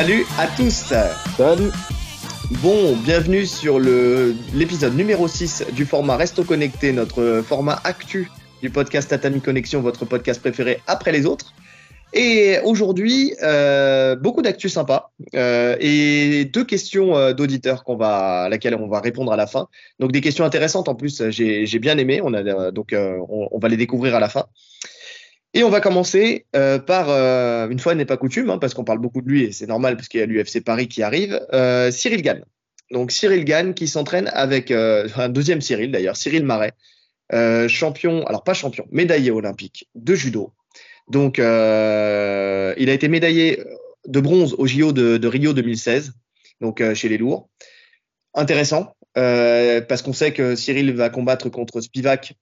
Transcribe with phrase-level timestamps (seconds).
[0.00, 0.94] Salut à tous
[1.36, 1.70] Salut
[2.62, 8.30] Bon, bienvenue sur l'épisode numéro 6 du format Resto Connecté, notre format actu
[8.62, 11.52] du podcast Tatami Connexion, votre podcast préféré après les autres.
[12.14, 18.48] Et aujourd'hui, euh, beaucoup d'actu sympa euh, et deux questions euh, d'auditeurs qu'on va, à
[18.48, 19.68] laquelle on va répondre à la fin.
[19.98, 22.22] Donc des questions intéressantes en plus, j'ai bien aimé.
[22.24, 24.46] On a donc on, on, va les découvrir à la fin.
[25.52, 28.84] Et on va commencer euh, par, euh, une fois n'est pas coutume, hein, parce qu'on
[28.84, 31.40] parle beaucoup de lui et c'est normal parce qu'il y a l'UFC Paris qui arrive,
[31.52, 32.44] euh, Cyril Gann.
[32.92, 36.72] Donc Cyril Gann qui s'entraîne avec un deuxième Cyril d'ailleurs, Cyril Marais,
[37.68, 40.52] champion, alors pas champion, médaillé olympique de judo.
[41.08, 43.62] Donc il a été médaillé
[44.06, 46.14] de bronze au JO de, de Rio 2016,
[46.60, 47.48] donc chez les lourds.
[48.34, 52.34] Intéressant, parce qu'on sait que Cyril va combattre contre Spivak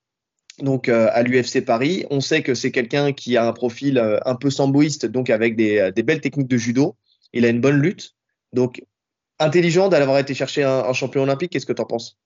[0.62, 2.05] donc euh, à l'UFC Paris.
[2.11, 5.56] On sait que c'est quelqu'un qui a un profil euh, un peu samboïste, donc avec
[5.56, 6.97] des, euh, des, belles techniques de judo.
[7.33, 8.14] Il a une bonne lutte.
[8.53, 8.84] Donc
[9.39, 11.53] intelligent d'avoir été chercher un, un champion olympique.
[11.53, 12.19] Qu'est-ce que tu en penses?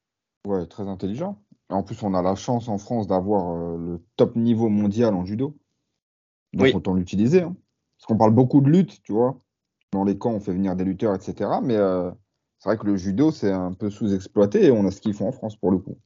[0.46, 1.38] Ouais, très intelligent.
[1.68, 5.56] En plus, on a la chance en France d'avoir le top niveau mondial en judo.
[6.52, 6.72] Donc oui.
[6.74, 7.42] autant l'utiliser.
[7.42, 7.56] Hein.
[7.96, 9.38] Parce qu'on parle beaucoup de lutte, tu vois.
[9.92, 11.50] Dans les camps, on fait venir des lutteurs, etc.
[11.62, 11.76] Mais
[12.58, 15.28] c'est vrai que le judo, c'est un peu sous-exploité et on a ce qu'ils font
[15.28, 15.98] en France pour le coup.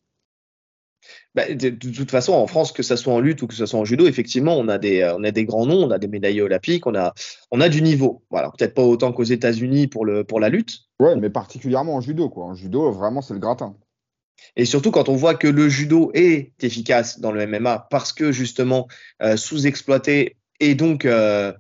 [1.35, 3.67] Bah, de, de, toute façon, en France, que ce soit en lutte ou que ce
[3.67, 5.99] soit en judo, effectivement, on a des, euh, on a des grands noms, on a
[5.99, 7.13] des médailles olympiques, on a,
[7.51, 8.23] on a du niveau.
[8.31, 10.81] Voilà, peut-être pas autant qu'aux États-Unis pour, le, pour la lutte.
[10.99, 12.45] Ouais, mais particulièrement en judo, quoi.
[12.45, 13.77] En judo, vraiment, c'est le gratin.
[14.57, 18.33] Et surtout quand on voit que le judo est efficace dans le MMA parce que
[18.33, 18.87] justement
[19.23, 21.53] euh, sous-exploité et donc euh,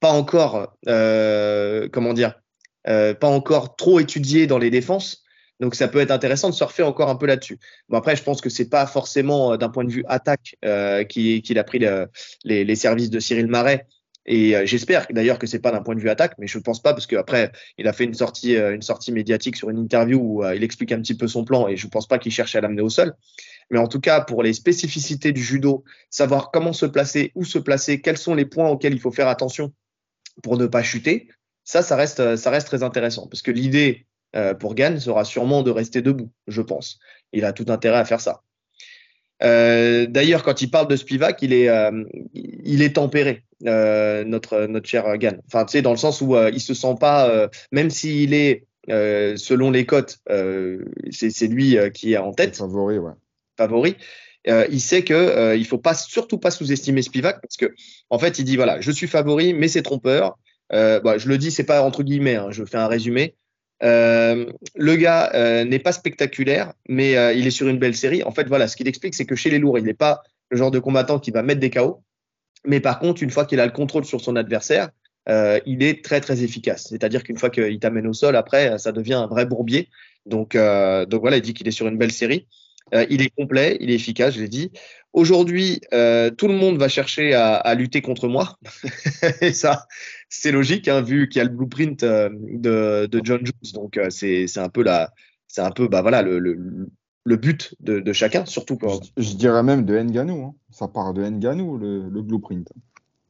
[0.00, 2.40] pas encore, euh, comment dire,
[2.84, 5.22] pas encore trop étudié dans les défenses.
[5.60, 7.58] Donc ça peut être intéressant de surfer encore un peu là-dessus.
[7.88, 11.04] Bon après, je pense que c'est pas forcément euh, d'un point de vue attaque euh,
[11.04, 12.08] qu'il qui a pris le,
[12.44, 13.86] les, services de Cyril Marais.
[14.28, 16.82] Et euh, j'espère d'ailleurs que c'est pas d'un point de vue attaque, mais je pense
[16.82, 18.78] pas parce qu'après il a fait une sortie, euh,
[19.10, 21.88] médiatique sur une interview où euh, il explique un petit peu son plan et je
[21.88, 23.14] pense pas qu'il cherche à l'amener au sol.
[23.70, 27.58] Mais en tout cas, pour les spécificités du judo, savoir comment se placer, où se
[27.58, 29.72] placer, quels sont les points auxquels il faut faire attention
[30.42, 31.28] pour ne pas chuter,
[31.64, 35.62] ça, ça reste, ça reste très intéressant parce que l'idée euh, pour Gann sera sûrement
[35.62, 36.98] de rester debout, je pense.
[37.32, 38.42] Il a tout intérêt à faire ça.
[39.42, 44.66] Euh, D'ailleurs, quand il parle de Spivak, il est, euh, il est tempéré, euh, notre,
[44.66, 45.40] notre cher Gann.
[45.46, 48.64] Enfin, tu sais, dans le sens où euh, il se sent pas, même s'il est,
[48.88, 50.18] selon les cotes,
[51.10, 52.56] c'est lui qui est en tête.
[52.56, 53.12] Favori, ouais.
[53.56, 53.96] Favori.
[54.46, 57.74] il sait que il faut pas surtout pas sous-estimer Spivak parce que
[58.08, 60.38] en fait il dit voilà je suis favori mais c'est trompeur
[60.70, 63.34] bah, je le dis c'est pas entre guillemets hein, je fais un résumé
[63.82, 68.22] euh, le gars euh, n'est pas spectaculaire, mais euh, il est sur une belle série.
[68.24, 70.56] En fait, voilà, ce qu'il explique, c'est que chez les lourds, il n'est pas le
[70.56, 72.02] genre de combattant qui va mettre des KO.
[72.66, 74.90] Mais par contre, une fois qu'il a le contrôle sur son adversaire,
[75.66, 76.86] il est très très efficace.
[76.88, 79.90] C'est-à-dire qu'une fois qu'il t'amène au sol, après, ça devient un vrai bourbier.
[80.24, 82.48] Donc, donc voilà, il dit qu'il est sur une belle série.
[83.10, 84.72] Il est complet, il est efficace, je l'ai dit.
[85.12, 88.58] Aujourd'hui, euh, tout le monde va chercher à, à lutter contre moi.
[89.40, 89.86] et ça,
[90.28, 93.72] c'est logique, hein, vu qu'il y a le blueprint euh, de, de, John Jones.
[93.74, 95.10] Donc, euh, c'est un peu la,
[95.56, 96.88] un peu, bah voilà, le, le,
[97.24, 99.02] le but de, de, chacun, surtout quand.
[99.16, 100.44] Je, je, dirais même de Nganou.
[100.44, 100.54] Hein.
[100.70, 102.68] Ça part de Nganou, le, le blueprint.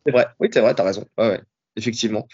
[0.04, 1.04] C'est vrai, oui, c'est vrai, t'as raison.
[1.16, 1.40] Ouais, ouais,
[1.76, 2.26] effectivement.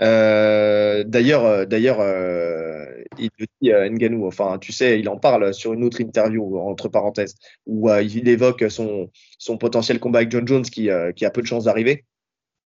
[0.00, 2.84] Euh, d'ailleurs, euh, d'ailleurs, euh,
[3.18, 4.26] il le dit euh, Nganou.
[4.26, 7.34] Enfin, tu sais, il en parle sur une autre interview entre parenthèses
[7.66, 11.46] où il évoque son son potentiel combat avec John Jones qui qui a peu de
[11.46, 12.04] chances d'arriver,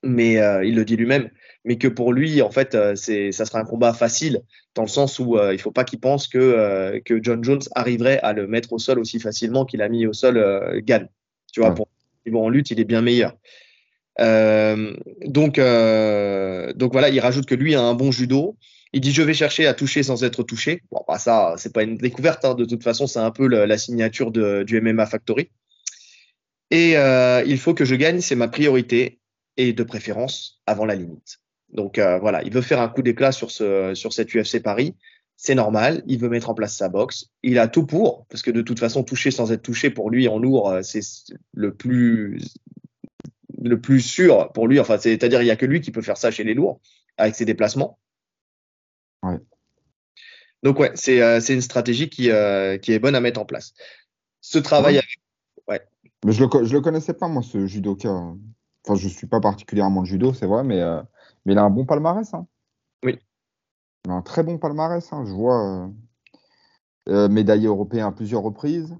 [0.04, 0.34] mais
[0.66, 1.30] il le dit lui-même.
[1.66, 4.42] Mais que pour lui, en fait, c'est ça sera un combat facile
[4.74, 8.34] dans le sens où il faut pas qu'il pense que que John Jones arriverait à
[8.34, 11.10] le mettre au sol aussi facilement qu'il a mis au sol Gann.
[11.52, 11.76] Tu vois, ouais.
[11.76, 11.90] pour
[12.26, 13.36] niveau en lutte, il est bien meilleur.
[14.20, 18.58] Euh, donc, euh, donc voilà, il rajoute que lui a un bon judo.
[18.94, 20.82] Il dit je vais chercher à toucher sans être touché.
[20.92, 22.46] Bon, bah ça, c'est pas une découverte.
[22.46, 22.56] Hein.
[22.56, 25.50] De toute façon, c'est un peu la, signature de, du MMA Factory.
[26.72, 29.20] Et euh, il faut que je gagne, c'est ma priorité
[29.56, 31.40] et de préférence avant la limite.
[31.70, 34.96] Donc euh, voilà, il veut faire un coup d'éclat sur ce sur cette UFC Paris.
[35.36, 37.30] C'est normal, il veut mettre en place sa boxe.
[37.44, 40.28] Il a tout pour, parce que de toute façon, toucher sans être touché pour lui
[40.28, 41.02] en lourd, euh, c'est
[41.54, 42.40] le plus
[43.68, 44.80] le plus sûr pour lui.
[44.80, 46.80] Enfin, c'est-à-dire, il n'y a que lui qui peut faire ça chez les lourds
[47.18, 48.00] avec ses déplacements.
[49.24, 49.40] Ouais.
[50.64, 53.74] Donc, ouais, c'est euh, une stratégie qui, euh, qui est bonne à mettre en place.
[54.42, 55.00] Ce travail ouais.
[55.00, 55.20] avec.
[55.68, 55.88] Ouais.
[56.26, 58.10] Mais je le, je le connaissais pas, moi, ce judoka.
[58.10, 61.02] Enfin, je suis pas particulièrement judo, c'est vrai, mais, euh,
[61.46, 62.34] mais il a un bon palmarès.
[62.34, 62.48] Hein.
[63.04, 63.20] Oui.
[64.06, 65.12] Il a un très bon palmarès.
[65.12, 65.26] Hein.
[65.26, 65.90] Je vois
[67.08, 68.96] médaillé européen à plusieurs reprises.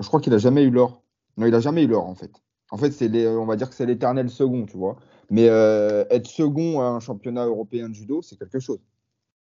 [0.00, 1.02] Je crois qu'il a jamais eu l'or.
[1.36, 2.41] Non, il a jamais eu l'or, en fait.
[2.72, 4.96] En fait, c'est les, on va dire que c'est l'éternel second, tu vois.
[5.30, 8.80] Mais euh, être second à un championnat européen de judo, c'est quelque chose.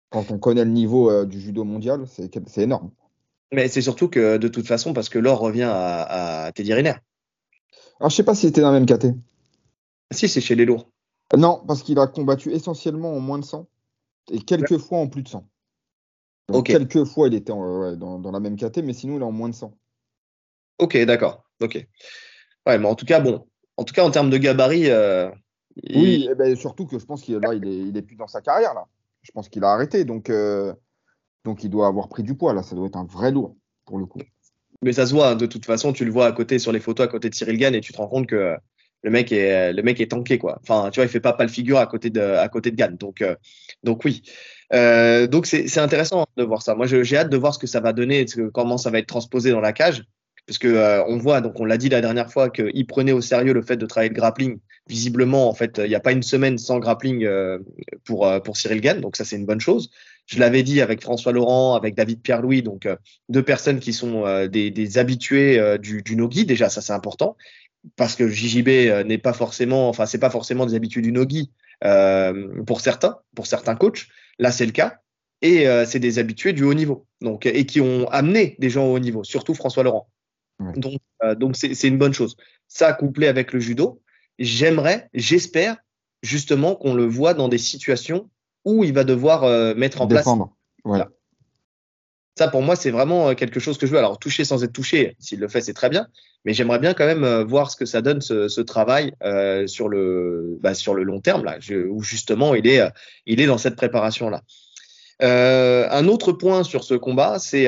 [0.10, 2.92] Quand on connaît le niveau euh, du judo mondial, c'est énorme.
[3.52, 6.96] Mais c'est surtout que de toute façon, parce que l'or revient à, à Teddy Riner.
[8.00, 9.14] Alors, je sais pas s'il était dans la même caté.
[10.12, 10.90] Si, c'est chez les lourds.
[11.38, 13.68] Non, parce qu'il a combattu essentiellement en moins de 100
[14.32, 15.48] et quelques fois en plus de 100.
[16.50, 19.50] Donc, Quelques fois, il était dans, la même caté, mais sinon, il est en moins
[19.50, 19.78] de 100.
[20.80, 21.46] Ok, d'accord.
[21.62, 21.88] Ok.
[22.66, 23.46] Ouais, mais en tout cas, bon,
[23.78, 24.90] en tout cas, en termes de gabarit.
[24.90, 25.30] Euh,
[25.90, 28.74] oui, eh ben, surtout que je pense qu'il là, il est, plus dans sa carrière
[28.74, 28.86] là.
[29.24, 30.74] Je pense qu'il a arrêté, donc euh,
[31.46, 32.62] donc il doit avoir pris du poids là.
[32.62, 33.56] Ça doit être un vrai lourd
[33.86, 34.20] pour le coup.
[34.82, 35.30] Mais ça se voit.
[35.30, 37.36] Hein, de toute façon, tu le vois à côté sur les photos à côté de
[37.36, 38.56] Cyril Gann et tu te rends compte que
[39.02, 40.60] le mec est le mec est tanké quoi.
[40.62, 42.76] Enfin, tu vois, il fait pas pas le figure à côté de à côté de
[42.76, 42.96] Gann.
[42.96, 43.36] Donc euh,
[43.84, 44.22] donc oui.
[44.72, 46.76] donc c'est intéressant de voir ça.
[46.76, 49.50] Moi, j'ai hâte de voir ce que ça va donner, comment ça va être transposé
[49.50, 50.04] dans la cage
[50.46, 53.22] parce que euh, on voit, donc on l'a dit la dernière fois, qu'il prenait au
[53.22, 54.60] sérieux le fait de travailler le grappling.
[54.88, 57.60] Visiblement, en fait, il n'y a pas une semaine sans grappling euh,
[58.04, 59.90] pour, euh, pour Cyril Gann, donc ça c'est une bonne chose.
[60.26, 62.88] Je l'avais dit avec François Laurent, avec David Pierre-Louis, donc
[63.30, 66.46] deux personnes qui sont des, des, habitués du, du nogi.
[66.46, 67.36] Déjà, ça c'est important,
[67.98, 71.52] parce que JJB n'est pas forcément, enfin c'est pas forcément des habitués du nogi
[71.82, 74.08] pour certains, pour certains coachs.
[74.40, 75.02] Là c'est le cas
[75.42, 78.96] et c'est des habitués du haut niveau, donc et qui ont amené des gens au
[78.96, 80.08] haut niveau, surtout François Laurent.
[80.60, 82.36] Donc, euh, donc c'est une bonne chose.
[82.68, 84.02] Ça couplé avec le judo,
[84.40, 85.78] j'aimerais, j'espère
[86.22, 88.30] justement qu'on le voit dans des situations
[88.66, 90.28] où il va devoir euh, mettre en place.
[90.84, 91.10] Voilà.
[92.36, 94.00] Ça, pour moi, c'est vraiment euh, quelque chose que je veux.
[94.00, 96.08] Alors, toucher sans être touché, s'il le fait, c'est très bien.
[96.46, 99.88] Mais j'aimerais bien quand même voir ce que ça donne, ce, ce travail euh, sur,
[99.88, 101.58] le, bah, sur le long terme, là,
[101.90, 102.82] où justement il est,
[103.26, 104.42] il est dans cette préparation-là.
[105.22, 107.66] Un autre point sur ce combat, c'est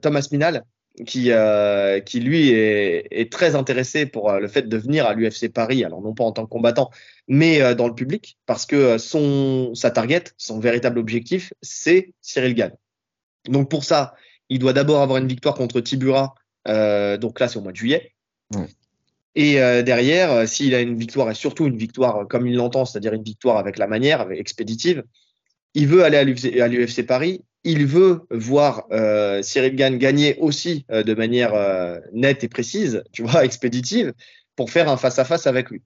[0.00, 0.64] Thomas Minal,
[1.06, 5.14] qui, euh, qui lui est, est, très intéressé pour euh, le fait de venir à
[5.14, 6.90] l'UFC Paris, alors non pas en tant que combattant,
[7.26, 12.54] mais euh, dans le public, parce que son, sa target, son véritable objectif, c'est Cyril
[12.54, 12.72] Gann.
[13.48, 14.14] Donc pour ça,
[14.48, 16.34] il doit d'abord avoir une victoire contre Tibura,
[16.68, 18.12] euh, donc là c'est au mois de juillet.
[19.36, 23.24] Et derrière, s'il a une victoire, et surtout une victoire comme il l'entend, c'est-à-dire une
[23.24, 25.02] victoire avec la manière, avec expéditive,
[25.74, 31.02] il veut aller à l'UFC Paris il veut voir euh, Cyril Gann gagner aussi euh,
[31.02, 34.12] de manière euh, nette et précise, tu vois, expéditive,
[34.54, 35.82] pour faire un face-à-face avec lui.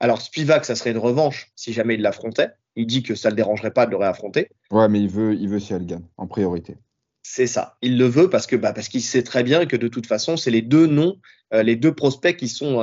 [0.00, 2.48] Alors Spivak, ça serait une revanche si jamais il l'affrontait.
[2.74, 4.48] Il dit que ça ne le dérangerait pas de le réaffronter.
[4.70, 6.76] Ouais, mais il veut, il veut Cyril Gann en priorité.
[7.22, 7.76] C'est ça.
[7.82, 10.36] Il le veut parce que bah, parce qu'il sait très bien que de toute façon,
[10.36, 11.18] c'est les deux noms,
[11.52, 12.82] les deux prospects qui sont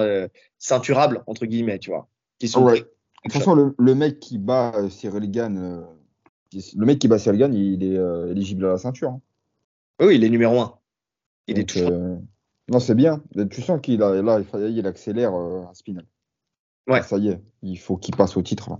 [0.59, 2.07] ceinturables entre guillemets, tu vois.
[2.37, 2.79] Qui sont ouais.
[2.79, 2.85] De
[3.23, 5.83] toute façon, le, le, mec qui bat Cyril Gann
[6.53, 9.09] le mec qui bat Sergan, il est euh, éligible à la ceinture.
[9.09, 9.21] Hein.
[10.01, 10.73] Oui, il est numéro 1.
[11.47, 11.91] Il est toujours.
[11.91, 12.15] Euh,
[12.69, 13.21] non, c'est bien.
[13.51, 16.05] Tu sens qu'il a, là, il accélère euh, à Spinal.
[16.87, 17.01] Ouais.
[17.03, 18.69] Ça y est, il faut qu'il passe au titre.
[18.69, 18.79] Là.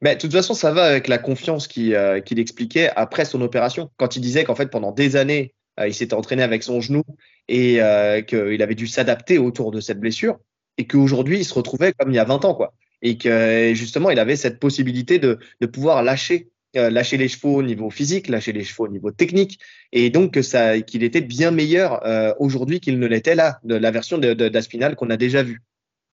[0.00, 1.94] Mais de toute façon, ça va avec la confiance qu'il
[2.38, 3.90] expliquait après son opération.
[3.96, 5.54] Quand il disait qu'en fait, pendant des années,
[5.84, 7.02] il s'était entraîné avec son genou
[7.48, 7.80] et
[8.26, 10.38] qu'il avait dû s'adapter autour de cette blessure
[10.76, 12.54] et qu'aujourd'hui, il se retrouvait comme il y a 20 ans.
[12.54, 12.74] quoi.
[13.02, 17.56] Et que justement, il avait cette possibilité de, de pouvoir lâcher euh, lâcher les chevaux
[17.56, 19.58] au niveau physique, lâcher les chevaux au niveau technique,
[19.92, 23.74] et donc que ça, qu'il était bien meilleur euh, aujourd'hui qu'il ne l'était là, de
[23.74, 25.62] la version d'Aspinal de, qu'on a déjà vue.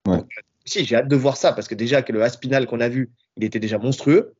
[0.05, 0.19] Ouais.
[0.65, 3.11] si, j'ai hâte de voir ça, parce que déjà que le Aspinal qu'on a vu,
[3.37, 4.33] il était déjà monstrueux.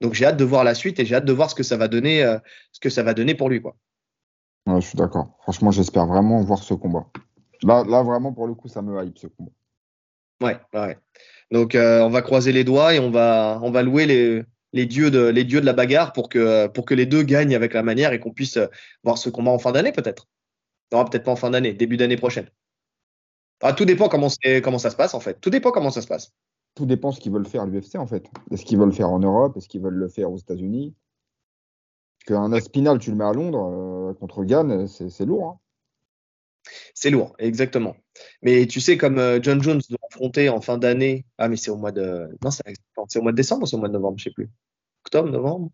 [0.00, 1.76] Donc j'ai hâte de voir la suite et j'ai hâte de voir ce que ça
[1.76, 2.38] va donner, euh,
[2.72, 3.76] ce que ça va donner pour lui, quoi.
[4.66, 5.36] Ouais, je suis d'accord.
[5.42, 7.04] Franchement, j'espère vraiment voir ce combat.
[7.62, 9.52] Là, là, vraiment, pour le coup, ça me hype ce combat.
[10.42, 10.96] Ouais, ouais.
[11.50, 15.10] Donc, on va croiser les doigts et on va, on va louer les, les dieux
[15.10, 18.32] de la bagarre pour que pour que les deux gagnent avec la manière et qu'on
[18.32, 18.66] puisse euh,
[19.04, 20.28] voir ce combat en fin d'année peut-être.
[20.92, 22.48] Non, peut-être pas en fin d'année, début d'année prochaine.
[23.76, 24.28] Tout dépend comment
[24.62, 25.40] comment ça se passe en fait.
[25.40, 26.32] Tout dépend comment ça se passe.
[26.74, 28.26] Tout dépend ce qu'ils veulent faire l'UFC en fait.
[28.50, 29.56] Est-ce qu'ils veulent le faire en Europe?
[29.56, 30.94] Est-ce qu'ils veulent le faire aux États-Unis?
[32.26, 35.46] Qu'un Aspinal, tu le mets à Londres euh, contre Gann, c'est lourd.
[35.46, 35.58] Hein.
[36.94, 37.96] C'est lourd, exactement.
[38.42, 41.24] Mais tu sais, comme euh, John Jones doit affronter en fin d'année.
[41.38, 42.28] Ah, mais c'est au mois de.
[42.42, 44.50] Non, c'est au mois de décembre ou c'est au mois de novembre, je sais plus.
[45.04, 45.70] Octobre, novembre?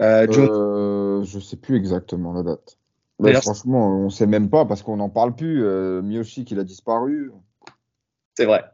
[0.00, 2.78] Euh, euh, Je sais plus exactement la date.
[3.20, 5.64] Mais franchement, on sait même pas parce qu'on n'en parle plus.
[5.64, 7.32] Euh, Miyoshi, qu'il a disparu.
[8.36, 8.64] C'est vrai.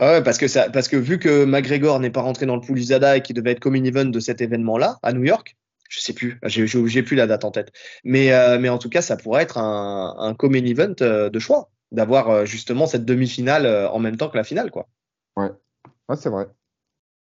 [0.00, 2.78] Ouais, parce que, ça, parce que vu que McGregor n'est pas rentré dans le pool
[2.78, 5.56] USADA et qu'il devait être coming event de cet événement-là à New York,
[5.94, 7.72] je sais plus, j'ai plus la date en tête.
[8.02, 11.38] Mais, euh, mais en tout cas, ça pourrait être un, un coming event euh, de
[11.38, 14.88] choix, d'avoir euh, justement cette demi-finale en même temps que la finale, quoi.
[15.36, 15.50] Ouais,
[16.16, 16.46] c'est vrai.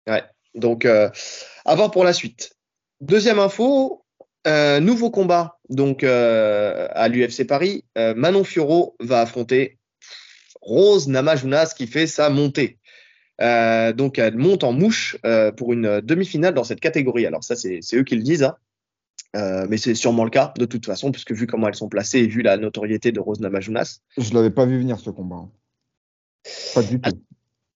[0.08, 0.22] Ouais.
[0.54, 1.12] Donc, à
[1.74, 2.56] voir pour la suite.
[3.00, 4.04] Deuxième info,
[4.46, 7.84] nouveau combat donc à l'UFC Paris.
[7.96, 9.78] Manon Fioro va affronter
[10.60, 12.79] Rose Namajunas qui fait sa montée.
[13.40, 15.16] Donc, elle monte en mouche
[15.56, 17.26] pour une demi-finale dans cette catégorie.
[17.26, 18.42] Alors, ça, c'est eux qui le disent.
[19.34, 19.66] Hein.
[19.68, 22.26] mais c'est sûrement le cas de toute façon, puisque vu comment elles sont placées et
[22.26, 24.00] vu la notoriété de Rose Namajunas.
[24.18, 25.36] Je l'avais pas vu venir ce combat.
[25.36, 25.50] Hein.
[26.74, 27.10] Pas du tout.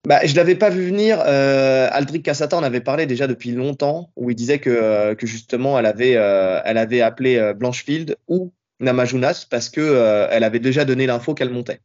[0.06, 1.22] Bah, je l'avais pas vu venir.
[1.26, 5.26] Euh, Aldric Cassata en avait parlé déjà depuis longtemps, où il disait que, euh, que
[5.26, 8.52] justement elle avait, euh, elle avait appelé euh, Blanchefield ou
[8.82, 11.80] Namajunas parce que elle avait déjà donné l'info qu'elle montait.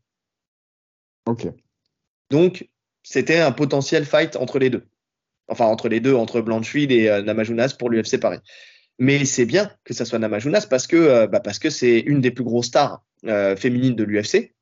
[1.27, 1.47] Ok.
[2.31, 2.69] Donc
[3.09, 4.85] c'était un potentiel fight entre les deux.
[5.49, 8.41] Enfin entre les deux, entre Blanchefield et Namajunas pour l'UFC Paris.
[8.99, 12.31] Mais c'est bien que ça soit Namajunas parce que bah, parce que c'est une des
[12.31, 13.03] plus grosses stars
[13.57, 14.53] féminines de l'UFC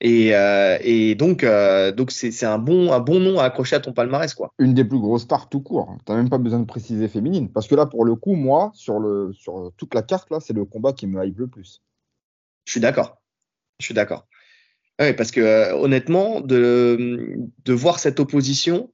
[0.00, 3.80] et, euh, et donc, euh, donc c'est, un bon, un bon nom à accrocher à
[3.80, 4.52] ton palmarès, quoi.
[4.58, 5.96] Une des plus grosses stars tout court.
[6.04, 9.00] T'as même pas besoin de préciser féminine, parce que là, pour le coup, moi, sur
[9.00, 11.82] le, sur toute la carte là, c'est le combat qui me hype le plus.
[12.64, 13.20] Je suis d'accord.
[13.80, 14.26] Je suis d'accord.
[15.00, 18.92] Oui, parce que euh, honnêtement, de, de voir cette opposition,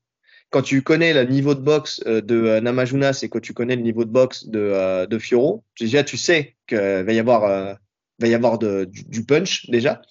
[0.50, 4.04] quand tu connais le niveau de boxe de Namajunas et que tu connais le niveau
[4.04, 7.78] de boxe de, de Fioro, déjà tu sais qu'il va y avoir,
[8.18, 10.02] va y avoir du, punch déjà.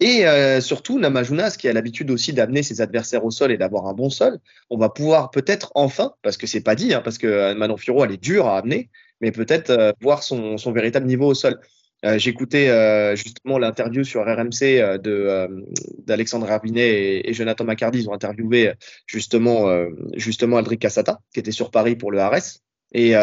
[0.00, 3.86] Et euh, surtout, Namajunas, qui a l'habitude aussi d'amener ses adversaires au sol et d'avoir
[3.86, 4.38] un bon sol,
[4.70, 7.76] on va pouvoir peut-être enfin, parce que c'est pas dit, hein, parce que euh, Manon
[7.76, 11.34] Firo, elle est dure à amener, mais peut-être euh, voir son, son, véritable niveau au
[11.34, 11.58] sol.
[12.04, 15.48] Euh, J'écoutais euh, justement l'interview sur RMC de
[16.06, 18.00] d'Alexandre Rabinet et, Jonathan Macardy.
[18.00, 18.72] Ils ont interviewé
[19.06, 19.66] justement
[20.14, 22.60] justement Aldric Cassata, qui était sur Paris pour le Ares.
[22.92, 23.14] Et,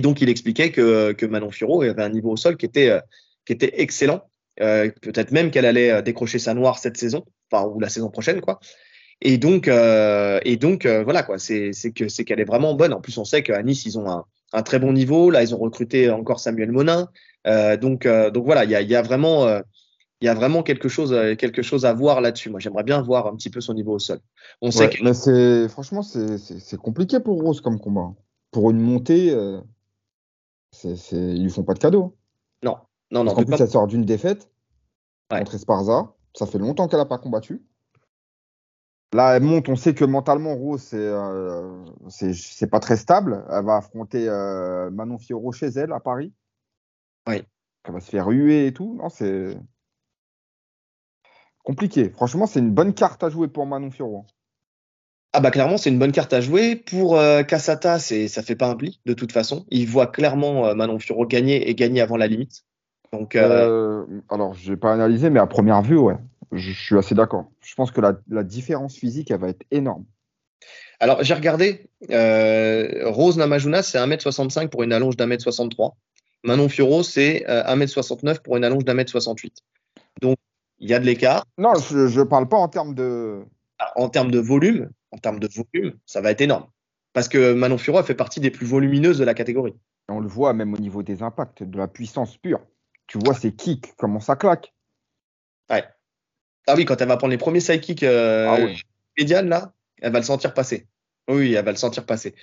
[0.00, 2.98] donc il expliquait que, que Manon Firo avait un niveau au sol qui était
[3.44, 4.26] qui était excellent
[4.60, 8.10] euh, peut-être même qu'elle allait euh, décrocher sa noire cette saison, enfin ou la saison
[8.10, 8.60] prochaine quoi.
[9.20, 12.74] Et donc euh, et donc euh, voilà quoi, c'est c'est que c'est qu'elle est vraiment
[12.74, 12.92] bonne.
[12.92, 15.30] En plus on sait qu'à Nice ils ont un, très bon niveau.
[15.30, 17.08] Là ils ont recruté encore Samuel Monin.
[17.44, 19.46] Donc donc voilà il y a, y a vraiment
[20.20, 22.50] il y a vraiment quelque chose quelque chose à voir là-dessus.
[22.50, 24.20] Moi j'aimerais bien voir un petit peu son niveau au sol.
[24.62, 25.12] On sait que...
[25.12, 28.12] c'est franchement c'est compliqué pour Rose comme combat.
[28.50, 29.60] Pour une montée, euh,
[30.70, 32.16] c'est ils lui font pas de cadeau.
[32.62, 32.76] Non,
[33.10, 33.32] non, non.
[33.32, 34.48] En plus, ça sort d'une défaite
[35.28, 36.14] contre Esparza.
[36.34, 37.64] Ça fait longtemps qu'elle n'a pas combattu.
[39.12, 39.68] Là, elle monte.
[39.68, 43.44] On sait que mentalement, Rose, c'est euh, c'est pas très stable.
[43.50, 46.32] Elle va affronter euh, Manon Fioro chez elle à Paris.
[47.28, 47.42] Oui.
[47.84, 48.94] Elle va se faire huer et tout.
[48.94, 49.56] Non, c'est
[51.62, 52.10] compliqué.
[52.10, 54.26] Franchement, c'est une bonne carte à jouer pour Manon Fioro.
[55.36, 58.54] Ah bah clairement c'est une bonne carte à jouer pour euh, Casata c'est ça fait
[58.54, 62.00] pas un pli de toute façon il voit clairement euh, Manon Fioro gagner et gagner
[62.00, 62.64] avant la limite
[63.14, 64.04] donc, euh...
[64.10, 66.16] euh alors, je n'ai pas analysé, mais à première vue, ouais,
[66.52, 67.46] je, suis assez d'accord.
[67.60, 70.04] Je pense que la, la, différence physique, elle va être énorme.
[70.98, 71.90] Alors, j'ai regardé.
[72.10, 75.92] Euh, Rose Namajunas, c'est 1m65 pour une allonge d'1m63.
[76.44, 79.56] Manon Fioro, c'est 1m69 euh, pour une allonge d'1m68.
[80.20, 80.38] Donc,
[80.78, 81.44] il y a de l'écart.
[81.58, 83.42] Non, je ne parle pas en termes de.
[83.78, 86.66] Ah, en termes de volume, en termes de volume, ça va être énorme.
[87.12, 89.74] Parce que Manon Fioro fait partie des plus volumineuses de la catégorie.
[90.08, 92.60] On le voit même au niveau des impacts, de la puissance pure.
[93.06, 94.74] Tu vois ses kicks, comment ça claque.
[95.70, 95.84] Ouais.
[96.66, 100.18] Ah oui, quand elle va prendre les premiers side kicks euh, ah là, elle va
[100.18, 100.86] le sentir passer.
[101.28, 102.34] Oui, elle va le sentir passer.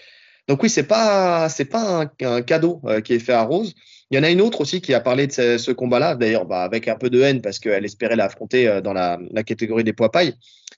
[0.51, 3.73] Donc oui, c'est pas c'est pas un, cadeau euh, qui est fait à Rose.
[4.09, 6.63] Il y en a une autre aussi qui a parlé de ce, combat-là, d'ailleurs bah,
[6.63, 9.93] avec un peu de haine parce qu'elle espérait l'affronter euh, dans la, la, catégorie des
[9.93, 10.35] poids pailles.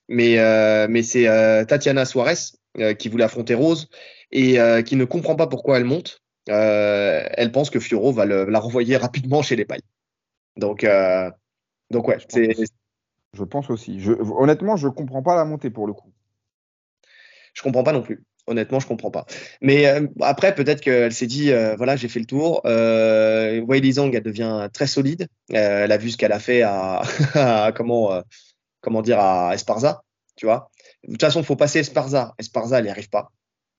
[0.08, 1.24] Mais euh, mais c'est
[1.66, 2.36] Tatiana Suarez
[3.00, 3.88] qui voulait affronter Rose
[4.30, 6.20] et qui ne comprend pas pourquoi elle monte.
[6.46, 9.82] Elle pense que Fioro va le, la renvoyer rapidement chez les pailles.
[10.56, 10.86] Donc,
[11.90, 12.54] donc ouais, c'est.
[13.32, 13.98] Je pense aussi.
[13.98, 16.12] Je, honnêtement, je comprends pas la montée pour le coup.
[17.54, 18.24] Je comprends pas non plus.
[18.46, 19.24] Honnêtement, je comprends pas.
[19.62, 22.60] Mais euh, après, peut-être qu'elle s'est dit, euh, voilà, j'ai fait le tour.
[22.66, 25.28] Euh, Wei Zhang, elle devient très solide.
[25.52, 27.02] Euh, elle a vu ce qu'elle a fait à,
[27.34, 28.22] à comment,
[28.80, 30.02] comment dire, à Esparza,
[30.36, 30.70] tu vois.
[31.04, 32.34] De toute façon, il faut passer Esparza.
[32.38, 33.30] Esparza, elle n'y arrive pas.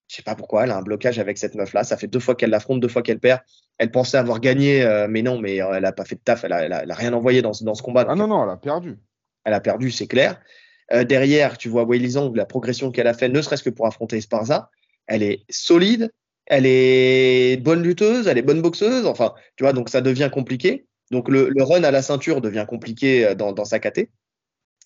[0.08, 1.84] Je sais pas pourquoi, elle a un blocage avec cette meuf-là.
[1.84, 3.42] Ça fait deux fois qu'elle l'affronte, deux fois qu'elle perd.
[3.78, 6.44] Elle pensait avoir gagné, mais non, mais elle a pas fait de taf.
[6.44, 8.06] Elle a, elle a, elle a rien envoyé dans, dans ce combat.
[8.08, 8.98] Ah non, non, elle a perdu.
[9.44, 10.40] Elle a perdu, c'est clair.
[10.92, 14.18] Euh, derrière, tu vois Zhang, la progression qu'elle a fait, ne serait-ce que pour affronter
[14.18, 14.70] Esparza.
[15.08, 16.12] Elle est solide,
[16.46, 19.06] elle est bonne lutteuse, elle est bonne boxeuse.
[19.06, 20.88] Enfin, tu vois, donc ça devient compliqué.
[21.12, 24.10] Donc le, run à la ceinture devient compliqué euh, dans, sa KT.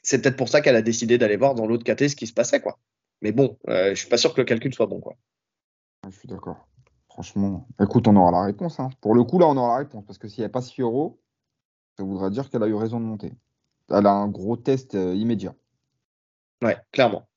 [0.03, 2.33] C'est peut-être pour ça qu'elle a décidé d'aller voir dans l'autre KT ce qui se
[2.33, 2.79] passait, quoi.
[3.21, 5.01] Mais bon, euh, je suis pas sûr que le calcul soit bon.
[5.01, 5.15] Quoi.
[6.05, 6.67] Je suis d'accord.
[7.09, 8.79] Franchement, écoute, on aura la réponse.
[8.79, 8.89] Hein.
[9.01, 10.05] Pour le coup, là, on aura la réponse.
[10.05, 11.19] Parce que s'il n'y a pas Fioro,
[11.97, 13.33] ça voudrait dire qu'elle a eu raison de monter.
[13.89, 15.53] Elle a un gros test euh, immédiat.
[16.61, 17.29] Ouais, clairement.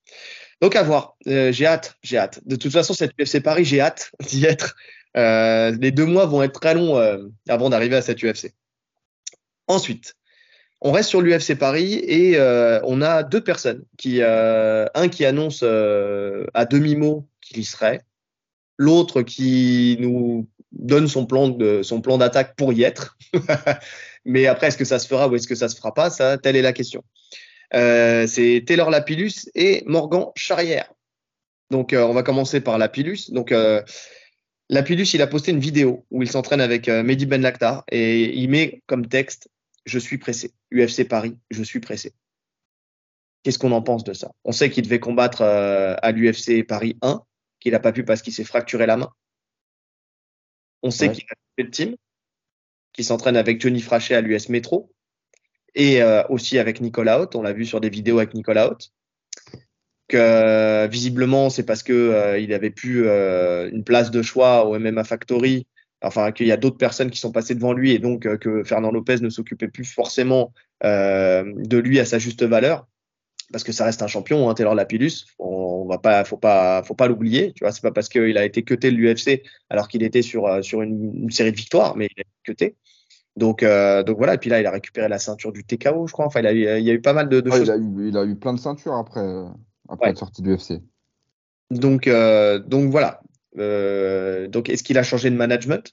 [0.62, 1.17] Donc à voir.
[1.26, 2.41] Euh, j'ai hâte, j'ai hâte.
[2.47, 4.76] De toute façon, cette UFC Paris, j'ai hâte d'y être.
[5.17, 8.55] Euh, les deux mois vont être très longs euh, avant d'arriver à cette UFC.
[9.67, 10.14] Ensuite,
[10.81, 12.41] On reste sur l'UFC Paris et
[12.85, 18.00] on a deux personnes qui, un qui annonce à demi mot qu'il y serait,
[18.79, 23.17] l'autre qui nous donne son plan de son plan d'attaque pour y être.
[24.25, 26.37] Mais après, est-ce que ça se fera ou est-ce que ça se fera pas Ça,
[26.37, 27.05] telle est la question.
[27.75, 30.93] Euh, c'est Taylor Lapillus et Morgan Charrière.
[31.71, 33.31] Donc, euh, on va commencer par Lapillus.
[33.31, 33.83] Donc, euh,
[34.69, 38.49] Lapillus, il a posté une vidéo où il s'entraîne avec Mehdi Ben Laktar et il
[38.49, 39.49] met comme texte
[39.85, 40.52] Je suis pressé.
[40.71, 42.12] UFC Paris, je suis pressé.
[43.43, 44.31] Qu'est-ce qu'on en pense de ça?
[44.45, 47.23] On sait qu'il devait combattre à l'UFC Paris 1,
[47.59, 49.11] qu'il n'a pas pu parce qu'il s'est fracturé la main.
[50.83, 51.97] On sait qu'il a fait le team,
[52.93, 54.93] qu'il s'entraîne avec Johnny Frachet à l'US Metro
[55.75, 57.35] et euh, aussi avec Nicolas Haute.
[57.37, 58.93] On l'a vu sur des vidéos avec Nicolas Haute.
[60.09, 64.79] Que euh, visiblement, c'est parce que euh, il avait plus une place de choix au
[64.79, 65.67] MMA Factory.
[66.05, 68.91] Enfin, qu'il y a d'autres personnes qui sont passées devant lui et donc que Fernand
[68.91, 70.52] Lopez ne s'occupait plus forcément
[70.83, 72.87] de lui à sa juste valeur
[73.52, 75.26] parce que ça reste un champion, hein, Taylor Lapillus.
[75.38, 77.52] On, va pas, faut pas, faut pas l'oublier.
[77.52, 80.47] Tu vois, c'est pas parce qu'il a été cuté de l'UFC alors qu'il était sur
[80.47, 82.76] euh, sur une, série de victoires, mais il a été cuté.
[83.37, 84.35] Donc euh, donc voilà.
[84.35, 86.27] Et puis là, il a récupéré la ceinture du TKO, je crois.
[86.27, 87.62] Enfin, il a, il y a eu pas mal de, choses.
[87.62, 89.47] Il a, eu, il a, eu, plein de ceintures après euh,
[89.89, 90.83] après être sorti de l'UFC.
[91.71, 92.09] Donc
[92.69, 93.21] donc voilà.
[93.57, 95.93] donc est-ce qu'il a changé de management?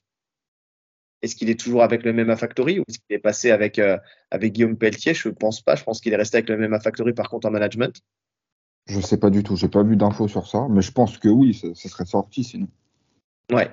[1.22, 3.98] Est-ce qu'il est toujours avec le MMA Factory ou est-ce qu'il est passé avec, euh,
[4.31, 5.13] avec Guillaume Pelletier?
[5.13, 5.75] Je ne pense pas.
[5.75, 8.01] Je pense qu'il est resté avec le MMA Factory par contre en management.
[8.86, 9.55] Je ne sais pas du tout.
[9.55, 10.67] Je n'ai pas vu d'infos sur ça.
[10.69, 12.67] Mais je pense que oui, ça, serait sorti sinon.
[13.51, 13.69] Ouais.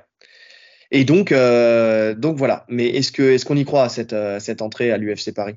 [0.90, 2.64] Et donc, euh, donc voilà.
[2.68, 5.56] Mais est-ce qu'on est qu'on y croit à cette, euh, cette entrée à l'UFC Paris?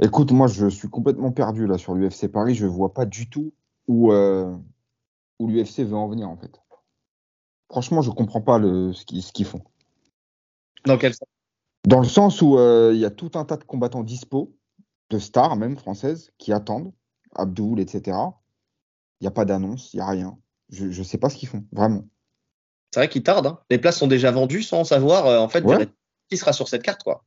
[0.00, 2.54] Écoute, moi je suis complètement perdu là sur l'UFC Paris.
[2.54, 3.52] Je ne vois pas du tout
[3.88, 6.60] où, où l'UFC veut en venir en fait.
[7.70, 9.62] Franchement, je ne comprends pas le, ce qu'ils font.
[10.84, 11.28] Dans quel sens?
[11.86, 14.54] Dans le sens où euh, il y a tout un tas de combattants dispo,
[15.10, 16.92] de stars même françaises, qui attendent,
[17.34, 18.16] Abdul, etc.
[19.20, 20.38] Il n'y a pas d'annonce, il n'y a rien.
[20.70, 22.04] Je ne sais pas ce qu'ils font, vraiment.
[22.90, 23.46] C'est vrai qu'ils tardent.
[23.46, 23.58] Hein.
[23.70, 25.64] Les places sont déjà vendues sans savoir euh, en fait
[26.30, 27.02] qui sera sur cette carte.
[27.02, 27.24] Quoi.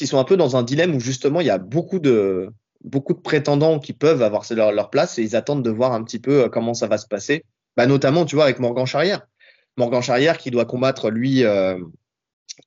[0.00, 2.52] Ils sont un peu dans un dilemme où justement il y a beaucoup de,
[2.84, 6.02] beaucoup de prétendants qui peuvent avoir leur, leur, place et ils attendent de voir un
[6.04, 7.44] petit peu euh, comment ça va se passer.
[7.76, 9.26] Bah, notamment, tu vois, avec Morgan Charrière.
[9.76, 11.78] Morgan Charrière qui doit combattre, lui, euh,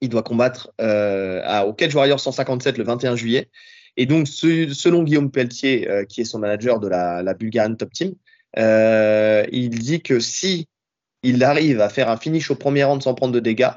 [0.02, 3.50] il doit combattre euh, à, au Cage Warrior 157 le 21 juillet.
[3.98, 7.94] Et donc, selon Guillaume Pelletier, euh, qui est son manager de la, la Bulgarian Top
[7.94, 8.16] Team,
[8.58, 10.68] il dit que si
[11.26, 13.72] il arrive à faire un finish au premier round sans prendre de dégâts,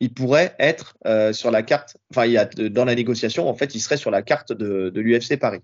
[0.00, 0.96] il pourrait être
[1.32, 2.26] sur la carte, enfin,
[2.70, 5.60] dans la négociation, en fait, il serait sur la carte de, l'UFC Paris.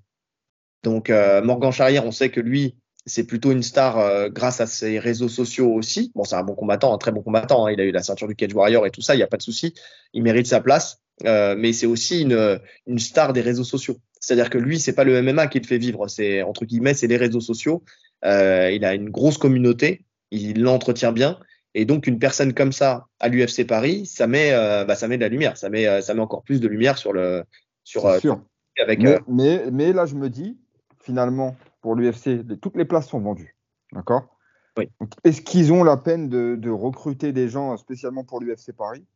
[0.83, 4.99] Donc, Morgan Charrière, on sait que lui, c'est plutôt une star euh, grâce à ses
[4.99, 6.11] réseaux sociaux aussi.
[6.15, 7.67] Bon, c'est un bon combattant, un très bon combattant.
[7.67, 7.73] Hein.
[7.73, 9.37] Il a eu la ceinture du Cage Warrior et tout ça, il n'y a pas
[9.37, 9.75] de souci.
[10.13, 11.01] Il mérite sa place.
[11.25, 13.97] Euh, mais c'est aussi une, star des réseaux sociaux.
[14.21, 16.09] C'est-à-dire que lui, c'est pas le MMA qui le fait vivre.
[16.09, 17.85] C'est entre guillemets, c'est les réseaux sociaux.
[18.25, 20.05] Euh, il a une grosse communauté.
[20.31, 21.39] Il l'entretient bien.
[21.75, 24.51] Et donc une personne comme ça à l'UFC Paris, ça met,
[24.87, 25.57] bah, ça met de la lumière.
[25.57, 27.45] Ça met, ça met encore plus de lumière sur le,
[27.85, 28.19] sur.
[28.21, 28.41] Sûr.
[28.79, 30.59] Avec, mais, mais, mais là, je me dis
[31.01, 33.57] finalement pour l'UFC, toutes les places sont vendues.
[33.93, 34.37] D'accord?
[34.77, 34.91] Oui.
[35.25, 39.07] Est-ce qu'ils ont la peine de, recruter des gens spécialement pour l'UFC Paris?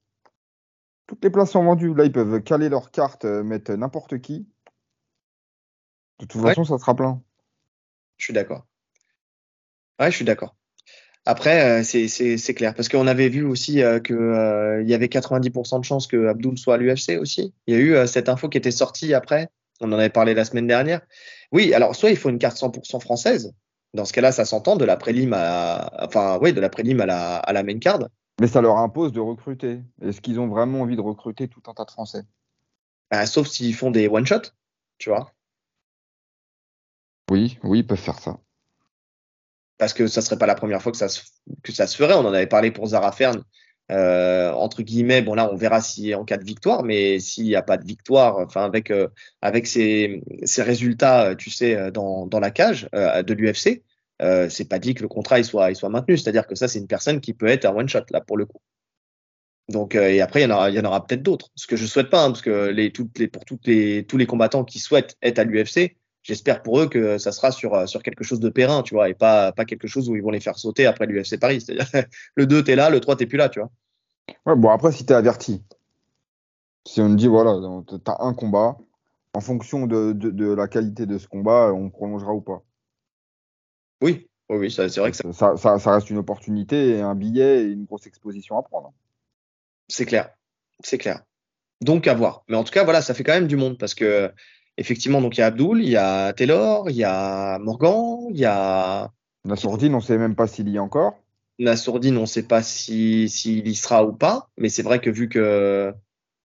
[1.07, 1.92] Toutes les places sont vendues.
[1.94, 4.46] Là, ils peuvent caler leur carte, euh, mettre n'importe qui.
[6.20, 7.20] De toute façon, ça sera plein.
[8.16, 8.66] Je suis d'accord.
[9.99, 10.55] Ouais, je suis d'accord.
[11.31, 12.75] Après, euh, c'est clair.
[12.75, 16.75] Parce qu'on avait vu aussi euh, qu'il y avait 90% de chances que Abdul soit
[16.75, 17.55] à l'UFC aussi.
[17.69, 19.49] Il y a eu cette info qui était sortie après.
[19.81, 21.03] On en avait parlé la semaine dernière.
[21.53, 23.55] Oui, alors soit il faut une carte 100% française.
[23.95, 27.07] Dans ce cas-là, ça s'entend de la prélim à, enfin, oui, de la prélim à
[27.07, 28.01] la, à la main card.
[28.40, 29.83] Mais ça leur impose de recruter.
[30.03, 32.23] Est-ce qu'ils ont vraiment envie de recruter tout un tas de Français?
[33.09, 34.43] Bah, Sauf s'ils font des one shot,
[34.99, 35.33] tu vois.
[37.31, 38.40] Oui, oui, ils peuvent faire ça.
[39.81, 41.23] Parce que ça serait pas la première fois que ça se,
[41.64, 42.14] que ça se ferait.
[42.14, 43.43] On en avait parlé pour Zara Fern
[43.90, 47.57] euh, entre guillemets, bon là on verra si en cas de victoire, mais s'il n'y
[47.57, 49.09] a pas de victoire, enfin avec euh,
[49.43, 53.83] avec ces, ces résultats, tu sais, dans, dans la cage euh, de l'UFC,
[54.23, 56.16] euh, c'est pas dit que le contrat il soit il soit maintenu.
[56.16, 58.47] C'est-à-dire que ça c'est une personne qui peut être un one shot là pour le
[58.47, 58.61] coup.
[59.69, 61.49] Donc et après il y en aura aura peut-être d'autres.
[61.57, 64.19] Ce que je souhaite pas, hein, parce que les toutes les pour toutes les tous
[64.19, 68.03] les combattants qui souhaitent être à l'UFC, j'espère pour eux que ça sera sur, sur
[68.03, 70.41] quelque chose de périn, tu vois, et pas, pas quelque chose où ils vont les
[70.41, 71.61] faire sauter après l'UFC Paris.
[71.61, 71.87] C'est-à-dire,
[72.35, 73.71] le 2, t'es là, le 3, t'es plus là, tu vois.
[74.47, 75.63] Ouais, bon, après, si t'es averti,
[76.87, 77.55] si on te dit, voilà,
[78.05, 78.79] t'as un combat,
[79.35, 82.63] en fonction de, de, la qualité de ce combat, on prolongera ou pas.
[84.03, 85.57] Oui, oui, oui c'est vrai que ça...
[85.57, 85.93] Ça, ça...
[85.93, 88.93] reste une opportunité, un billet et une grosse exposition à prendre.
[89.89, 90.31] C'est clair,
[90.83, 91.23] c'est clair.
[91.81, 92.45] Donc à voir.
[92.49, 94.33] Mais en tout cas, voilà, ça fait quand même du monde parce que
[94.81, 98.38] effectivement, donc il y a Abdul, il y a Taylor, il y a Morgan, il
[98.38, 99.12] y a.
[99.45, 101.14] Nassourdine, on ne sait même pas s'il y est encore.
[101.59, 104.49] Nassourdine, on ne sait pas s'il y sera ou pas.
[104.59, 105.95] Mais c'est vrai que vu que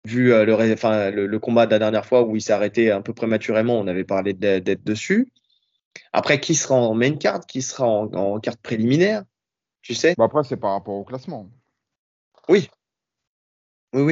[0.05, 3.01] vu euh, le, enfin, le, combat de la dernière fois où il s'est arrêté un
[3.01, 5.33] peu prématurément, on avait parlé d'être dessus.
[6.13, 9.23] Après, qui sera en main card, qui sera en, carte préliminaire,
[9.83, 10.15] tu sais?
[10.19, 11.49] Bah Après, c'est par rapport au classement.
[12.49, 12.69] Oui.
[13.93, 14.03] Oui,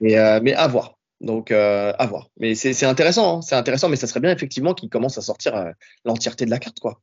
[0.00, 0.16] oui.
[0.16, 0.98] Euh, mais à voir.
[1.22, 2.30] Donc, euh, à voir.
[2.36, 3.42] Mais c'est intéressant, hein.
[3.42, 5.70] c'est intéressant, mais ça serait bien effectivement qu'il commence à sortir euh,
[6.04, 7.00] l'entièreté de la carte, quoi.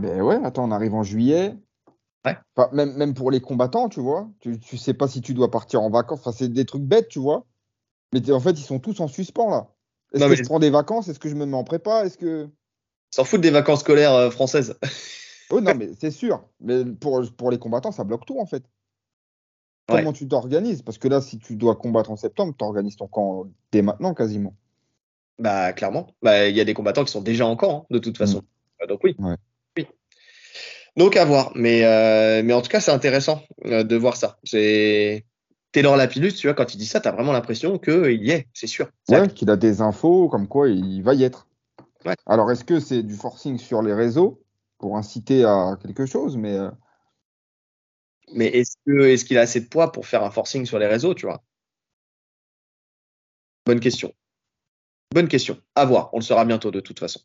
[0.00, 1.54] Mais ouais, attends, on arrive en juillet.
[2.24, 2.36] Ouais.
[2.72, 4.28] même, même pour les combattants, tu vois.
[4.40, 6.20] Tu, tu sais pas si tu dois partir en vacances.
[6.20, 7.46] Enfin, c'est des trucs bêtes, tu vois.
[8.12, 9.68] Mais en fait, ils sont tous en suspens, là.
[10.12, 11.08] Est-ce que je prends des vacances?
[11.08, 12.04] Est-ce que je me mets en prépa?
[12.04, 12.48] Est-ce que.
[13.10, 14.78] S'en foutent des vacances scolaires françaises.
[15.50, 16.44] oui, non, mais c'est sûr.
[16.60, 18.62] Mais pour, pour les combattants, ça bloque tout, en fait
[19.90, 23.06] comment tu t'organises Parce que là, si tu dois combattre en septembre, tu organises ton
[23.06, 24.54] camp dès maintenant quasiment.
[25.38, 26.08] Bah, clairement.
[26.22, 28.42] Bah, il y a des combattants qui sont déjà en camp, hein, de toute façon.
[28.82, 28.86] Mm.
[28.86, 29.16] Donc, oui.
[29.76, 29.86] oui.
[30.96, 31.52] Donc, à voir.
[31.54, 34.38] Mais, euh, mais en tout cas, c'est intéressant euh, de voir ça.
[34.44, 35.24] C'est.
[35.72, 38.48] Taylor Lapillus, tu vois, quand il dit ça, tu as vraiment l'impression qu'il y est,
[38.52, 38.90] c'est sûr.
[39.08, 41.46] Ouais, qu'il a des infos comme quoi il va y être.
[42.26, 44.42] Alors, est-ce que c'est du forcing sur les réseaux
[44.78, 46.70] pour inciter à quelque chose Mais euh,
[48.34, 51.26] mais est-ce qu'il a assez de poids pour faire un forcing sur les réseaux, tu
[51.26, 51.42] vois?
[53.66, 54.12] Bonne question.
[55.12, 55.58] Bonne question.
[55.74, 56.10] À voir.
[56.12, 57.20] On le saura bientôt de toute façon.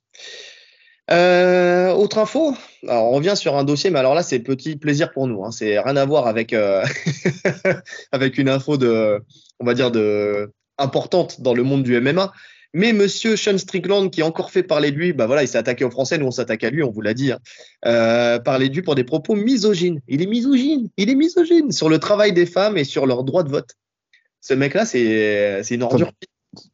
[1.11, 2.55] Euh, autre info?
[2.87, 5.45] Alors, on revient sur un dossier, mais alors là, c'est petit plaisir pour nous.
[5.45, 5.51] Hein.
[5.51, 6.83] C'est rien à voir avec euh,
[8.11, 9.21] avec une info de,
[9.59, 12.33] on va dire de importante dans le monde du MMA.
[12.75, 15.57] Mais Monsieur Sean Strickland, qui a encore fait parler de lui, bah voilà, il s'est
[15.57, 17.39] attaqué aux Français, nous on s'attaque à lui, on vous l'a dit, hein.
[17.85, 20.01] euh, parler de lui pour des propos misogynes.
[20.09, 23.43] Il est misogyne, il est misogyne sur le travail des femmes et sur leur droit
[23.43, 23.75] de vote.
[24.41, 26.11] Ce mec-là, c'est une ordure.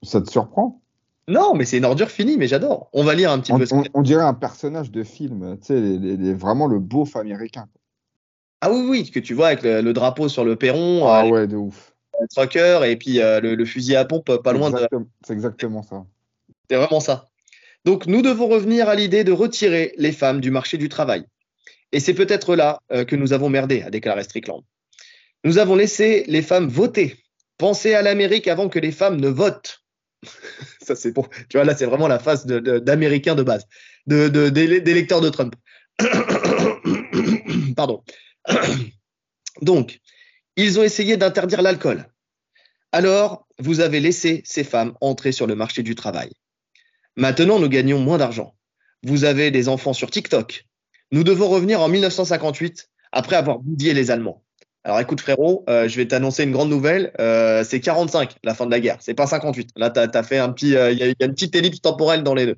[0.02, 0.82] Ça, te surprend?
[1.28, 2.90] Non, mais c'est une ordure finie, mais j'adore.
[2.94, 3.64] On va lire un petit peu.
[3.72, 7.68] On, on, dirait un personnage de film, tu sais, vraiment le beauf américain.
[8.62, 11.06] Ah oui, oui, que tu vois avec le, drapeau sur le perron.
[11.08, 11.91] Ah ouais, de ouf
[12.28, 14.88] trucker et puis euh, le, fusil à pompe pas loin de.
[15.26, 16.06] C'est exactement ça.
[16.70, 17.28] C'est vraiment ça.
[17.86, 21.26] Donc nous devons revenir à l'idée de retirer les femmes du marché du travail.
[21.92, 24.64] Et c'est peut-être là euh, que nous avons merdé, a déclaré Strickland.
[25.44, 27.18] Nous avons laissé les femmes voter.
[27.58, 29.80] Pensez à l'Amérique avant que les femmes ne votent.
[30.82, 33.66] ça c'est pour, tu vois là c'est vraiment la phase d'Américains de, base,
[34.08, 35.56] de, d'électeurs de Trump.
[37.76, 38.04] Pardon.
[39.62, 40.00] Donc,
[40.56, 42.06] ils ont essayé d'interdire l'alcool.
[42.92, 46.32] Alors, vous avez laissé ces femmes entrer sur le marché du travail.
[47.16, 48.56] Maintenant, nous gagnons moins d'argent.
[49.04, 50.66] Vous avez des enfants sur TikTok.
[51.12, 54.44] Nous devons revenir en 1958 après avoir boudié les Allemands.
[54.84, 57.12] Alors écoute frérot, euh, je vais t'annoncer une grande nouvelle.
[57.20, 58.98] Euh, c'est 45, la fin de la guerre.
[59.00, 59.70] C'est pas 58.
[59.76, 62.34] Là, tu as, fait un petit, euh, il y, a une petite ellipse temporelle dans
[62.34, 62.58] les deux.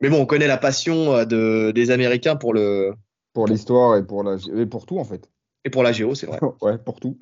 [0.00, 2.94] Mais bon, on connaît la passion de, des Américains pour le.
[3.34, 5.28] Pour l'histoire et pour tout en fait.
[5.64, 6.38] Et pour la géo, c'est vrai.
[6.62, 7.18] ouais, pour tout.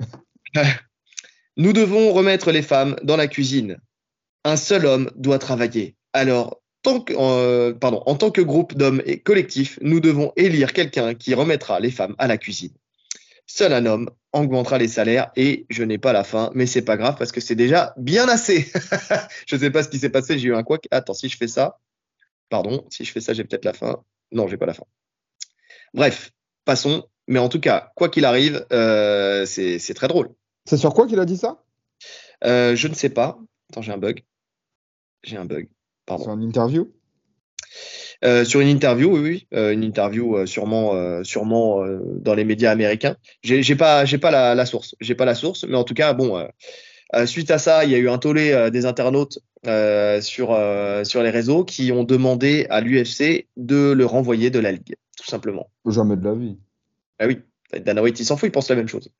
[1.56, 3.78] Nous devons remettre les femmes dans la cuisine.
[4.44, 5.96] Un seul homme doit travailler.
[6.12, 10.72] Alors, tant que, euh, pardon, en tant que groupe d'hommes et collectif, nous devons élire
[10.72, 12.72] quelqu'un qui remettra les femmes à la cuisine.
[13.46, 16.96] Seul un homme augmentera les salaires et je n'ai pas la fin, mais c'est pas
[16.96, 18.70] grave parce que c'est déjà bien assez.
[19.46, 20.78] je ne sais pas ce qui s'est passé, j'ai eu un quoi.
[20.90, 21.80] Attends, si je fais ça,
[22.50, 24.04] pardon, si je fais ça, j'ai peut-être la fin.
[24.32, 24.84] Non, j'ai pas la fin.
[25.94, 26.30] Bref,
[26.64, 27.08] passons.
[27.28, 30.30] Mais en tout cas, quoi qu'il arrive, euh, c'est très drôle.
[30.64, 31.62] C'est sur quoi qu'il a dit ça?
[32.44, 33.38] Euh, Je ne sais pas.
[33.70, 34.24] Attends, j'ai un bug.
[35.22, 35.68] J'ai un bug.
[36.06, 36.24] Pardon.
[36.24, 36.90] C'est une interview?
[38.24, 39.72] Euh, sur une interview, oui, oui.
[39.72, 41.84] une interview sûrement, sûrement
[42.16, 43.16] dans les médias américains.
[43.42, 44.96] J'ai pas, j'ai pas la, la source.
[45.00, 46.42] J'ai pas la source, mais en tout cas, bon.
[47.26, 49.38] suite à ça, il y a eu un tollé des internautes
[50.20, 50.58] sur
[51.04, 55.26] sur les réseaux qui ont demandé à l'UFC de le renvoyer de la ligue, tout
[55.26, 55.68] simplement.
[55.86, 56.56] Jamais de la vie.
[57.18, 57.40] Ah oui,
[57.72, 59.10] Dana White, il s'en fout, il pense la même chose.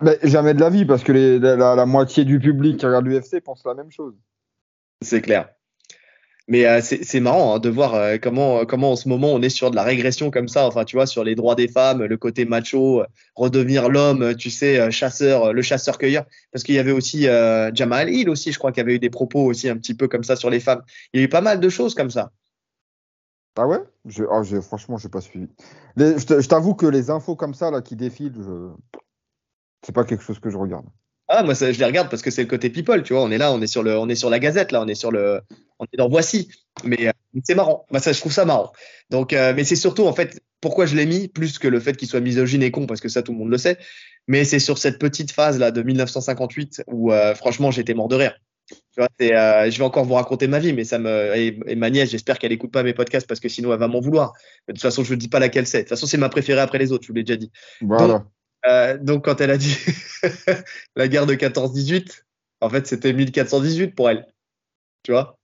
[0.00, 3.64] mais, jamais de la vie, parce que la, moitié du public qui regarde l'UFC pense
[3.64, 4.14] la même chose.
[5.02, 5.48] C'est clair.
[6.48, 9.50] Mais euh, c'est marrant hein, de voir euh, comment, comment en ce moment on est
[9.50, 12.16] sur de la régression comme ça, enfin tu vois, sur les droits des femmes, le
[12.16, 13.04] côté macho,
[13.36, 16.24] redevenir l'homme, tu sais, chasseur, le chasseur-cueilleur.
[16.50, 17.26] Parce qu'il y avait aussi
[17.74, 20.24] Jamal Hill aussi, je crois, qui avait eu des propos aussi un petit peu comme
[20.24, 20.82] ça sur les femmes.
[21.12, 22.32] Il y a eu pas mal de choses comme ça.
[23.56, 23.78] Ah ouais?
[24.06, 25.48] Je, ah, Franchement, je n'ai pas suivi.
[25.96, 28.70] je t'avoue que les infos comme ça là, qui défilent, je...
[29.84, 30.86] c'est pas quelque chose que je regarde.
[31.28, 33.22] Ah, moi, je les regarde parce que c'est le côté people, tu vois.
[33.22, 34.96] On est là, on est sur, le, on est sur la gazette, là, on est
[34.96, 35.40] sur le,
[35.78, 36.50] on est dans voici.
[36.84, 37.12] Mais
[37.44, 37.86] c'est marrant.
[37.90, 38.72] Bah, ça, je trouve ça marrant.
[39.10, 42.08] Donc, mais c'est surtout en fait pourquoi je l'ai mis, plus que le fait qu'il
[42.08, 43.78] soit misogyne et con, parce que ça tout le monde le sait.
[44.26, 48.34] Mais c'est sur cette petite phase là de 1958 où franchement j'étais mort de rire.
[48.98, 52.38] Euh, je vais encore vous raconter ma vie, mais ça me et, ma nièce, j'espère
[52.38, 54.32] qu'elle écoute pas mes podcasts parce que sinon elle va m'en vouloir.
[54.68, 55.78] de toute façon, je ne dis pas laquelle c'est.
[55.78, 57.04] De toute façon, c'est ma préférée après les autres.
[57.04, 57.50] Je vous l'ai déjà dit.
[57.80, 58.24] Voilà.
[58.66, 59.76] Euh, donc, quand elle a dit
[60.96, 62.24] la guerre de 14-18,
[62.60, 64.26] en fait, c'était 1418 pour elle.
[65.02, 65.38] Tu vois?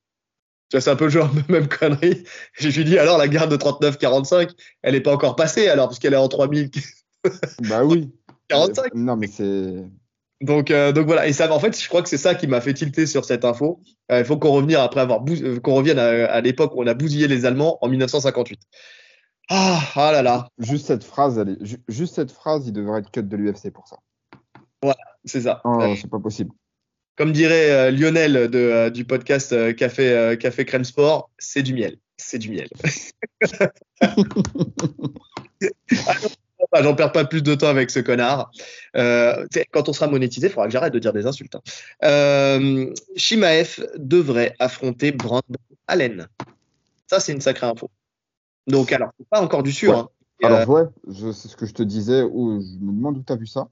[0.69, 2.25] Tu vois, c'est un peu le genre même connerie.
[2.55, 4.51] Je lui dis alors la guerre de 39-45,
[4.83, 6.71] elle n'est pas encore passée alors puisqu'elle est en 3000.
[7.69, 8.13] bah oui.
[8.49, 8.95] 45.
[8.95, 9.85] Non, mais c'est
[10.43, 11.27] donc, euh, donc voilà.
[11.27, 13.45] Et ça, en fait, je crois que c'est ça qui m'a fait tilter sur cette
[13.45, 13.81] info.
[14.13, 16.95] Euh, il faut qu'on revienne après avoir euh, qu'on revienne à, l'époque où on a
[16.95, 18.61] bousillé les Allemands en 1958.
[19.49, 20.49] Ah, ah là là.
[20.59, 21.57] Juste cette phrase, allez,
[21.89, 23.97] juste cette phrase, il devrait être cut de l'UFC pour ça.
[24.83, 25.63] Voilà, c'est ça.
[25.65, 26.51] Oh, c'est pas possible.
[27.17, 31.97] Comme dirait Lionel de, du podcast Café, Café Crème Sport, c'est du miel.
[32.19, 32.69] C'est du miel.
[36.75, 38.51] J'en perds pas plus de temps avec ce connard.
[38.97, 41.55] Euh, quand on sera monétisé, il faudra que j'arrête de dire des insultes.
[41.55, 41.61] Hein.
[42.05, 42.93] Euh,
[43.97, 45.43] devrait affronter Brandon
[45.87, 46.29] Allen.
[47.07, 47.91] Ça, c'est une sacrée info.
[48.67, 49.97] Donc, alors, c'est pas encore du sûr.
[49.97, 50.09] Hein.
[50.43, 52.23] Alors, euh, ouais, c'est ce que je te disais.
[52.23, 53.69] Où, je me demande où tu as vu ça.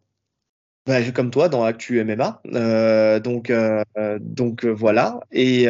[0.87, 2.43] Bah, comme toi, dans Actu MMA.
[3.21, 3.53] donc,
[4.21, 5.21] donc voilà.
[5.33, 5.67] Et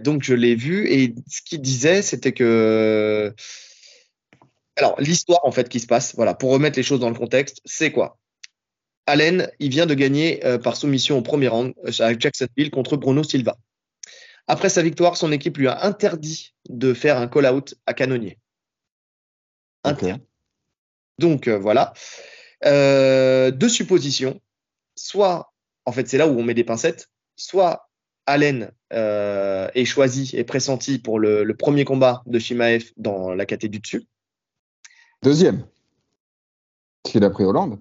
[0.00, 0.88] donc, je l'ai vu.
[0.88, 3.34] Et ce qu'il disait, c'était que
[4.76, 7.60] alors, l'histoire en fait qui se passe, voilà, pour remettre les choses dans le contexte,
[7.64, 8.18] c'est quoi?
[9.06, 12.96] Allen, il vient de gagner euh, par soumission au premier round euh, à Jacksonville contre
[12.96, 13.56] Bruno Silva.
[14.46, 18.38] Après sa victoire, son équipe lui a interdit de faire un call-out à canonnier.
[21.18, 21.92] Donc euh, voilà.
[22.62, 24.40] deux suppositions.
[24.94, 25.52] Soit,
[25.84, 27.08] en fait, c'est là où on met des pincettes.
[27.36, 27.88] Soit
[28.26, 33.70] Allen est choisi et pressenti pour le, le, premier combat de Shimaev dans la catégorie
[33.70, 34.06] du dessus.
[35.22, 35.64] Deuxième.
[37.02, 37.80] Parce qu'il a pris Hollande.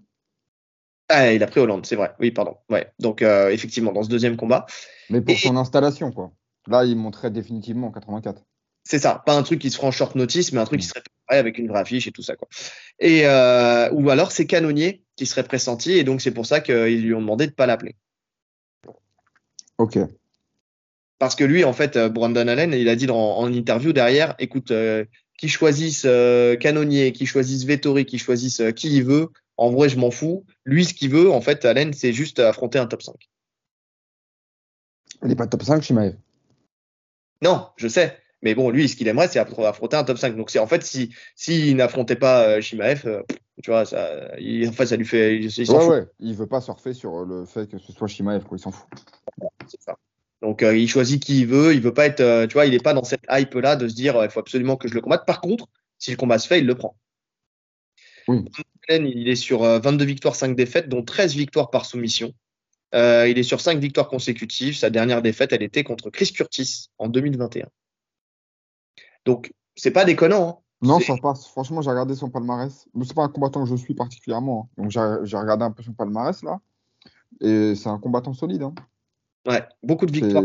[1.10, 2.14] Ah, il a pris Hollande, c'est vrai.
[2.20, 2.56] Oui, pardon.
[2.70, 2.92] Ouais.
[3.00, 4.66] Donc, euh, effectivement, dans ce deuxième combat.
[5.10, 6.32] Mais pour son installation, quoi.
[6.68, 8.44] Là, il montrait définitivement en 84.
[8.84, 9.22] C'est ça.
[9.26, 10.90] Pas un truc qui se fera en short notice, mais un truc qui mm.
[10.90, 12.48] serait préparé avec une vraie affiche et tout ça, quoi.
[13.00, 17.04] Et, euh, ou alors, c'est Canonnier qui serait pressenti, et donc c'est pour ça qu'ils
[17.04, 17.96] lui ont demandé de ne pas l'appeler.
[19.78, 19.98] Ok.
[21.20, 24.72] Parce que lui, en fait, euh, Brandon Allen, il a dit en interview derrière, écoute,
[25.42, 29.90] qui choisissent euh, Canonnier, qui choisissent Vettori, qui choisissent euh, qui il veut, en vrai,
[29.90, 30.46] je m'en fous.
[30.66, 33.16] Lui, ce qu'il veut, en fait, Allen, c'est juste affronter un top 5.
[35.24, 36.16] Il n'est pas top 5, Shimaev.
[37.42, 38.20] Non, je sais.
[38.44, 40.36] Mais bon, lui, ce qu'il aimerait, c'est affronter un top 5.
[40.36, 43.24] Donc, c'est en fait, s'il si, n'affrontait pas euh, Shimaev,
[43.64, 45.38] tu vois, ça, il, ça lui fait.
[45.38, 46.06] Il, il ouais, ouais.
[46.20, 48.60] Il veut pas surfer sur le fait que ce soit Shimaev, quoi.
[48.60, 48.88] Il s'en fout.
[49.68, 49.98] C'est ça.
[50.42, 52.72] Donc euh, il choisit qui il veut, il veut pas être, euh, tu vois, il
[52.72, 54.94] n'est pas dans cette hype là de se dire euh, il faut absolument que je
[54.94, 55.26] le combatte.
[55.26, 55.68] Par contre,
[56.00, 56.96] si le combat se fait, il le prend.
[58.90, 62.34] Il est sur 22 victoires, 5 défaites, dont 13 victoires par soumission.
[62.94, 64.76] il est sur 5 victoires consécutives.
[64.76, 67.68] Sa dernière défaite, elle était contre Chris Curtis en 2021.
[69.26, 70.50] Donc, c'est pas déconnant.
[70.50, 70.88] Hein.
[70.88, 71.48] Non, ça passe.
[71.48, 72.88] Franchement, j'ai regardé son palmarès.
[73.04, 74.70] C'est pas un combattant que je suis particulièrement.
[74.78, 74.84] Hein.
[74.84, 76.60] Donc, j'ai regardé un peu son palmarès là.
[77.40, 78.64] Et c'est un combattant solide.
[78.64, 78.74] Hein.
[79.48, 80.44] Ouais, beaucoup de victoires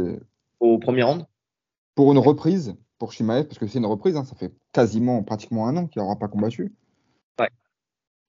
[0.60, 1.26] au premier round.
[1.94, 5.68] Pour une reprise, pour Shimaev, parce que c'est une reprise, hein, ça fait quasiment, pratiquement
[5.68, 6.72] un an qu'il n'aura pas combattu.
[7.38, 7.48] Ouais.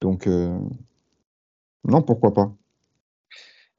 [0.01, 0.57] Donc, euh,
[1.85, 2.51] non, pourquoi pas.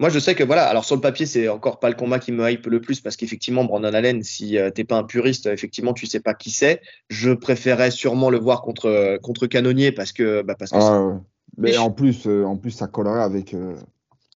[0.00, 2.30] Moi, je sais que voilà, alors sur le papier, c'est encore pas le combat qui
[2.30, 5.92] me hype le plus parce qu'effectivement, Brandon Allen, si euh, t'es pas un puriste, effectivement,
[5.92, 6.80] tu sais pas qui c'est.
[7.08, 11.20] Je préférais sûrement le voir contre contre Canonnier parce que bah, parce que ah,
[11.56, 13.56] Mais en plus, euh, en plus, ça collerait avec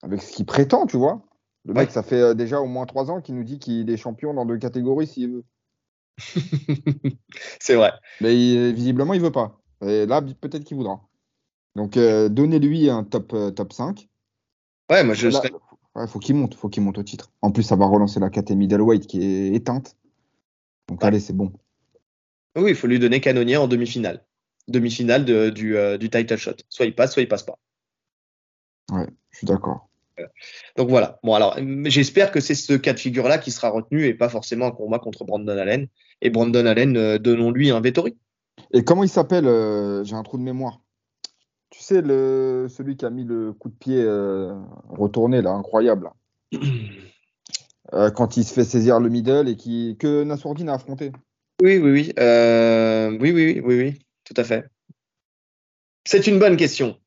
[0.01, 1.21] avec ce qu'il prétend, tu vois.
[1.69, 3.97] Le mec, ça fait euh, déjà au moins trois ans qu'il nous dit qu'il est
[3.97, 5.43] champion dans deux catégories s'il veut.
[7.59, 7.93] c'est vrai.
[8.21, 9.61] Mais visiblement, il veut pas.
[9.85, 11.07] Et là, peut-être qu'il voudra.
[11.75, 14.09] Donc, euh, donnez-lui un top, euh, top 5.
[14.89, 15.51] Ouais, moi, je serais...
[15.93, 17.31] ouais, faut qu'il monte, faut qu'il monte au titre.
[17.43, 19.95] En plus, ça va relancer la catégorie middleweight qui est éteinte.
[20.87, 21.53] Donc, allez, c'est bon.
[22.57, 24.25] Oui, il faut lui donner canonnier en demi-finale.
[24.67, 26.55] Demi-finale du, du title shot.
[26.67, 27.59] Soit il passe, soit il passe pas.
[28.91, 29.88] Ouais, je suis d'accord.
[30.77, 31.19] Donc voilà.
[31.23, 34.67] Bon, alors, j'espère que c'est ce cas de figure-là qui sera retenu et pas forcément
[34.67, 35.87] un combat contre Brandon Allen.
[36.21, 38.17] Et Brandon Allen, euh, donnons-lui un Vettori.
[38.73, 40.81] Et comment il s'appelle euh, J'ai un trou de mémoire.
[41.69, 44.53] Tu sais, le, celui qui a mis le coup de pied euh,
[44.89, 46.09] retourné, là, incroyable.
[48.15, 51.11] quand il se fait saisir le middle et qui, que Nassourdine a affronté.
[51.61, 52.13] Oui, oui, oui.
[52.17, 54.65] oui, oui, oui, oui, tout à fait.
[56.05, 56.97] C'est une bonne question.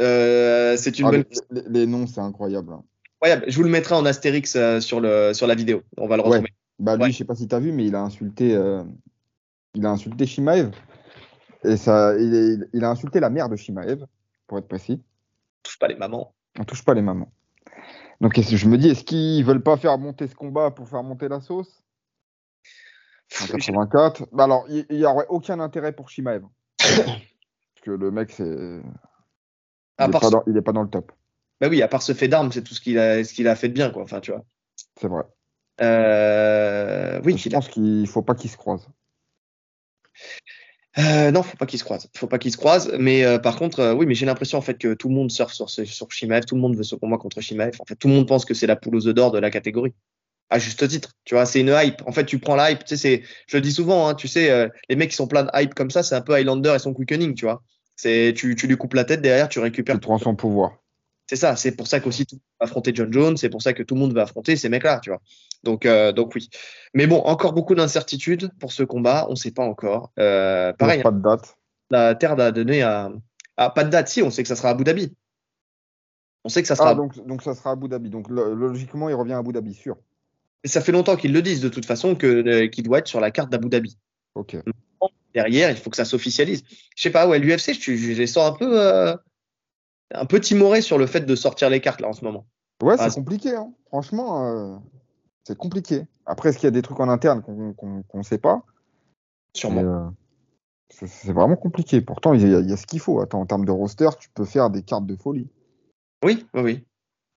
[0.00, 1.24] Euh, c'est une ah, bonne.
[1.68, 2.74] Les, noms, c'est incroyable.
[3.16, 3.44] Incroyable.
[3.48, 5.82] Je vous le mettrai en astérix euh, sur, le, sur la vidéo.
[5.96, 6.52] On va le retrouver.
[6.78, 7.12] Bah lui, Ouais.
[7.12, 8.82] je sais pas si t'as vu, mais il a insulté, euh,
[9.74, 10.72] il a insulté Shimaev.
[11.62, 14.04] Et ça, il, est- il a insulté la mère de Shimaev,
[14.48, 15.00] pour être précis.
[15.62, 16.34] touche pas les mamans.
[16.58, 17.32] On touche pas les mamans.
[18.20, 21.28] Donc je me dis, est-ce qu'ils veulent pas faire monter ce combat pour faire monter
[21.28, 21.82] la sauce?
[23.40, 24.26] En 84.
[24.32, 26.42] Bah alors, il il y aurait aucun intérêt pour Shimaev.
[26.78, 27.20] Parce
[27.82, 28.80] que le mec, c'est.
[29.98, 31.12] Il, À est part pas ce- dans- pas le top.
[31.60, 33.56] Bah oui, à part ce fait d'armes, c'est tout ce qu'il a, ce qu'il a
[33.56, 34.02] fait de bien, quoi.
[34.02, 34.44] Enfin, tu vois.
[35.00, 35.22] C'est vrai.
[35.80, 38.88] Euh, oui, je qu'il a- pense qu'il faut pas qu'ils se croisent.
[40.98, 42.08] Euh, non, faut pas qu'ils se croisent.
[42.16, 42.92] Faut pas qu'ils se croisent.
[42.98, 45.30] Mais euh, par contre, euh, oui, mais j'ai l'impression en fait que tout le monde
[45.30, 47.76] surfe sur, ce- sur Shimaev, tout le monde veut ce combat contre Shimaev.
[47.80, 49.50] En fait, tout le monde pense que c'est la poule aux œufs d'or de la
[49.50, 49.92] catégorie.
[50.50, 52.02] À juste titre, tu vois, c'est une hype.
[52.06, 52.84] En fait, tu prends la hype.
[52.84, 55.26] Tu sais, c'est, je le dis souvent, hein, tu sais, euh, les mecs qui sont
[55.26, 57.62] pleins de hype comme ça, c'est un peu Highlander et son quickening, tu vois.
[57.96, 59.94] C'est, tu, tu lui coupes la tête derrière, tu récupères.
[59.96, 60.78] Tu prends son pouvoir.
[61.26, 61.56] C'est ça.
[61.56, 63.36] C'est pour ça qu'aussi tout le monde va affronter John Jones.
[63.36, 65.20] C'est pour ça que tout le monde va affronter ces mecs-là, tu vois.
[65.62, 66.50] Donc, euh, donc oui.
[66.92, 69.24] Mais bon, encore beaucoup d'incertitudes pour ce combat.
[69.28, 70.10] On ne sait pas encore.
[70.18, 71.56] Euh, pareil, Pas de date.
[71.90, 73.10] la Terre a donné à,
[73.56, 74.08] à- pas de date.
[74.08, 75.14] Si, on sait que ça sera à Abu Dhabi.
[76.44, 76.90] On sait que ça sera.
[76.90, 78.10] Ah, donc, donc ça sera Abu Dhabi.
[78.10, 79.96] Donc lo- logiquement, il revient à Abu Dhabi, sûr.
[80.62, 83.08] Et ça fait longtemps qu'ils le disent de toute façon que euh, qu'il doit être
[83.08, 83.96] sur la carte d'Abu Dhabi.
[84.34, 84.56] Ok.
[85.34, 86.62] Derrière, il faut que ça s'officialise.
[86.96, 89.16] Je sais pas, ouais, l'UFC, je, je les sens un peu, euh,
[90.12, 92.46] un peu timorés sur le fait de sortir les cartes là en ce moment.
[92.82, 93.54] Ouais, Ah, c'est compliqué.
[93.54, 93.72] hein.
[93.88, 94.76] Franchement, euh,
[95.44, 96.02] c'est compliqué.
[96.26, 98.62] Après, est-ce qu'il y a des trucs en interne qu'on qu'on sait pas?
[99.56, 99.82] Sûrement.
[99.82, 100.08] Euh,
[100.90, 102.00] c'est vraiment compliqué.
[102.00, 103.20] Pourtant, il y, a- il y a ce qu'il faut.
[103.20, 105.48] Attends, en termes de roster, tu peux faire des cartes de folie.
[106.24, 106.84] Oui, oui, oui.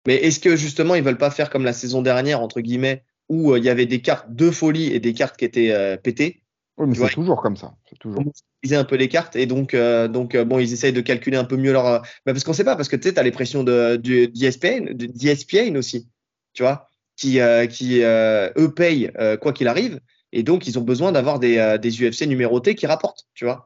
[0.06, 3.56] Mais est-ce que justement ils veulent pas faire comme la saison dernière entre guillemets où
[3.56, 6.44] il y avait des cartes de folie et des cartes qui étaient pétées?
[6.78, 7.74] Oui, mais c'est toujours comme ça.
[7.90, 8.22] C'est toujours.
[8.62, 11.36] utiliser un peu les cartes et donc euh, donc euh, bon ils essayent de calculer
[11.38, 13.24] un peu mieux leur euh, bah, parce qu'on sait pas parce que tu sais t'as
[13.24, 16.08] les pressions de d'ESPN de- d'ESPN aussi
[16.54, 19.12] tu vois qui euh, qui eux payent
[19.42, 20.00] quoi qu'il arrive
[20.34, 23.66] et donc ils ont besoin d'avoir des des UFC numérotés qui rapportent tu vois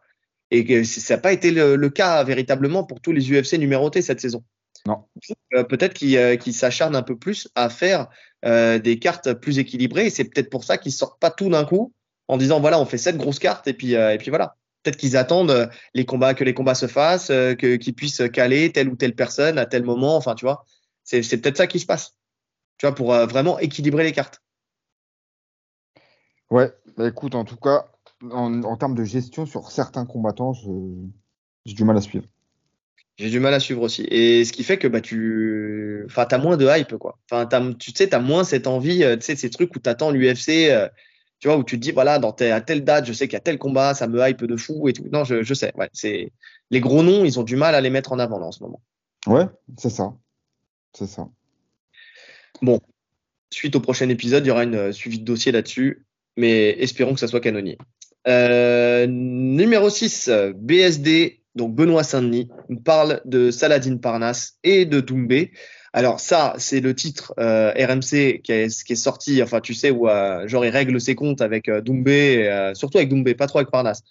[0.50, 4.02] et que ça n'a pas été le, le cas véritablement pour tous les UFC numérotés
[4.02, 4.44] cette saison
[4.88, 5.04] Non.
[5.52, 8.08] Peut-être qu'ils qu'ils s'acharnent un peu plus à faire
[8.46, 11.92] des cartes plus équilibrées et c'est peut-être pour ça qu'ils sortent pas tout d'un coup
[12.32, 14.56] en disant voilà on fait cette grosse carte et puis euh, et puis voilà.
[14.84, 18.24] Peut-être qu'ils attendent euh, les combats que les combats se fassent euh, que qu'ils puissent
[18.34, 20.66] caler telle ou telle personne à tel moment enfin tu vois.
[21.04, 22.16] C'est c'est peut-être ça qui se passe.
[22.78, 24.42] Tu vois pour vraiment équilibrer les cartes.
[26.50, 27.86] Ouais, bah écoute, en tout cas,
[28.30, 31.08] en, en termes de gestion sur certains combattants, je-
[31.66, 32.26] j'ai du mal à suivre.
[33.18, 34.04] j'ai du mal à suivre aussi.
[34.10, 37.20] Et ce qui fait que bah tu enfin t'as moins de hype quoi.
[37.30, 37.48] Enfin
[37.80, 40.90] tu sais t'as moins cette envie tu sais ces trucs où t'attends l'UFC euh,
[41.42, 43.38] tu vois où tu te dis voilà dans à telle date je sais qu'il y
[43.38, 45.90] a tel combat ça me hype de fou et tout non je, je sais ouais
[45.92, 46.32] c'est
[46.70, 48.64] les gros noms ils ont du mal à les mettre en avant là en ce
[48.64, 48.82] moment
[49.28, 49.46] Ouais,
[49.78, 50.16] c'est ça.
[50.94, 51.30] C'est ça.
[53.52, 56.06] suite au prochain épisode, il y aura une euh, suivi de dossier là-dessus,
[56.38, 57.78] mais espérons que ça soit canonier.
[58.28, 65.02] Euh, numéro 6, euh, BSD, donc Benoît Saint-Denis, nous parle de Saladin Parnasse et de
[65.02, 65.52] Doumbé.
[65.94, 69.92] Alors ça, c'est le titre euh, RMC qui est, qui est sorti, enfin tu sais,
[69.92, 73.48] où euh, genre il règle ses comptes avec euh, Doumbé, euh, surtout avec Doumbé, pas
[73.48, 74.02] trop avec Parnasse,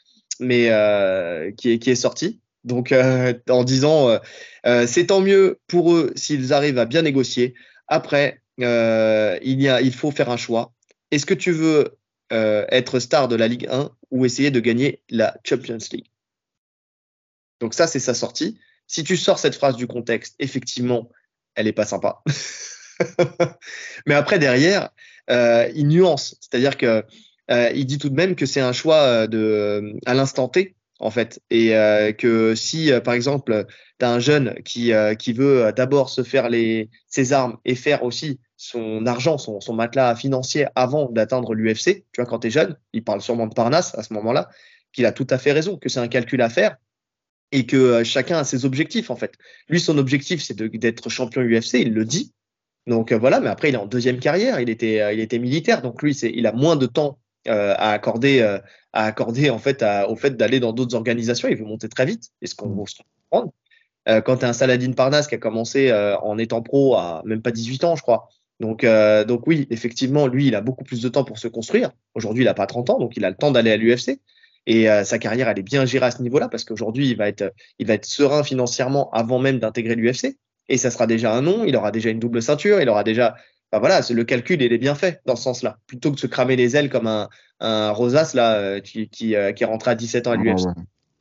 [0.41, 2.41] mais euh, qui, est, qui est sorti.
[2.65, 4.19] Donc euh, en disant,
[4.87, 7.55] c'est tant mieux pour eux s'ils arrivent à bien négocier.
[7.89, 10.73] Après, il, y a, il faut faire un choix.
[11.11, 11.97] Est-ce que tu veux
[12.31, 16.11] être star de la Ligue 1 ou essayer de gagner la Champions League?
[17.61, 18.59] Donc ça, c'est sa sortie.
[18.87, 21.11] Si tu sors cette phrase du contexte, effectivement,
[21.55, 22.23] elle est pas sympa.
[24.07, 24.91] Mais après, derrière,
[25.31, 26.37] euh, il nuance.
[26.41, 27.05] C'est-à-dire que
[27.51, 30.77] euh, il dit tout de même que c'est un choix euh, de, à l'instant T,
[30.99, 31.41] en fait.
[31.51, 31.71] Et
[32.19, 33.67] que si, par exemple,
[33.99, 38.03] tu as un jeune qui, qui veut d'abord se faire les, ses armes et faire
[38.03, 42.51] aussi son argent, son, son matelas financier avant d'atteindre l'UFC, tu vois, quand tu es
[42.51, 44.51] jeune, il parle sûrement de Parnasse à ce moment-là,
[44.93, 46.77] qu'il a tout à fait raison, que c'est un calcul à faire
[47.53, 49.35] et que euh, chacun a ses objectifs, en fait.
[49.69, 52.33] Lui, son objectif, c'est d'être champion UFC, il le dit.
[52.87, 55.39] Donc euh, voilà, mais après, il est en deuxième carrière, il était, euh, il était
[55.39, 57.19] militaire, donc lui, c'est, il a moins de temps
[57.49, 58.59] euh, à accorder, euh,
[58.93, 61.49] à accorder en fait à- au fait d'aller dans d'autres organisations.
[61.49, 62.93] Il veut monter très vite, et ce qu'on qu'on peut
[63.31, 63.53] comprendre.
[64.09, 67.23] Euh, quand tu as un Saladin Parnasse qui a commencé euh, en étant pro à
[67.27, 68.29] même pas 18 ans, je crois.
[68.59, 71.93] Donc, euh, donc oui, effectivement, lui, il a beaucoup plus de temps pour se construire.
[72.15, 74.21] Aujourd'hui, il n'a pas 30 ans, donc il a le temps d'aller à l'UFC.
[74.67, 77.29] Et euh, sa carrière, elle est bien gérée à ce niveau-là parce qu'aujourd'hui, il va
[77.29, 80.37] être, il va être serein financièrement avant même d'intégrer l'UFC.
[80.69, 81.65] Et ça sera déjà un nom.
[81.65, 82.81] Il aura déjà une double ceinture.
[82.81, 83.35] Il aura déjà,
[83.73, 85.79] enfin voilà, le calcul, il est bien fait dans ce sens-là.
[85.87, 87.29] Plutôt que de se cramer les ailes comme un,
[87.61, 90.43] un Rosas là, euh, qui, qui, euh, qui est rentré à 17 ans à Ah,
[90.43, 90.73] l'UFC ouais.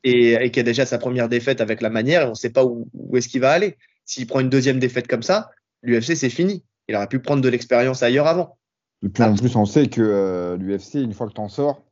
[0.04, 2.52] et, et qui a déjà sa première défaite avec la manière et on ne sait
[2.52, 3.78] pas où, où est-ce qu'il va aller.
[4.06, 5.50] S'il prend une deuxième défaite comme ça,
[5.82, 6.64] l'UFC c'est fini.
[6.88, 8.58] Il aurait pu prendre de l'expérience ailleurs avant.
[9.04, 11.84] Et puis en plus, on sait que l'UFC, une fois que tu en sors,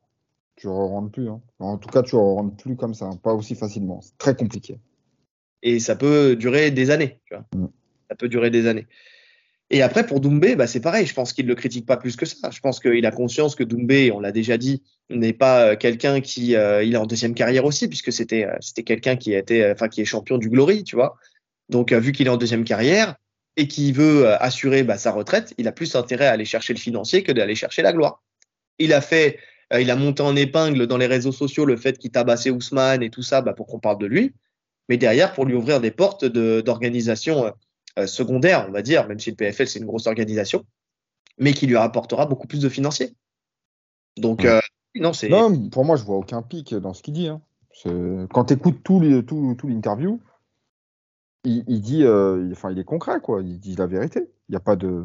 [0.58, 1.28] tu ne rentres plus.
[1.28, 1.40] Hein.
[1.60, 4.00] En tout cas, tu ne rentres plus comme ça, pas aussi facilement.
[4.00, 4.78] C'est très compliqué.
[5.62, 7.18] Et ça peut durer des années.
[7.26, 7.44] Tu vois.
[7.54, 7.68] Mm.
[8.10, 8.86] Ça peut durer des années.
[9.70, 11.06] Et après, pour Doumbé, bah, c'est pareil.
[11.06, 12.50] Je pense qu'il ne le critique pas plus que ça.
[12.50, 16.20] Je pense qu'il a conscience que Doumbé, on l'a déjà dit, n'est pas euh, quelqu'un
[16.20, 19.36] qui euh, il est en deuxième carrière aussi, puisque c'était euh, c'était quelqu'un qui
[19.70, 21.16] enfin qui est champion du Glory, tu vois.
[21.68, 23.16] Donc vu qu'il est en deuxième carrière
[23.58, 26.78] et qu'il veut assurer bah, sa retraite, il a plus intérêt à aller chercher le
[26.78, 28.22] financier que d'aller chercher la gloire.
[28.78, 29.38] Il a fait,
[29.72, 33.10] il a monté en épingle dans les réseaux sociaux le fait qu'il tabassait Ousmane et
[33.10, 34.34] tout ça, bah, pour qu'on parle de lui.
[34.88, 37.52] Mais derrière, pour lui ouvrir des portes d'organisation
[37.98, 40.64] euh, secondaire, on va dire, même si le PFL c'est une grosse organisation,
[41.38, 43.14] mais qui lui rapportera beaucoup plus de financiers.
[44.16, 44.60] Donc, euh,
[44.94, 45.28] non, c'est.
[45.28, 47.28] Non, pour moi, je vois aucun pic dans ce qu'il dit.
[47.28, 47.42] Hein.
[48.30, 50.20] Quand tu écoutes tout, l'interview,
[51.44, 53.42] il, dit, euh, enfin, il est concret, quoi.
[53.42, 54.28] Il dit la vérité.
[54.48, 55.04] Il n'y a pas de.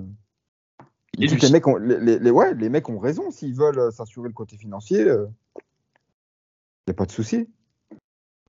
[1.18, 5.01] Les mecs, ont, les, ouais, les mecs ont raison s'ils veulent s'assurer le côté financier.
[5.01, 5.28] Il
[6.88, 7.47] n'y a pas de souci.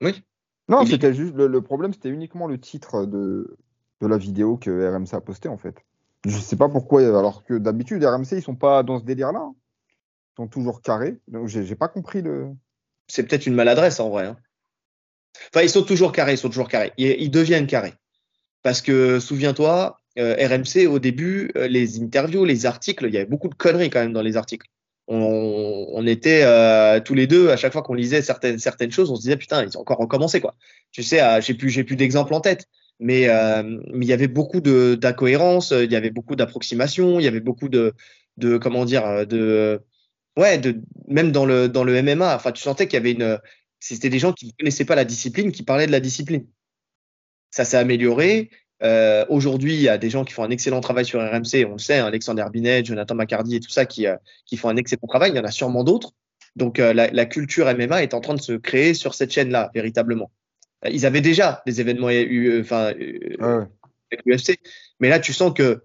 [0.01, 0.23] Oui.
[0.69, 3.59] Non, c'était juste le, problème, c'était uniquement le titre de,
[4.01, 5.85] de la vidéo que RMC a postée en fait.
[6.25, 9.41] Je sais pas pourquoi, alors que d'habitude RMC ils sont pas dans ce délire-là.
[9.41, 9.55] Hein.
[10.33, 11.19] Ils sont toujours carrés.
[11.29, 12.49] Donc j'ai pas compris le.
[13.09, 14.27] C'est peut-être une maladresse en vrai.
[14.27, 14.39] Hein.
[15.51, 16.93] Enfin, ils sont toujours carrés, ils sont toujours carrés.
[16.97, 17.95] Ils, deviennent carrés.
[18.63, 23.27] Parce que souviens-toi, euh, RMC au début, euh, les interviews, les articles, il y avait
[23.27, 24.69] beaucoup de conneries quand même dans les articles.
[25.07, 29.17] On, était euh, tous les deux à chaque fois qu'on lisait certaines certaines choses, on
[29.17, 30.55] se disait putain ils ont encore recommencé quoi.
[30.93, 32.69] Tu sais, j'ai plus j'ai plus d'exemples en tête,
[33.01, 33.29] mais,
[33.93, 37.69] mais il y avait beaucoup d'incohérences, il y avait beaucoup d'approximations, il y avait beaucoup
[37.69, 37.93] de,
[38.39, 39.83] de comment dire, de
[40.39, 43.39] ouais, de même dans le dans le MMA, enfin tu sentais qu'il y avait une,
[43.85, 46.47] c'était des gens qui ne connaissaient pas la discipline, qui parlaient de la discipline.
[47.51, 48.51] Ça s'est amélioré.
[48.83, 51.73] Euh, Aujourd'hui, il y a des gens qui font un excellent travail sur RMC, on
[51.73, 54.17] le sait, hein, Alexander Binet, Jonathan McCarty et tout ça, qui, euh,
[54.47, 55.31] qui font un excellent travail.
[55.31, 56.13] Il y en a sûrement d'autres.
[56.57, 59.71] Donc euh, la, la, culture MMA est en train de se créer sur cette chaîne-là,
[59.75, 60.31] véritablement.
[60.91, 62.09] Ils avaient déjà des événements
[62.61, 63.65] enfin, euh,
[64.13, 64.59] avec l'UFC,
[65.01, 65.83] mais là, tu sens que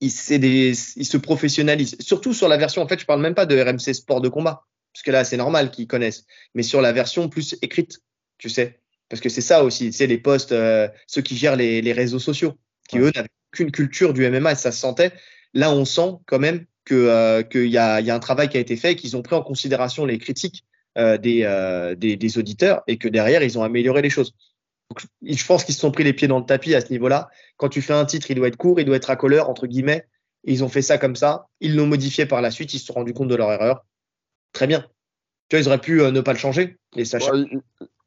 [0.00, 1.96] ils, des, ils se professionnalisent.
[2.00, 4.64] Surtout sur la version, en fait, je parle même pas de RMC Sport de combat,
[4.92, 6.24] parce que là, c'est normal qu'ils connaissent,
[6.54, 8.00] mais sur la version plus écrite,
[8.38, 8.80] tu sais.
[9.08, 12.18] Parce que c'est ça aussi, sais, les posts, euh, ceux qui gèrent les, les réseaux
[12.18, 12.54] sociaux,
[12.88, 15.12] qui eux n'avaient aucune culture du MMA et ça se sentait.
[15.54, 18.60] Là, on sent quand même qu'il qu'il y, a, y a un travail qui a
[18.60, 20.64] été fait qu'ils ont pris en considération les critiques
[20.98, 24.32] euh, euh, des, des, auditeurs et que derrière, ils ont amélioré les choses.
[25.22, 27.28] je pense qu'ils se sont pris les pieds dans le tapis à ce niveau-là.
[27.58, 29.66] Quand tu fais un titre, il doit être court, il doit être à couleur, entre
[29.66, 30.06] guillemets.
[30.44, 31.48] Ils ont fait ça comme ça.
[31.60, 32.72] Ils l'ont modifié par la suite.
[32.72, 33.84] Ils se sont rendus compte de leur erreur.
[34.54, 34.86] Très bien.
[35.48, 36.78] Tu vois, ils auraient pu euh, ne pas le changer.
[36.96, 37.18] Et ça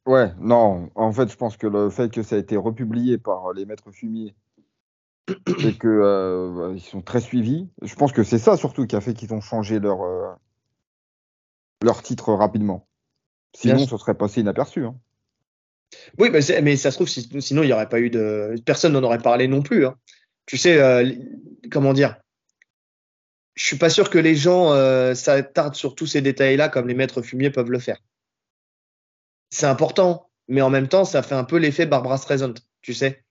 [0.10, 0.90] ouais, non.
[0.96, 3.92] En fait, je pense que le fait que ça a été republié par les maîtres
[3.92, 4.36] fumiers
[5.64, 9.14] et que ils sont très suivis, je pense que c'est ça surtout qui a fait
[9.14, 10.00] qu'ils ont changé leur
[11.84, 12.88] leur titre rapidement.
[13.56, 14.86] Sinon, ça serait passé inaperçu.
[14.86, 14.96] Hein.
[16.18, 18.56] Oui, mais, mais, ça se trouve, sinon, il n'y aurait pas eu de.
[18.66, 19.86] Personne n'en aurait parlé non plus.
[19.86, 19.96] Hein.
[20.46, 21.12] Tu sais, euh,
[21.72, 22.18] comment dire?
[23.56, 26.94] Je suis pas sûr que les gens euh, s'attardent sur tous ces détails-là comme les
[26.94, 27.98] maîtres fumiers peuvent le faire.
[29.50, 33.24] C'est important, mais en même temps, ça fait un peu l'effet Barbara Streisand, tu sais.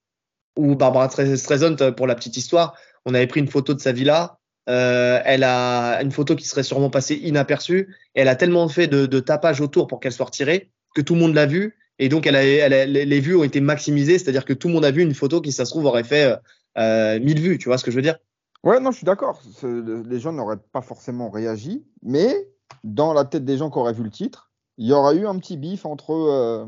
[0.57, 4.39] Ou Barbara Streisand, pour la petite histoire, on avait pris une photo de sa villa,
[4.69, 7.97] euh, elle a une photo qui serait sûrement passée inaperçue.
[8.14, 11.14] Et elle a tellement fait de, de tapage autour pour qu'elle soit retirée que tout
[11.14, 11.77] le monde l'a vue.
[11.99, 14.91] Et donc, elle a, les vues ont été maximisées, c'est-à-dire que tout le monde a
[14.91, 16.37] vu une photo qui, ça se trouve, aurait fait
[16.79, 17.59] euh, 1000 vues.
[17.59, 18.19] Tu vois ce que je veux dire?
[18.62, 19.41] Ouais, non, je suis d'accord.
[19.62, 22.49] Les gens n'auraient pas forcément réagi, mais
[22.85, 24.47] dans la tête des gens qui auraient vu le titre,
[24.79, 26.64] il y aurait eu un petit bif entre, euh,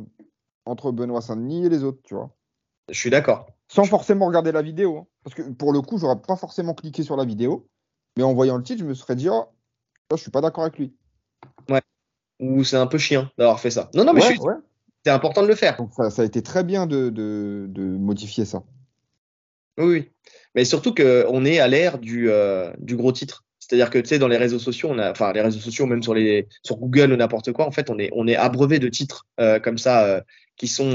[0.67, 2.31] entre Benoît Saint-Denis et les autres, tu vois.
[2.89, 3.47] Je suis d'accord.
[3.69, 4.99] Sans forcément regarder la vidéo.
[4.99, 5.07] Hein.
[5.23, 7.69] Parce que pour le coup, j'aurais pas forcément cliqué sur la vidéo.
[8.17, 9.47] Mais en voyant le titre, je me serais dit, oh,
[10.11, 10.93] je suis pas d'accord avec lui.
[11.69, 11.81] Ouais.
[12.41, 13.91] Ou c'est un peu chiant d'avoir fait ça.
[13.95, 14.23] Non, non, mais
[15.05, 15.77] c'est important de le faire.
[15.77, 18.65] Donc ça, a été très bien de, de, modifier ça.
[19.79, 20.11] Oui,
[20.55, 23.45] mais surtout qu'on est à l'ère du, euh, du gros titre.
[23.71, 26.03] C'est-à-dire que tu sais, dans les réseaux sociaux, on a, enfin les réseaux sociaux, même
[26.03, 28.89] sur les sur Google ou n'importe quoi, en fait, on est on est abreuvé de
[28.89, 30.21] titres euh, comme ça euh,
[30.57, 30.95] qui sont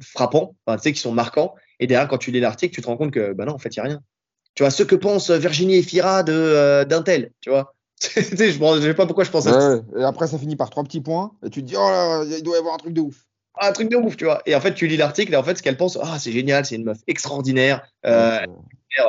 [0.00, 1.54] frappants, tu sais, qui sont marquants.
[1.78, 3.68] Et derrière, quand tu lis l'article, tu te rends compte que bah non, en fait,
[3.68, 4.02] il y a rien.
[4.56, 7.76] Tu vois, ce que pense Virginie Efira de euh, d'Intel, tu vois.
[8.14, 9.80] je ne sais pas pourquoi je pense à ça.
[9.96, 12.42] Et après, ça finit par trois petits points, et tu te dis, oh là, il
[12.42, 13.26] doit y avoir un truc de ouf.
[13.54, 14.42] Ah, un truc de ouf, tu vois.
[14.46, 16.64] Et en fait, tu lis l'article, et en fait, ce qu'elle pense, ah, c'est génial,
[16.64, 17.86] c'est une meuf extraordinaire.
[18.06, 18.40] Euh,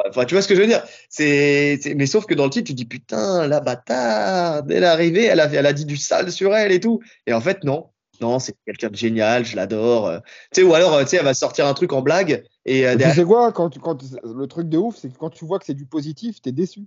[0.10, 0.84] enfin, tu vois ce que je veux dire?
[1.10, 5.26] C'est, Mais sauf que dans le titre, tu dis, putain, la bâtarde, elle est arrivée,
[5.26, 7.02] elle a, elle a dit du sale sur elle et tout.
[7.28, 10.22] Et en fait, non non, c'est quelqu'un de génial, je l'adore.
[10.54, 12.44] Tu sais, ou alors, tu sais, elle va sortir un truc en blague.
[12.66, 15.44] Et, euh, tu sais quoi, quand, quand, le truc de ouf, c'est que quand tu
[15.44, 16.86] vois que c'est du positif, t'es déçu.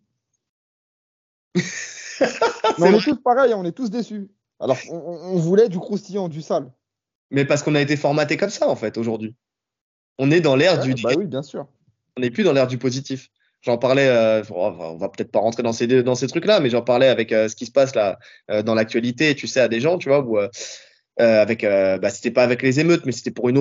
[2.79, 4.29] on est tous pareils, on est tous déçus.
[4.61, 6.71] Alors, on, voulait du croustillant, du sale.
[7.33, 9.35] Mais parce qu'on a été formaté comme ça, en fait, aujourd'hui.
[10.19, 10.95] On est dans l'ère du.
[11.03, 11.67] Bah oui, bien sûr.
[12.17, 13.31] On n'est plus dans l'ère du positif.
[13.65, 17.33] J'en parlais, euh, on va peut-être pas rentrer dans ces, trucs-là, mais j'en parlais avec
[17.33, 18.19] euh, ce qui se passe là
[18.51, 20.39] euh, dans l'actualité, tu sais, à des gens, tu vois, où
[21.17, 23.57] avec, bah, c'était pas avec les émeutes, mais c'était pour un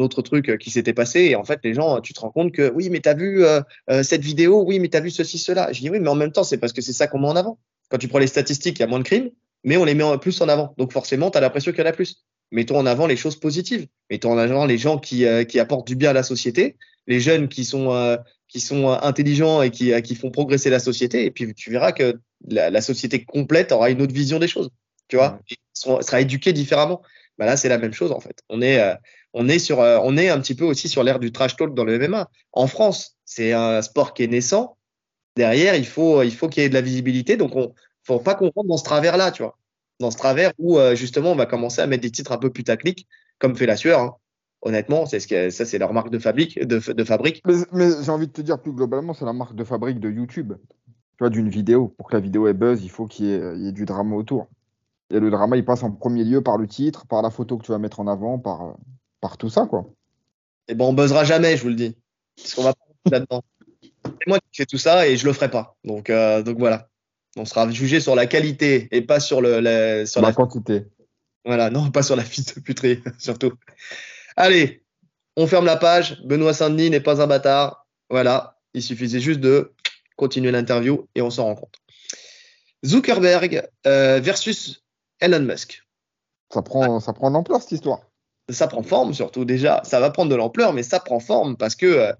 [0.00, 1.20] autre truc qui s'était passé.
[1.22, 3.44] Et en fait, les gens, tu te rends compte que oui, mais t'as vu
[4.02, 5.72] cette vidéo, oui, mais t'as vu ceci, cela.
[5.72, 7.36] Je dis oui, mais en même temps, c'est parce que c'est ça qu'on met en
[7.36, 7.58] avant.
[7.88, 9.30] Quand tu prends les statistiques, il y a moins de crimes,
[9.64, 10.74] mais on les met plus en avant.
[10.76, 12.26] Donc forcément, tu as l'impression qu'il y en a plus.
[12.52, 13.86] Mettons en avant les choses positives.
[14.10, 15.26] Mettons en avant les gens qui
[15.58, 16.76] apportent du bien à la société,
[17.08, 21.24] les jeunes qui sont qui sont intelligents et qui, qui font progresser la société.
[21.24, 24.70] Et puis tu verras que la, société complète aura une autre vision des choses.
[25.08, 25.40] Tu vois,
[25.74, 27.02] sera éduquée différemment.
[27.38, 28.42] Bah là, c'est la même chose en fait.
[28.48, 28.94] On est, euh,
[29.32, 31.74] on est sur, euh, on est un petit peu aussi sur l'ère du trash talk
[31.74, 32.28] dans le MMA.
[32.52, 34.76] En France, c'est un sport qui est naissant.
[35.36, 37.36] Derrière, il faut, il faut qu'il y ait de la visibilité.
[37.36, 37.72] Donc, on,
[38.04, 39.56] faut pas qu'on rentre dans ce travers-là, tu vois,
[40.00, 42.50] dans ce travers où euh, justement on va commencer à mettre des titres un peu
[42.50, 43.06] putaclic,
[43.38, 44.00] comme fait la sueur.
[44.00, 44.16] Hein.
[44.62, 46.58] Honnêtement, c'est ce que ça, c'est leur marque de fabrique.
[46.58, 47.42] De, de fabrique.
[47.72, 50.54] Mais, j'ai envie de te dire plus globalement, c'est la marque de fabrique de YouTube.
[50.76, 51.94] Tu vois, d'une vidéo.
[51.96, 54.48] Pour que la vidéo ait buzz, il faut qu'il y, ait du drama autour.
[55.10, 57.64] Et le drama, il passe en premier lieu par le titre, par la photo que
[57.64, 58.76] tu vas mettre en avant, par,
[59.20, 59.90] par tout ça, quoi.
[60.68, 61.96] Et eh ben, on buzzera jamais, je vous le dis.
[62.36, 63.42] Parce qu'on va pas là-dedans.
[64.04, 65.76] C'est moi qui fais tout ça et je le ferai pas.
[65.84, 66.88] Donc, euh, donc voilà.
[67.36, 70.86] On sera jugé sur la qualité et pas sur, le, sur la, quantité.
[71.44, 73.52] Voilà, non, pas sur la fiche de puterie, surtout.
[74.40, 74.84] Allez,
[75.36, 76.22] on ferme la page.
[76.22, 77.88] Benoît Saint-Denis n'est pas un bâtard.
[78.08, 79.72] Voilà, il suffisait juste de
[80.14, 81.74] continuer l'interview et on s'en rend compte.
[82.86, 84.84] Zuckerberg euh, versus
[85.18, 85.82] Elon Musk.
[86.54, 88.02] Ça prend, ça prend de l'ampleur cette histoire.
[88.48, 89.82] Ça prend forme surtout déjà.
[89.84, 92.12] Ça va prendre de l'ampleur, mais ça prend forme parce que, euh,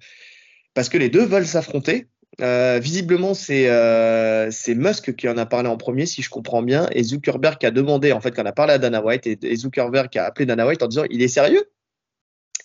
[0.74, 2.08] parce que les deux veulent s'affronter.
[2.40, 7.04] Euh, visiblement, c'est Musk qui en a parlé en premier, si je comprends bien, et
[7.04, 10.08] Zuckerberg qui a demandé, en fait, qu'on a parlé à Dana White, et, et Zuckerberg
[10.08, 11.64] qui a appelé Dana White en disant il est sérieux?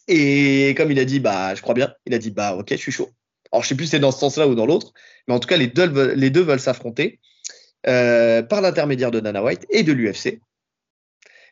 [0.07, 2.75] Et comme il a dit, bah, je crois bien, il a dit, bah, ok, je
[2.75, 3.09] suis chaud.
[3.51, 4.93] Alors, je sais plus si c'est dans ce sens-là ou dans l'autre,
[5.27, 7.19] mais en tout cas, les deux veulent, les deux veulent s'affronter
[7.87, 10.41] euh, par l'intermédiaire de Dana White et de l'UFC.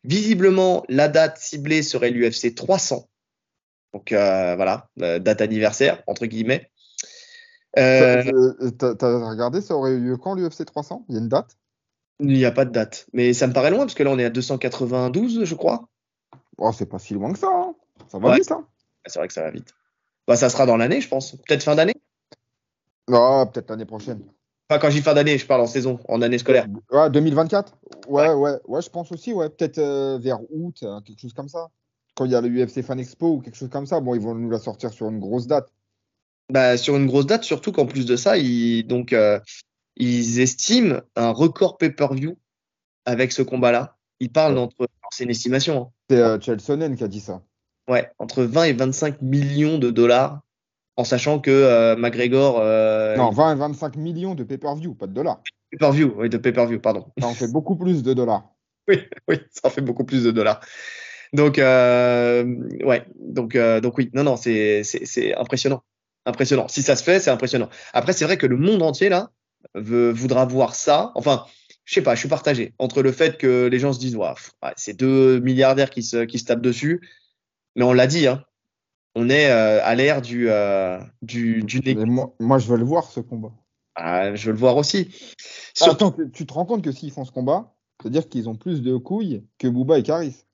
[0.03, 3.07] Visiblement, la date ciblée serait l'UFC 300.
[3.93, 6.71] Donc euh, voilà, date anniversaire, entre guillemets.
[7.77, 8.23] Euh,
[8.77, 11.57] T'as regardé, ça aurait eu lieu quand l'UFC 300 Il y a une date?
[12.19, 13.07] Il n'y a pas de date.
[13.13, 15.87] Mais ça me paraît loin, parce que là, on est à 292, je crois.
[16.57, 17.49] Oh, c'est pas si loin que ça.
[17.51, 17.75] Hein.
[18.11, 18.67] Ça va vite, hein
[19.05, 19.73] C'est vrai que ça va vite.
[20.27, 21.31] Bah, ça sera dans l'année, je pense.
[21.31, 21.95] Peut-être fin d'année
[23.07, 24.21] Non, peut-être l'année prochaine.
[24.69, 26.67] Enfin, quand je dis fin d'année, je parle en saison, en année scolaire.
[26.91, 27.73] Ouais, 2024
[28.07, 29.49] ouais, ouais, ouais, je pense aussi, ouais.
[29.49, 31.69] Peut-être euh, vers août, euh, quelque chose comme ça.
[32.15, 34.21] Quand il y a le UFC Fan Expo ou quelque chose comme ça, bon, ils
[34.21, 35.71] vont nous la sortir sur une grosse date.
[36.51, 39.39] Bah, sur une grosse date, surtout qu'en plus de ça, ils, donc, euh,
[39.95, 42.37] ils estiment un record pay-per-view
[43.05, 43.97] avec ce combat-là.
[44.19, 44.87] Ils parlent d'entre.
[45.11, 45.81] C'est une estimation.
[45.81, 45.91] Hein.
[46.09, 47.41] C'est euh, Chelsonen qui a dit ça.
[47.87, 50.41] Ouais, entre 20 et 25 millions de dollars,
[50.97, 52.59] en sachant que euh, McGregor.
[52.59, 55.41] Euh, non, 20 et 25 millions de pay-per-view, pas de dollars.
[55.71, 57.07] Pay-per-view, oui, de pay-per-view, pardon.
[57.19, 58.43] Ça en fait beaucoup plus de dollars.
[58.87, 60.59] oui, oui, ça en fait beaucoup plus de dollars.
[61.33, 62.43] Donc, euh,
[62.83, 64.83] ouais, donc, donc oui, non, non, c'est
[65.37, 65.83] impressionnant.
[66.25, 66.67] Impressionnant.
[66.67, 67.69] Si ça se fait, c'est impressionnant.
[67.93, 69.31] Après, c'est vrai que le monde entier, là,
[69.75, 71.11] veut, voudra voir ça.
[71.15, 71.45] Enfin,
[71.85, 74.29] je sais pas, je suis partagé entre le fait que les gens se disent, ouais,
[74.75, 77.01] c'est deux milliardaires qui se, qui se tapent dessus
[77.75, 78.43] mais on l'a dit, hein,
[79.15, 83.11] on est euh, à l'ère du, euh, du, du moi, moi, je veux le voir,
[83.11, 83.51] ce combat.
[83.95, 85.09] Ah, je veux le voir aussi.
[85.81, 88.95] Attends, tu te rends compte que s'ils font ce combat, c'est-à-dire qu'ils ont plus de
[88.95, 90.45] couilles que Booba et Caris.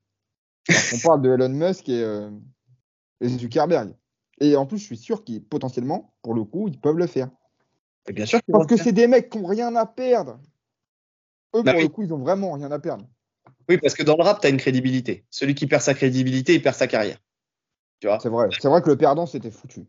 [0.69, 2.29] on parle de Elon Musk et, euh,
[3.21, 3.93] et Zuckerberg.
[4.39, 7.29] Et en plus, je suis sûr qu'ils, potentiellement, pour le coup, ils peuvent le faire.
[8.11, 10.39] bien sûr Parce que c'est des mecs qui n'ont rien à perdre.
[11.55, 13.05] Eux, bah pour le coup, ils ont vraiment rien à perdre.
[13.69, 15.25] Oui, parce que dans le rap, tu as une crédibilité.
[15.29, 17.17] Celui qui perd sa crédibilité, il perd sa carrière.
[17.99, 18.19] Tu vois?
[18.21, 18.47] C'est vrai.
[18.59, 19.81] C'est vrai que le perdant, c'était foutu.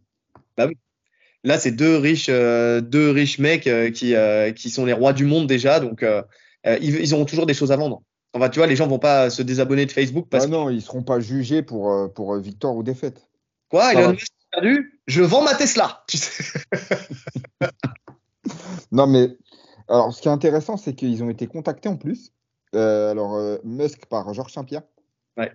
[0.57, 0.77] Bah oui.
[1.45, 5.13] Là, c'est deux riches, euh, deux riches mecs euh, qui, euh, qui sont les rois
[5.13, 6.05] du monde déjà, donc
[6.65, 8.03] ils, ils, auront toujours des choses à vendre.
[8.35, 10.83] Enfin, tu vois, les gens vont pas se désabonner de Facebook parce ah non, ils
[10.83, 13.29] seront pas jugés pour, pour victoire ou défaite.
[13.71, 14.15] Quoi Il a
[14.51, 15.01] perdu?
[15.07, 16.05] Je vends ma Tesla.
[18.93, 19.29] non, mais
[19.89, 22.33] alors, ce qui est intéressant, c'est qu'ils ont été contactés en plus
[22.75, 24.83] euh, alors, euh, Musk par Georges Saint-Pierre.
[25.37, 25.53] Ouais.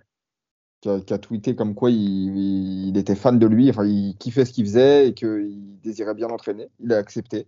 [0.80, 4.66] Qui a, tweeté comme quoi il, était fan de lui, enfin, il kiffait ce qu'il
[4.66, 6.68] faisait et qu'il désirait bien l'entraîner.
[6.80, 7.46] Il a accepté.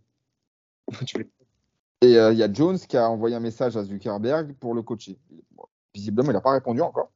[2.01, 4.83] et euh, il y a Jones qui a envoyé un message à Zuckerberg pour le
[4.83, 5.19] coacher.
[5.95, 7.11] visiblement, il n'a pas répondu encore.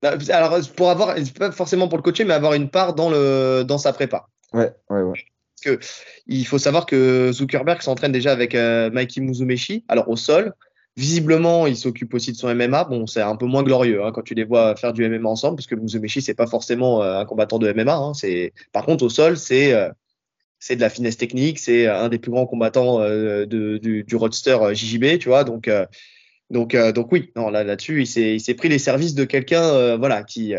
[0.00, 3.62] Bah, alors, pour avoir, pas forcément pour le coacher, mais avoir une part dans, le,
[3.62, 4.28] dans sa prépa.
[4.52, 5.24] Ouais, ouais, ouais.
[5.62, 5.78] Que
[6.26, 9.84] il faut savoir que Zuckerberg s'entraîne déjà avec euh, Mikey Muzumeshi.
[9.88, 10.54] Alors au sol,
[10.96, 12.84] visiblement, il s'occupe aussi de son MMA.
[12.84, 15.56] Bon, c'est un peu moins glorieux hein, quand tu les vois faire du MMA ensemble,
[15.56, 17.94] parce que Muzumeshi c'est pas forcément euh, un combattant de MMA.
[17.94, 18.12] Hein.
[18.72, 19.90] par contre au sol, c'est euh,
[20.58, 21.58] c'est de la finesse technique.
[21.58, 23.00] C'est un des plus grands combattants
[23.46, 25.42] du, du roadster JJB, tu vois.
[25.42, 25.68] Donc
[27.10, 30.54] oui, là-dessus, il s'est pris les services de quelqu'un, qui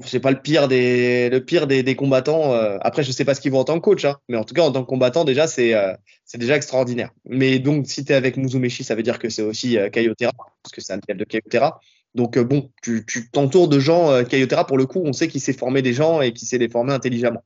[0.00, 2.54] c'est pas le pire des le pire des, combattants.
[2.54, 4.44] Euh, après, je sais pas ce qu'ils vont en tant que coach, hein, mais en
[4.44, 7.10] tout cas en tant que combattant déjà c'est euh, c'est déjà extraordinaire.
[7.26, 10.72] Mais donc si tu es avec Muzumeshi, ça veut dire que c'est aussi euh, parce
[10.72, 11.80] que c'est un élève de Kayotera.
[12.14, 15.52] Donc bon, tu t'entoures de gens euh, Kayotera pour le coup, on sait qu'il sait
[15.52, 17.42] former des gens et qu'il sait les former intelligemment.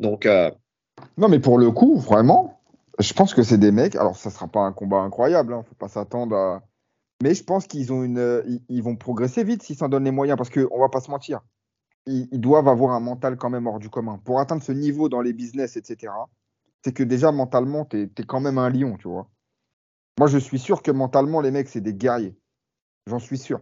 [0.00, 0.26] Donc
[1.16, 2.60] non, mais pour le coup, vraiment,
[2.98, 3.96] je pense que c'est des mecs.
[3.96, 6.62] Alors ça sera pas un combat incroyable, hein, faut pas s'attendre à.
[7.22, 10.36] Mais je pense qu'ils ont une, ils vont progresser vite s'ils s'en donnent les moyens
[10.36, 11.40] parce que on va pas se mentir
[12.08, 14.20] ils, doivent avoir un mental quand même hors du commun.
[14.24, 16.12] Pour atteindre ce niveau dans les business, etc.,
[16.84, 19.28] c'est que déjà mentalement, tu es, quand même un lion, tu vois.
[20.18, 22.36] Moi, je suis sûr que mentalement, les mecs, c'est des guerriers.
[23.06, 23.60] J'en suis sûr.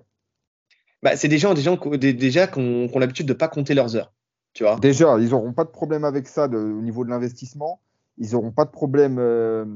[1.02, 3.96] Bah, c'est des gens, des gens déjà qui ont, l'habitude de ne pas compter leurs
[3.96, 4.12] heures.
[4.54, 7.80] Tu vois déjà, ils n'auront pas de problème avec ça au niveau de l'investissement.
[8.16, 9.66] Ils n'auront pas de problème euh,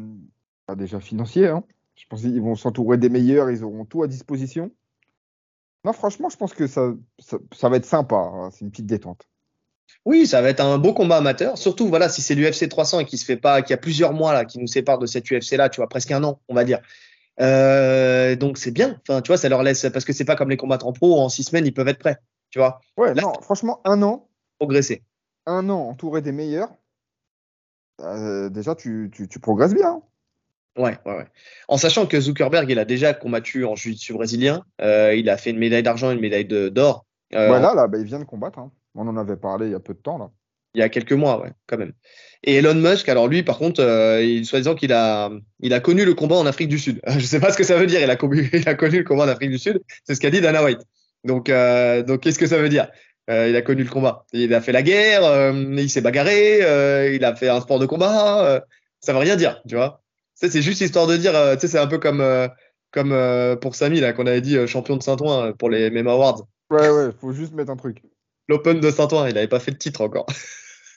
[0.75, 1.49] déjà financier.
[1.49, 1.63] Hein.
[1.95, 4.71] Je pense qu'ils vont s'entourer des meilleurs, ils auront tout à disposition.
[5.85, 8.17] Non, franchement, je pense que ça, ça, va être sympa.
[8.17, 9.29] Hein, c'est une petite détente.
[10.05, 11.59] Oui, ça va être un beau combat amateur.
[11.59, 14.13] Surtout, voilà, si c'est l'UFC 300 et qui se fait pas, qu'il y a plusieurs
[14.13, 16.55] mois là, qui nous séparent de cette UFC là, tu vois, presque un an, on
[16.55, 16.81] va dire.
[17.41, 19.01] Euh, donc c'est bien.
[19.09, 21.19] Enfin, tu vois, ça leur laisse parce que c'est pas comme les combats en pro.
[21.19, 22.19] En six semaines, ils peuvent être prêts.
[22.51, 22.81] Tu vois.
[22.97, 24.29] Ouais, non, franchement, un an.
[24.59, 25.03] Progresser.
[25.47, 26.75] Un an entouré des meilleurs.
[28.03, 30.03] Euh, déjà, tu, tu, tu progresses bien.
[30.77, 31.27] Ouais, ouais, ouais.
[31.69, 34.65] En sachant que Zuckerberg, il a déjà combattu en jiu-jitsu brésilien.
[34.81, 37.07] Euh, il a fait une médaille d'argent, une médaille d'or.
[37.35, 38.59] Euh, voilà, là, bah, il vient de combattre.
[38.59, 38.71] Hein.
[38.95, 40.31] On en avait parlé il y a peu de temps, là.
[40.75, 41.93] Il y a quelques mois, ouais, quand même.
[42.45, 46.05] Et Elon Musk, alors lui, par contre, euh, il soi-disant qu'il a, il a connu
[46.05, 47.01] le combat en Afrique du Sud.
[47.09, 48.01] Je sais pas ce que ça veut dire.
[48.01, 49.83] Il a, connu, il a connu le combat en Afrique du Sud.
[50.05, 50.81] C'est ce qu'a dit Dana White.
[51.25, 52.89] Donc, euh, donc qu'est-ce que ça veut dire?
[53.29, 54.25] Euh, Il a connu le combat.
[54.33, 55.25] Il a fait la guerre.
[55.25, 56.59] Euh, il s'est bagarré.
[57.15, 58.65] il a fait un sport de combat.
[59.01, 60.00] ça veut rien dire, tu vois
[60.49, 62.49] c'est juste histoire de dire, euh, tu sais, c'est un peu comme, euh,
[62.93, 66.47] comme euh, pour Samy, là, qu'on avait dit champion de Saint-Ouen pour les Mem Awards.
[66.71, 68.03] Ouais, ouais, faut juste mettre un truc.
[68.49, 70.27] L'Open de Saint-Ouen, il n'avait pas fait de titre encore.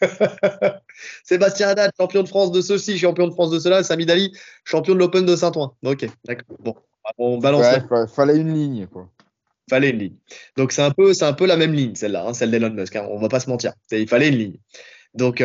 [1.23, 3.83] Sébastien Haddad, champion de France de ceci, champion de France de cela.
[3.83, 5.75] Samy Dali, champion de l'Open de Saint-Ouen.
[5.83, 6.57] Ok, d'accord.
[6.59, 6.75] Bon,
[7.17, 7.65] on balance.
[7.65, 9.09] Ouais, fallait une ligne, quoi.
[9.69, 10.15] Fallait une ligne.
[10.57, 12.95] Donc c'est un peu, c'est un peu la même ligne, celle-là, hein, celle d'Elon Musk.
[12.95, 13.73] Hein, on va pas se mentir.
[13.91, 14.57] Il fallait une ligne.
[15.13, 15.43] Donc,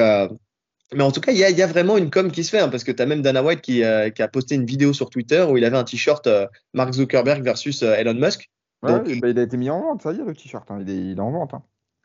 [0.94, 2.60] mais en tout cas, il y a, y a, vraiment une com qui se fait,
[2.60, 4.92] hein, parce que tu as même Dana White qui, euh, qui, a posté une vidéo
[4.94, 8.50] sur Twitter où il avait un t-shirt euh, Mark Zuckerberg versus euh, Elon Musk.
[8.82, 10.70] Ouais, bah, il a été mis en vente, ça y est, le t-shirt.
[10.70, 10.78] Hein.
[10.80, 11.52] Il, est, il, est, en vente.
[11.52, 11.62] Hein,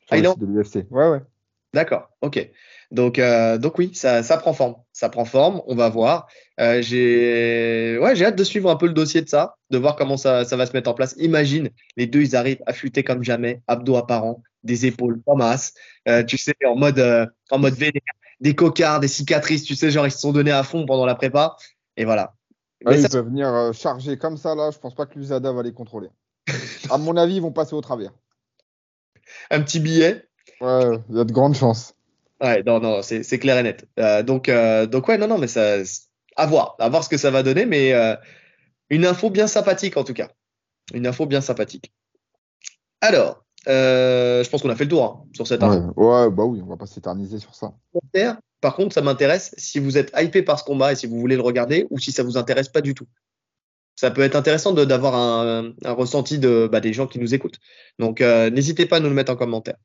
[0.09, 0.34] ah, il est en...
[0.34, 0.86] de l'UFC.
[0.91, 1.21] Ouais, ouais.
[1.73, 2.49] D'accord, ok.
[2.91, 4.75] Donc, donc oui, ça, ça, prend forme.
[4.91, 6.27] Ça prend forme, on va voir.
[6.59, 10.45] j'ai ouais, hâte de suivre un peu le dossier de ça, de voir comment ça,
[10.45, 11.15] ça va se mettre en place.
[11.17, 15.73] Imagine, les deux, ils arrivent affûtés comme jamais, abdos apparents, des épaules en masse,
[16.27, 18.03] tu sais, en mode, en mode vénère
[18.43, 21.15] des cocards, des cicatrices, tu sais, genre ils se sont donnés à fond pendant la
[21.15, 21.55] prépa.
[21.95, 22.35] Et voilà.
[22.81, 24.69] ils peuvent venir euh, charger comme ça, là.
[24.69, 26.09] Je pense pas que l'USADA va les contrôler.
[26.91, 28.11] à mon avis, ils vont passer au travers.
[29.49, 30.27] Un petit billet.
[30.59, 31.95] Ouais, il y a de grandes chances.
[32.41, 33.87] Ouais, non, non, c'est clair et net.
[33.97, 35.77] Euh, donc, euh, donc, ouais, non, non, mais ça.
[36.35, 37.93] À voir, à voir ce que ça va donner, mais
[38.89, 40.29] une info bien sympathique en tout cas.
[40.93, 41.93] Une info bien sympathique.
[42.99, 46.43] Alors, euh, je pense qu'on a fait le tour hein, sur cette ouais, ouais, bah
[46.43, 47.74] oui, on va pas s'éterniser sur ça.
[48.61, 51.36] Par contre, ça m'intéresse si vous êtes hypé par ce combat et si vous voulez
[51.36, 53.07] le regarder ou si ça vous intéresse pas du tout.
[53.95, 57.59] Ça peut être intéressant d'avoir un, un, ressenti de, bah, des gens qui nous écoutent.
[57.99, 59.76] Donc, euh, n'hésitez pas à nous le mettre en commentaire.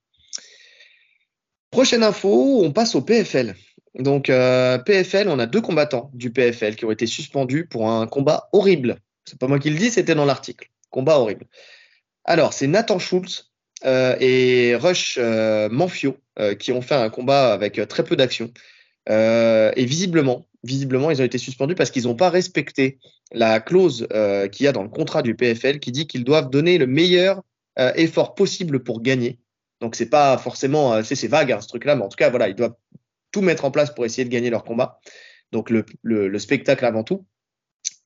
[1.70, 3.54] Prochaine info, on passe au PFL.
[3.98, 8.06] Donc, euh, PFL, on a deux combattants du PFL qui ont été suspendus pour un
[8.06, 8.98] combat horrible.
[9.24, 10.70] C'est pas moi qui le dis, c'était dans l'article.
[10.90, 11.46] Combat horrible.
[12.24, 13.50] Alors, c'est Nathan Schultz
[13.84, 18.52] et Rush euh, Manfio euh, qui ont fait un combat avec très peu d'action.
[19.08, 22.98] et visiblement, visiblement, ils ont été suspendus parce qu'ils n'ont pas respecté
[23.32, 24.06] la clause
[24.52, 27.42] qu'il y a dans le contrat du PFL qui dit qu'ils doivent donner le meilleur
[27.96, 29.38] effort possible pour gagner.
[29.80, 32.54] Donc c'est pas forcément, c'est vague hein, ce truc-là, mais en tout cas voilà, ils
[32.54, 32.74] doivent
[33.30, 34.98] tout mettre en place pour essayer de gagner leur combat.
[35.52, 37.24] Donc le, le, le spectacle avant tout.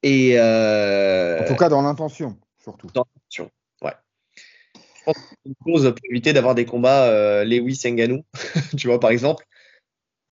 [0.04, 2.88] Et en tout cas dans l'intention surtout.
[2.94, 3.50] Dans l'intention
[5.04, 8.22] pense une cause pour éviter d'avoir des combats euh, Lewis Nganou,
[8.76, 9.46] tu vois, par exemple.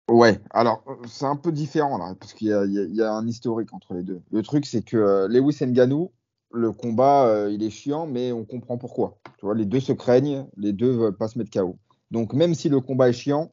[0.08, 3.92] Ouais, alors c'est un peu différent là, parce qu'il y, y, a un historique entre
[3.92, 4.22] les deux.
[4.32, 6.12] Le truc, c'est que euh, Lewis Nganou,
[6.50, 9.18] le combat, euh, il est chiant, mais on comprend pourquoi.
[9.38, 11.78] Tu vois, les deux se craignent, les deux veulent pas se mettre KO.
[12.10, 13.52] Donc même si le combat est chiant,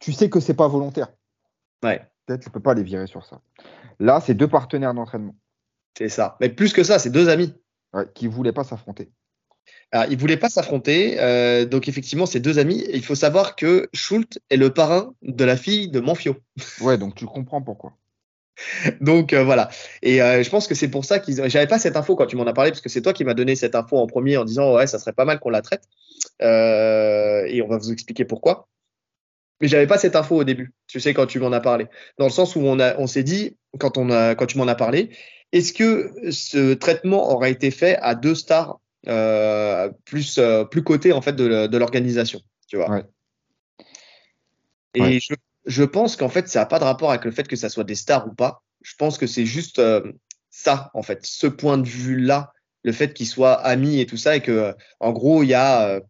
[0.00, 1.08] tu sais que c'est pas volontaire.
[1.84, 2.02] Ouais.
[2.26, 3.40] Peut-être tu peux pas les virer sur ça.
[4.00, 5.34] Là, c'est deux partenaires d'entraînement.
[5.96, 6.36] C'est ça.
[6.40, 7.54] Mais plus que ça, c'est deux amis.
[7.94, 9.10] Ouais, qui voulaient pas s'affronter.
[9.90, 11.16] Alors, ils voulaient pas s'affronter.
[11.18, 12.84] euh, donc, effectivement, c'est deux amis.
[12.92, 16.36] Il faut savoir que Schultz est le parrain de la fille de Manfio.
[16.80, 17.92] Ouais, donc tu comprends pourquoi.
[19.00, 19.70] Donc euh, voilà.
[20.02, 21.48] Et euh, je pense que c'est pour ça qu'ils.
[21.48, 23.34] J'avais pas cette info quand tu m'en as parlé, parce que c'est toi qui m'as
[23.34, 25.84] donné cette info en premier en disant ouais, ça serait pas mal qu'on la traite.
[26.40, 28.68] Et on va vous expliquer pourquoi.
[29.60, 30.72] Mais j'avais pas cette info au début.
[30.86, 31.86] Tu sais quand tu m'en as parlé,
[32.18, 34.68] dans le sens où on a, on s'est dit quand on a, quand tu m'en
[34.68, 35.10] as parlé,
[35.52, 41.20] est-ce que ce traitement aurait été fait à deux stars plus, euh, plus cotées en
[41.20, 42.90] fait de, de l'organisation, tu vois.
[42.90, 43.04] Ouais.
[44.94, 45.20] Et Ouais.
[45.20, 45.34] je,
[45.66, 47.84] je pense qu'en fait, ça n'a pas de rapport avec le fait que ça soit
[47.84, 48.62] des stars ou pas.
[48.82, 50.12] Je pense que c'est juste euh,
[50.50, 52.52] ça, en fait, ce point de vue-là,
[52.84, 55.54] le fait qu'ils soient amis et tout ça, et que, euh, en gros, il y
[55.54, 56.00] a, euh,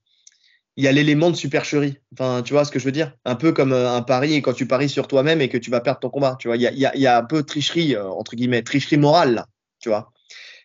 [0.76, 1.99] il y a l'élément de supercherie.
[2.12, 3.14] Enfin, tu vois ce que je veux dire?
[3.24, 5.70] Un peu comme euh, un pari, et quand tu paries sur toi-même et que tu
[5.70, 6.36] vas perdre ton combat.
[6.39, 7.97] Tu vois, il y a, il y a, il y a un peu de tricherie,
[7.97, 9.47] euh, entre guillemets, tricherie morale, là,
[9.80, 10.12] tu vois.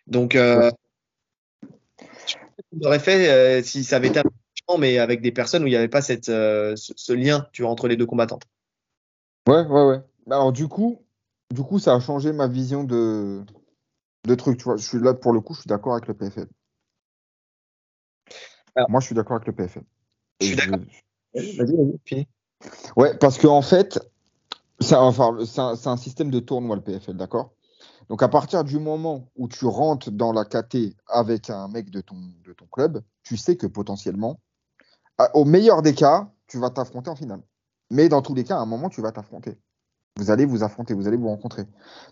[0.06, 0.70] Donc, euh,
[2.82, 4.24] aurait fait euh, si ça avait été un
[4.78, 7.62] mais avec des personnes où il n'y avait pas cette, euh, ce, ce lien, tu
[7.62, 8.38] vois, entre les deux combattants.
[9.46, 10.00] Ouais, ouais, ouais.
[10.30, 11.02] Alors du coup,
[11.52, 13.42] du coup, ça a changé ma vision de,
[14.26, 14.56] de trucs.
[14.58, 16.48] Tu vois, je suis là pour le coup, je suis d'accord avec le PFL.
[18.74, 19.82] Alors- Moi, je suis d'accord avec le PFL.
[20.40, 20.80] Je suis d'accord.
[21.34, 22.28] Vas-y, vas-y, finis.
[22.96, 23.98] Ouais, parce qu'en en fait,
[24.80, 27.53] c'est enfin, c'est un, c'est un système de tournoi, le PFL, d'accord?
[28.08, 32.00] Donc, à partir du moment où tu rentres dans la KT avec un mec de
[32.00, 34.40] ton, de ton club, tu sais que potentiellement,
[35.32, 37.42] au meilleur des cas, tu vas t'affronter en finale.
[37.90, 39.58] Mais dans tous les cas, à un moment, tu vas t'affronter.
[40.16, 41.64] Vous allez vous affronter, vous allez vous rencontrer.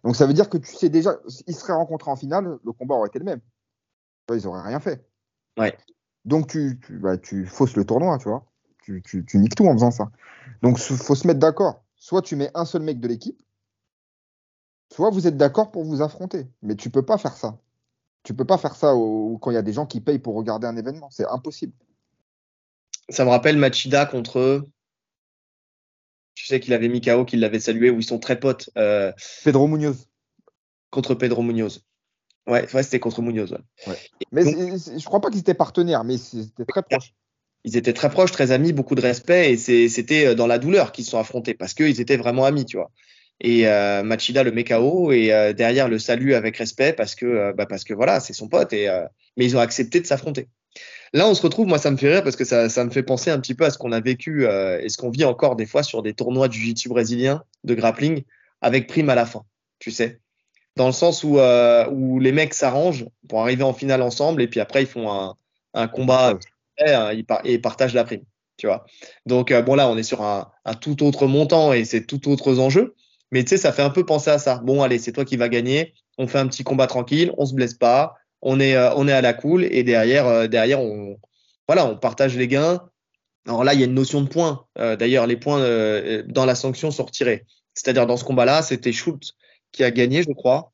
[0.03, 2.97] Donc, ça veut dire que tu sais déjà, s'ils seraient rencontrés en finale, le combat
[2.97, 3.41] aurait été le même.
[4.33, 5.07] Ils auraient rien fait.
[5.59, 5.77] Ouais.
[6.25, 8.45] Donc, tu, tu, bah, tu fausses le tournoi, tu vois.
[8.83, 10.11] Tu, tu, tu niques tout en faisant ça.
[10.63, 11.85] Donc, il faut se mettre d'accord.
[11.97, 13.41] Soit tu mets un seul mec de l'équipe,
[14.93, 16.47] soit vous êtes d'accord pour vous affronter.
[16.63, 17.59] Mais tu peux pas faire ça.
[18.25, 20.35] Tu peux pas faire ça au- quand il y a des gens qui payent pour
[20.35, 21.09] regarder un événement.
[21.11, 21.73] C'est impossible.
[23.09, 24.65] Ça me rappelle Machida contre.
[26.35, 29.13] Tu sais qu'il avait mis KO, qu'il l'avait salué, où ils sont très potes euh,
[29.45, 30.09] Pedro Munoz.
[30.91, 31.85] contre Pedro Munoz.
[32.47, 33.57] Ouais, ouais c'était contre Munoz.
[33.87, 33.97] ouais.
[34.33, 34.57] Mais Donc-
[34.99, 37.13] je crois pas qu'ils étaient partenaires, mais c'était très proche.
[37.65, 40.91] Ils étaient très proches, très amis, beaucoup de respect, et c'était euh, dans la douleur
[40.93, 42.91] qu'ils se sont affrontés parce qu'ils étaient vraiment amis, tu vois.
[43.45, 47.27] Et euh, Machida le met KO et euh, derrière le salue avec respect parce que,
[47.27, 48.73] euh, bah, parce que voilà, c'est son pote.
[48.73, 48.89] Et,
[49.37, 50.49] mais ils ont accepté de s'affronter.
[51.13, 53.03] Là, on se retrouve, moi, ça me fait rire parce que ça, ça me fait
[53.03, 55.67] penser un petit peu à ce qu'on a vécu et ce qu'on vit encore des
[55.67, 58.23] fois sur des tournois de jiu-jitsu brésilien, de grappling,
[58.63, 59.45] avec prime à la fin,
[59.79, 60.21] tu sais.
[60.77, 64.61] Dans le sens où, où les mecs s'arrangent pour arriver en finale ensemble et puis
[64.61, 65.35] après, ils font un,
[65.75, 66.39] un combat
[66.79, 68.25] et, et partagent la prime,
[68.57, 68.87] tu vois.
[69.27, 72.59] Donc, bon, là, on est sur un, un tout autre montant et c'est tout autres
[72.59, 72.95] enjeux.
[73.33, 74.61] Mais tu sais, ça fait un peu penser à ça.
[74.63, 75.95] Bon, allez, c'est toi qui vas gagner.
[76.19, 79.13] On fait un petit combat tranquille, on se blesse pas, on est, euh, on est
[79.13, 81.17] à la cool et derrière, euh, derrière, on,
[81.67, 82.83] voilà, on partage les gains.
[83.47, 84.67] Alors là, il y a une notion de points.
[84.79, 85.61] Euh, D'ailleurs, les points
[86.27, 87.47] dans la sanction sont retirés.
[87.75, 89.33] C'est-à-dire dans ce combat-là, c'était Schultz
[89.73, 90.71] qui a gagné, je crois.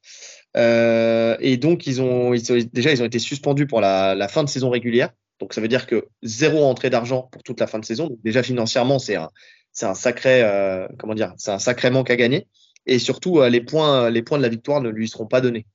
[0.56, 2.32] Et donc, ils ont,
[2.72, 5.10] déjà, ils ont été suspendus pour la, fin de saison régulière.
[5.38, 8.18] Donc, ça veut dire que zéro entrée d'argent pour toute la fin de saison.
[8.24, 9.30] Déjà, financièrement, c'est un,
[9.78, 12.48] c'est un sacré, euh, comment dire, c'est un sacré manque à gagner.
[12.86, 15.66] Et surtout, euh, les points, les points de la victoire ne lui seront pas donnés.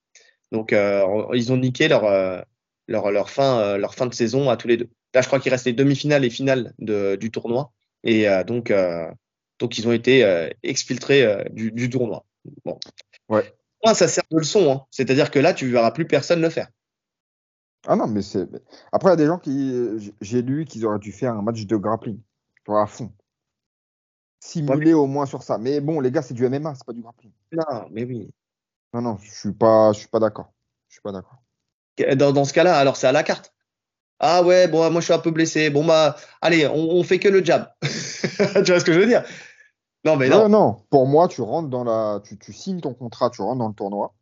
[0.52, 2.42] Donc, euh, ils ont niqué leur, euh,
[2.90, 4.90] leur, leur fin, euh, leur fin de saison à tous les deux.
[5.14, 7.72] Là, je crois qu'il reste les demi-finales et finales de, du tournoi.
[8.04, 9.10] Et euh, donc, euh,
[9.60, 12.26] donc, ils ont été euh, exfiltrés euh, du, du tournoi.
[12.66, 12.78] Bon.
[13.30, 13.54] Ouais.
[13.86, 14.70] Moi, ça sert de leçon.
[14.70, 14.86] Hein.
[14.92, 16.68] C'est-à-dire que là, tu verras plus personne le faire.
[17.88, 18.50] Ah non, mais c'est.
[18.92, 20.14] Après, il y a des gens qui.
[20.20, 22.20] J'ai lu qu'ils auraient dû faire un match de grappling.
[22.68, 23.14] À fond.
[24.46, 25.58] Simuler au moins sur ça.
[25.58, 27.32] Mais bon, les gars, c'est du MMA, c'est pas du grappling.
[27.54, 28.30] Non, mais oui.
[28.94, 30.52] Non, non, je suis pas, je suis pas d'accord.
[30.90, 31.42] Je suis pas d'accord.
[32.18, 33.54] Dans, dans ce cas-là, alors c'est à la carte.
[34.20, 35.70] Ah ouais, bon, moi je suis un peu blessé.
[35.70, 37.72] Bon bah, allez, on, on fait que le jab.
[37.82, 39.24] tu vois ce que je veux dire?
[40.04, 40.40] Non, mais non.
[40.42, 40.86] non, non.
[40.90, 43.74] Pour moi, tu rentres dans la, tu, tu signes ton contrat, tu rentres dans le
[43.74, 44.14] tournoi.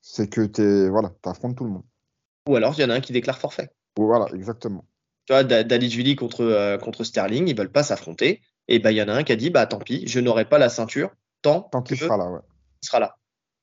[0.00, 1.84] C'est que t'es, voilà, t'affrontes tout le monde.
[2.48, 3.70] Ou alors il y en a un qui déclare forfait.
[3.96, 4.84] Voilà, exactement.
[5.26, 8.40] Tu vois, Da- Dalichvili contre euh, contre Sterling, ils veulent pas s'affronter.
[8.68, 10.44] Et ben il y en a un qui a dit bah tant pis, je n'aurai
[10.44, 11.10] pas la ceinture
[11.42, 12.40] tant, Tant qu'il sera là, ouais.
[12.82, 13.16] il sera là.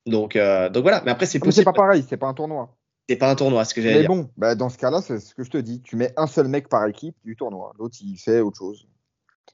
[0.05, 1.01] Donc euh, donc voilà.
[1.05, 1.65] Mais après c'est Mais c'est possible.
[1.65, 2.75] pas pareil, c'est pas un tournoi.
[3.09, 4.09] C'est pas un tournoi, ce que j'allais Mais dire.
[4.09, 5.81] bon, bah, dans ce cas-là, c'est ce que je te dis.
[5.81, 7.73] Tu mets un seul mec par équipe du tournoi.
[7.77, 8.87] L'autre, il fait autre chose.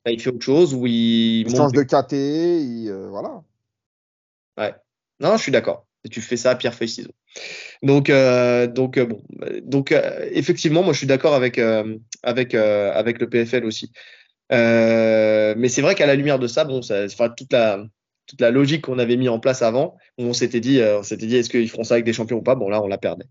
[0.06, 3.42] Là, il fait autre chose ou il Il change de KT, il, euh, voilà.
[4.58, 4.76] Ouais.
[5.20, 5.88] Non, je suis d'accord.
[6.12, 7.12] Tu fais ça à pierre feuille ciseaux.
[7.84, 9.22] Donc euh, donc bon
[9.64, 9.94] donc
[10.32, 11.60] effectivement moi je suis d'accord avec
[12.24, 13.92] avec avec le PFL aussi.
[14.52, 17.84] Euh, mais c'est vrai qu'à la lumière de ça bon ça enfin toute la
[18.26, 21.26] toute la logique qu'on avait mis en place avant, où on s'était dit, on s'était
[21.26, 22.54] dit, est-ce qu'ils feront ça avec des champions ou pas?
[22.54, 23.24] Bon, là, on l'a perdu.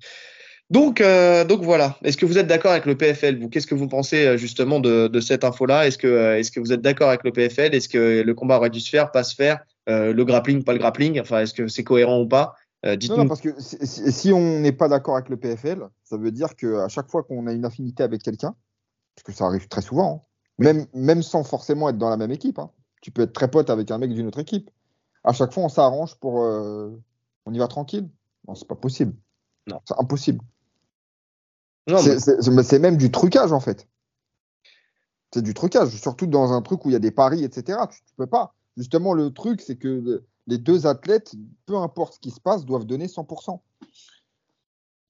[0.70, 1.00] Donc,
[1.46, 1.96] donc voilà.
[2.02, 5.06] Est-ce que vous êtes d'accord avec le PFL Vous, qu'est-ce que vous pensez justement de,
[5.06, 5.86] de cette info-là?
[5.86, 8.70] Est-ce que, est-ce que vous êtes d'accord avec le PFL Est-ce que le combat aurait
[8.70, 9.60] dû se faire, pas se faire?
[9.86, 11.20] Le grappling, pas le grappling?
[11.20, 12.56] Enfin, est-ce que c'est cohérent ou pas?
[12.86, 16.30] Euh, non, parce que si, si on n'est pas d'accord avec le PFL, ça veut
[16.30, 18.54] dire qu'à chaque fois qu'on a une affinité avec quelqu'un,
[19.16, 20.27] parce que ça arrive très souvent, hein,
[20.58, 23.70] même, même sans forcément être dans la même équipe, hein, tu peux être très pote
[23.70, 24.70] avec un mec d'une autre équipe.
[25.24, 26.42] À chaque fois, on s'arrange pour.
[26.42, 26.90] Euh,
[27.46, 28.08] on y va tranquille.
[28.46, 29.14] Non, c'est pas possible.
[29.66, 29.80] Non.
[29.84, 30.40] C'est impossible.
[31.86, 33.88] C'est même du trucage, en fait.
[35.32, 37.78] C'est du trucage, surtout dans un truc où il y a des paris, etc.
[37.90, 38.54] Tu, tu peux pas.
[38.76, 41.34] Justement, le truc, c'est que les deux athlètes,
[41.66, 43.60] peu importe ce qui se passe, doivent donner 100%.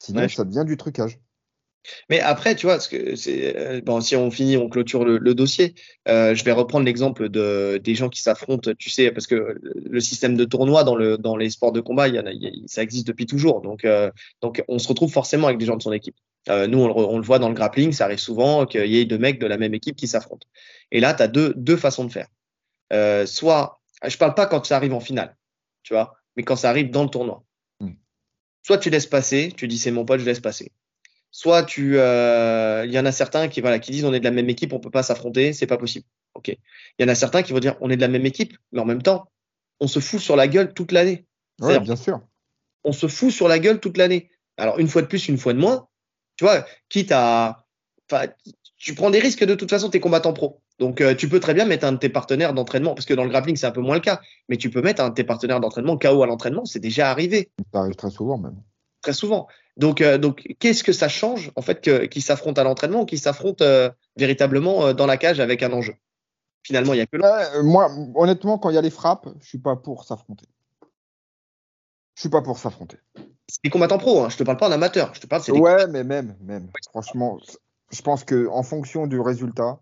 [0.00, 1.20] Sinon, ça devient du trucage.
[2.08, 5.74] Mais après, tu vois, que c'est euh, bon, si on finit, on clôture le, dossier.
[6.08, 10.00] Euh, je vais reprendre l'exemple de des gens qui s'affrontent, tu sais, parce que le
[10.00, 13.60] système de tournoi dans le dans les sports de combat, il ça existe depuis toujours.
[13.60, 14.10] Donc euh,
[14.42, 16.16] donc on se retrouve forcément avec des gens de son équipe.
[16.48, 19.38] nous, on le, voit dans le grappling, ça arrive souvent qu'il y ait deux mecs
[19.38, 20.46] de la même équipe qui s'affrontent.
[20.90, 22.28] Et là, tu as deux deux façons de faire.
[23.26, 25.36] soit je parle pas quand ça arrive en finale,
[25.82, 27.44] tu vois, mais quand ça arrive dans le tournoi.
[27.80, 27.92] Hmm.
[28.62, 30.72] Soit tu laisses passer, tu dis c'est mon pote, je laisse passer.
[31.30, 34.24] Soit tu, euh, il y en a certains qui voilà qui disent on est de
[34.24, 36.06] la même équipe, on peut pas s'affronter, c'est pas possible.
[36.34, 36.48] Ok.
[36.48, 38.80] Il y en a certains qui vont dire on est de la même équipe, mais
[38.80, 39.30] en même temps
[39.80, 41.26] on se fout sur la gueule toute l'année.
[41.60, 42.20] Oui, bien sûr.
[42.84, 44.30] On se fout sur la gueule toute l'année.
[44.56, 45.88] Alors une fois de plus, une fois de moins,
[46.36, 47.66] tu vois, quitte à,
[48.78, 50.60] tu prends des risques de toute façon, t'es combattant pro.
[50.78, 53.24] Donc, euh, tu peux très bien mettre un de tes partenaires d'entraînement, parce que dans
[53.24, 55.24] le grappling, c'est un peu moins le cas, mais tu peux mettre un de tes
[55.24, 57.50] partenaires d'entraînement KO à l'entraînement, c'est déjà arrivé.
[57.72, 58.56] Ça arrive très souvent même.
[59.02, 59.48] Très souvent.
[59.78, 63.20] Donc, euh, donc qu'est-ce que ça change, en fait, qu'ils s'affrontent à l'entraînement ou qu'ils
[63.20, 65.94] s'affrontent euh, véritablement dans la cage avec un enjeu?
[66.64, 67.62] Finalement, il y a que là.
[67.62, 70.46] moi, honnêtement, quand il y a les frappes, je suis pas pour s'affronter.
[72.16, 72.98] Je suis pas pour s'affronter.
[73.46, 74.28] C'est des combattants pro, hein.
[74.28, 75.14] je te parle pas en amateur.
[75.14, 76.68] Je te parle, Ouais, mais même, même.
[76.90, 77.38] Franchement,
[77.90, 79.80] je pense que en fonction du résultat,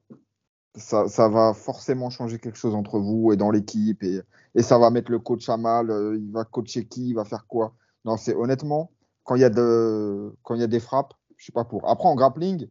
[0.76, 4.20] ça, ça, va forcément changer quelque chose entre vous et dans l'équipe et,
[4.54, 5.90] et, ça va mettre le coach à mal.
[5.90, 7.74] Euh, il va coacher qui, il va faire quoi?
[8.04, 8.92] Non, c'est honnêtement,
[9.26, 11.88] quand il y a a des frappes, je suis pas pour.
[11.88, 12.68] Après en grappling,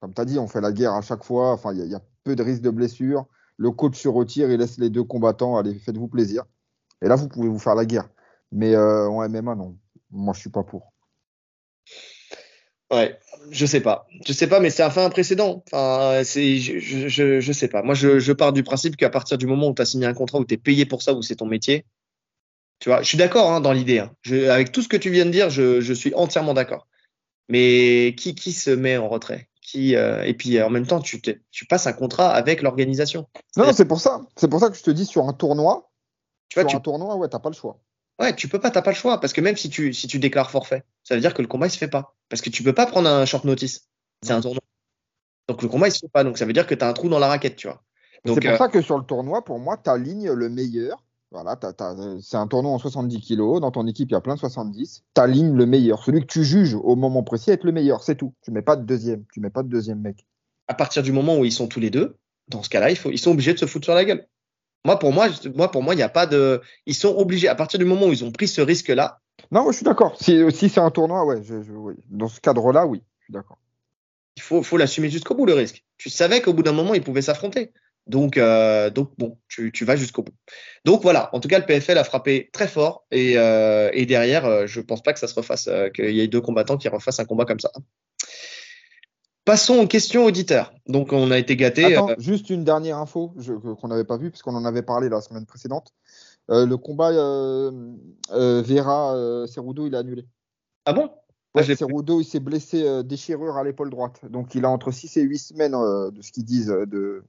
[0.00, 1.52] comme tu as dit, on fait la guerre à chaque fois.
[1.52, 3.26] Enfin, il y, a peu de risques de blessure.
[3.58, 5.58] Le coach se retire, il laisse les deux combattants.
[5.58, 6.44] Allez, faites-vous plaisir.
[7.02, 8.08] Et là, vous pouvez vous faire la guerre.
[8.50, 9.76] Mais euh, en MMA, non.
[10.10, 10.94] Moi, je suis pas pour.
[12.90, 13.18] Ouais,
[13.50, 14.06] je sais pas.
[14.26, 15.62] Je sais pas, mais c'est un fait un précédent.
[15.66, 17.82] Enfin, c'est, je, je, je, sais pas.
[17.82, 20.14] Moi, je, je pars du principe qu'à partir du moment où tu as signé un
[20.14, 21.84] contrat, où tu es payé pour ça, où c'est ton métier,
[22.80, 23.98] tu vois, je suis d'accord hein, dans l'idée.
[23.98, 24.10] Hein.
[24.50, 26.88] avec tout ce que tu viens de dire, je, je suis entièrement d'accord.
[27.48, 29.48] Mais qui, qui se met en retrait?
[29.60, 33.28] Qui, euh, Et puis en même temps, tu, tu passes un contrat avec l'organisation.
[33.56, 34.22] Non, non c'est pour ça.
[34.36, 35.90] C'est pour ça que je te dis sur un tournoi.
[36.48, 37.80] Tu vois, sur un tournoi, ouais, t'as pas le choix.
[38.18, 39.20] Ouais, tu peux pas, t'as pas le choix.
[39.20, 41.66] Parce que même si tu, si tu déclares forfait, ça veut dire que le combat,
[41.66, 42.16] il se fait pas.
[42.28, 43.88] Parce que tu peux pas prendre un short notice.
[44.22, 44.62] C'est un tournoi.
[45.48, 46.24] Donc le combat, il se fait pas.
[46.24, 47.82] Donc ça veut dire que tu as un trou dans la raquette, tu vois.
[48.24, 51.02] C'est pour euh, ça que sur le tournoi, pour moi, tu alignes le meilleur.
[51.32, 51.58] Voilà,
[52.20, 53.60] c'est un tournoi en 70 kilos.
[53.60, 55.04] Dans ton équipe, il y a plein de 70.
[55.14, 56.02] Tu alignes le meilleur.
[56.02, 58.34] Celui que tu juges au moment précis être le meilleur, c'est tout.
[58.42, 59.24] Tu mets pas de deuxième.
[59.32, 60.26] Tu mets pas de deuxième mec.
[60.66, 62.16] À partir du moment où ils sont tous les deux,
[62.48, 64.26] dans ce cas-là, ils sont obligés de se foutre sur la gueule.
[64.84, 66.60] Moi, pour moi, moi, pour moi, il n'y a pas de.
[66.86, 69.20] Ils sont obligés, à partir du moment où ils ont pris ce risque-là.
[69.52, 70.16] Non, je suis d'accord.
[70.20, 71.94] Si, si c'est un tournoi, ouais, je, oui.
[72.08, 73.58] Dans ce cadre-là, oui, je suis d'accord.
[74.36, 75.84] Il faut, faut l'assumer jusqu'au bout, le risque.
[75.96, 77.72] Tu savais qu'au bout d'un moment, ils pouvaient s'affronter.
[78.10, 80.34] Donc, euh, donc bon, tu, tu vas jusqu'au bout.
[80.84, 84.44] Donc voilà, en tout cas, le PFL a frappé très fort et, euh, et derrière,
[84.46, 86.88] euh, je pense pas que ça se refasse, euh, qu'il y ait deux combattants qui
[86.88, 87.70] refassent un combat comme ça.
[89.44, 90.72] Passons aux questions auditeurs.
[90.86, 93.32] Donc, on a été euh, juste une dernière info
[93.80, 95.94] qu'on n'avait pas vue, puisqu'on en avait parlé la semaine précédente.
[96.48, 97.12] Le combat
[98.30, 100.26] Vera Cerudo, il est annulé.
[100.84, 101.10] Ah bon?
[101.54, 104.20] Ouais, Cerudo, il s'est blessé déchirure à l'épaule droite.
[104.28, 107.24] Donc, il a entre 6 et 8 semaines de ce qu'ils disent de,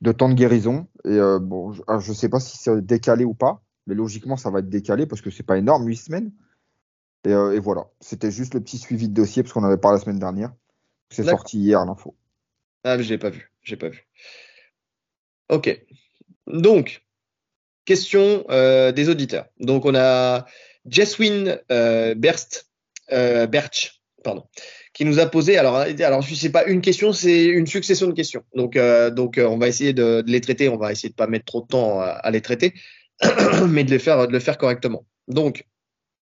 [0.00, 0.86] de temps de guérison.
[1.04, 4.60] Et bon, je ne sais pas si c'est décalé ou pas, mais logiquement, ça va
[4.60, 6.32] être décalé parce que c'est pas énorme, 8 semaines.
[7.24, 10.04] Et, et voilà, c'était juste le petit suivi de dossier parce qu'on avait parlé la
[10.04, 10.52] semaine dernière.
[11.10, 12.16] C'est sorti hier l'info.
[12.84, 13.52] Ah, je l'ai pas vu.
[13.62, 14.06] J'ai pas vu.
[15.48, 15.84] Ok.
[16.46, 17.04] Donc,
[17.84, 19.46] question euh, des auditeurs.
[19.60, 20.46] Donc, on a
[20.86, 22.70] Jeswin euh, Berst,
[23.12, 24.46] euh, Berch, pardon,
[24.94, 25.56] qui nous a posé.
[25.58, 28.42] Alors, alors sais pas une question, c'est une succession de questions.
[28.54, 30.68] Donc, euh, donc, on va essayer de, les traiter.
[30.68, 32.74] On va essayer de pas mettre trop de temps à, les traiter,
[33.68, 35.04] mais de les faire, le faire correctement.
[35.28, 35.64] Donc,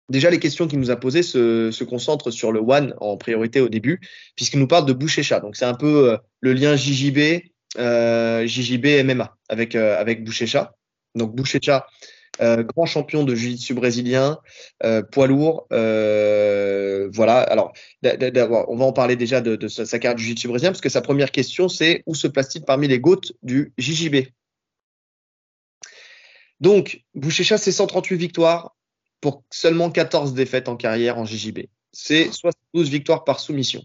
[0.09, 3.69] Déjà, les questions qu'il nous a posées se, concentrent sur le one en priorité au
[3.69, 4.01] début,
[4.35, 5.39] puisqu'il nous parle de Boucher-Chat.
[5.39, 7.45] Donc, c'est un peu euh, le lien JJB,
[7.79, 10.75] euh, JJB MMA avec, euh, avec Boucher-Chat.
[11.15, 11.87] Donc Bouchecha,
[12.41, 14.39] euh, grand champion de jiu-jitsu brésilien,
[14.85, 15.67] euh, poids lourd.
[15.73, 17.41] Euh, voilà.
[17.41, 17.73] Alors,
[18.03, 21.33] on va en parler déjà de, sa, carte du jiu-jitsu brésilien, parce que sa première
[21.33, 24.29] question, c'est où se place-t-il parmi les GOAT du JJB
[26.61, 28.75] Donc, Bouchecha, c'est 138 victoires
[29.21, 31.67] pour seulement 14 défaites en carrière en JJB.
[31.93, 33.83] C'est 72 victoires par soumission.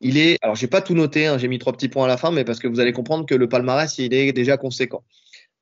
[0.00, 2.16] Il est, alors j'ai pas tout noté, hein, j'ai mis trois petits points à la
[2.16, 5.04] fin, mais parce que vous allez comprendre que le palmarès, il est déjà conséquent.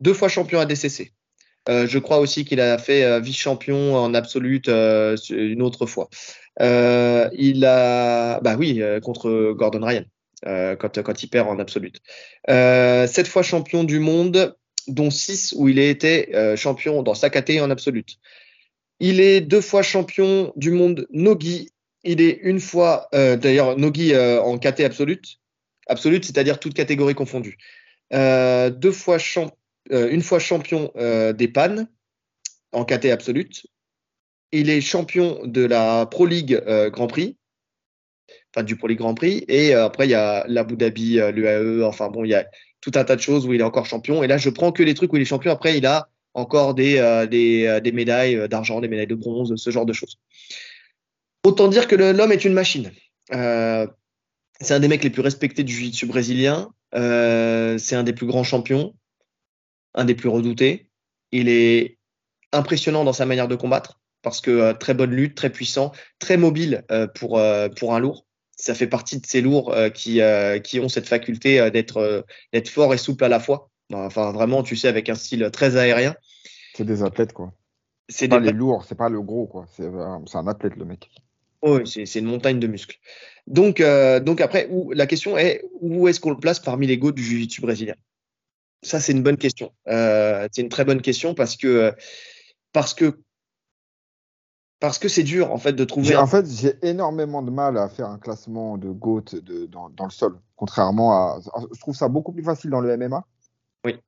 [0.00, 1.12] Deux fois champion à DCC.
[1.68, 6.08] Euh, je crois aussi qu'il a fait euh, vice-champion en absolute euh, une autre fois.
[6.60, 10.04] il a, bah oui, contre Gordon Ryan,
[10.78, 12.00] quand, quand il perd en absolute.
[12.46, 14.56] sept fois champion du monde,
[14.86, 18.16] dont six où il a été champion dans sa catégorie en absolute.
[19.00, 21.70] Il est deux fois champion du monde Nogi
[22.06, 25.40] il est une fois, d'ailleurs, Nogi en KT absolute,
[25.88, 27.56] absolute, c'est-à-dire toute catégorie confondue.
[28.12, 29.18] Deux fois
[29.90, 31.88] une fois champion des pannes
[32.72, 33.66] en KT absolute.
[34.52, 36.62] Il est champion de la Pro League
[36.92, 37.36] Grand Prix,
[38.54, 39.44] enfin du Pro League Grand Prix.
[39.48, 42.46] Et après, il y a l'Abu Dhabi, l'UAE, enfin bon, il y a
[42.80, 44.22] tout un tas de choses où il est encore champion.
[44.22, 45.50] Et là, je prends que les trucs où il est champion.
[45.50, 47.00] Après, il a encore des,
[47.92, 50.18] médailles d'argent, des médailles de bronze, ce genre de choses.
[51.44, 52.90] Autant dire que l'homme est une machine.
[53.32, 53.86] Euh,
[54.60, 56.70] c'est un des mecs les plus respectés du jiu-jitsu brésilien.
[56.94, 58.94] Euh, c'est un des plus grands champions,
[59.94, 60.88] un des plus redoutés.
[61.32, 61.98] Il est
[62.52, 66.36] impressionnant dans sa manière de combattre parce que euh, très bonne lutte, très puissant, très
[66.36, 66.84] mobile
[67.14, 67.40] pour,
[67.76, 68.26] pour un lourd.
[68.56, 70.20] Ça fait partie de ces lourds qui,
[70.62, 73.68] qui ont cette faculté d'être d'être fort et souple à la fois.
[73.92, 76.14] Enfin, vraiment, tu sais, avec un style très aérien.
[76.74, 77.52] C'est des athlètes, quoi.
[78.08, 79.66] C'est pas les lourds, c'est pas le gros, quoi.
[79.76, 81.10] C'est un athlète, le mec.
[81.62, 82.98] Oui, c'est une montagne de muscles.
[83.46, 86.98] Donc, euh, donc après, où, la question est où est-ce qu'on le place parmi les
[86.98, 87.94] go du jiu-jitsu brésilien?
[88.84, 89.72] Ça, c'est une bonne question.
[89.88, 91.94] Euh, c'est une très bonne question parce que
[92.72, 93.18] parce que
[94.78, 96.16] parce que c'est dur en fait de trouver.
[96.16, 100.04] En fait, j'ai énormément de mal à faire un classement de GOAT de, dans, dans,
[100.04, 101.40] le sol, contrairement à.
[101.72, 103.24] Je trouve ça beaucoup plus facile dans le MMA.
[103.86, 103.98] Oui.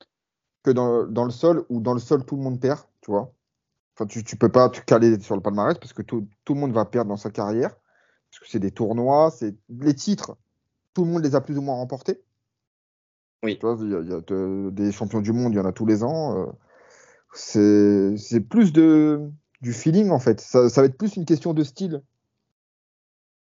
[0.62, 3.32] Que dans, dans le sol, où dans le sol tout le monde perd, tu vois.
[3.94, 6.60] Enfin, tu, tu peux pas te caler sur le palmarès parce que tout, tout le
[6.60, 7.74] monde va perdre dans sa carrière.
[8.30, 10.36] Parce que c'est des tournois, c'est les titres,
[10.92, 12.20] tout le monde les a plus ou moins remportés.
[13.42, 13.58] Oui.
[13.62, 16.46] Il y a, des champions du monde, il y en a tous les ans.
[17.44, 19.20] Euh, c'est plus de,
[19.60, 20.40] du feeling en fait.
[20.40, 22.02] Ça, va être plus une question de style.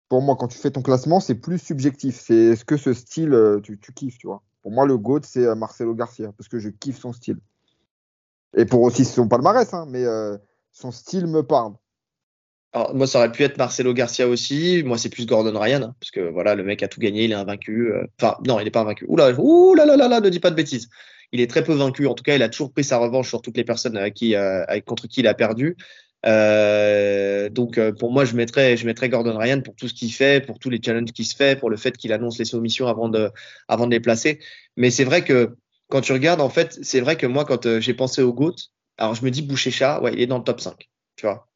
[0.08, 2.20] Pour moi, quand tu fais ton classement, c'est plus subjectif.
[2.20, 4.42] C'est est-ce que ce style, euh, tu, kiffes, tu vois.
[4.62, 7.38] Pour moi, le GOAT, c'est euh, Marcelo Garcia, parce que je kiffe son style.
[8.54, 10.04] Et pour aussi son palmarès, hein, mais
[10.72, 11.72] son style me parle.
[12.74, 14.82] Alors, moi, ça aurait pu être Marcelo Garcia aussi.
[14.84, 17.32] Moi, c'est plus Gordon Ryan, hein, parce que voilà, le mec a tout gagné, il
[17.32, 17.92] est invaincu.
[17.92, 19.04] Euh, enfin, non, il n'est pas invaincu.
[19.08, 20.88] Oula, là, là, là, là, ne dis pas de bêtises.
[21.32, 22.06] Il est très peu vaincu.
[22.06, 24.64] En tout cas, il a toujours pris sa revanche sur toutes les personnes qui, euh,
[24.66, 25.76] avec, contre qui il a perdu.
[26.24, 30.44] Euh, donc, pour moi, je mettrais, je mettrais Gordon Ryan pour tout ce qu'il fait,
[30.44, 33.08] pour tous les challenges qu'il se fait, pour le fait qu'il annonce les soumissions avant
[33.08, 33.30] de,
[33.68, 34.40] avant de les placer.
[34.76, 35.56] Mais c'est vrai que
[35.92, 38.56] quand tu regardes, en fait, c'est vrai que moi, quand euh, j'ai pensé au GOAT,
[38.96, 41.51] alors je me dis Boucher-Chat, ouais, il est dans le top 5, tu vois.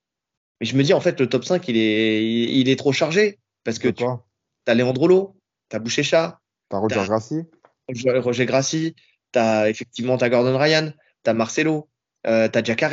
[0.60, 3.38] Mais je me dis, en fait, le top 5, il est, il, est trop chargé.
[3.64, 5.36] Parce que tu as Léandre Lowe,
[5.68, 6.40] tu as Boucher-Chat.
[6.70, 7.42] Tu as Roger Grassi.
[7.88, 8.94] Roger Grassi.
[9.32, 10.92] Tu as effectivement as Gordon Ryan.
[11.24, 11.88] Tu as Marcelo.
[12.26, 12.92] Euh, tu as Jacare.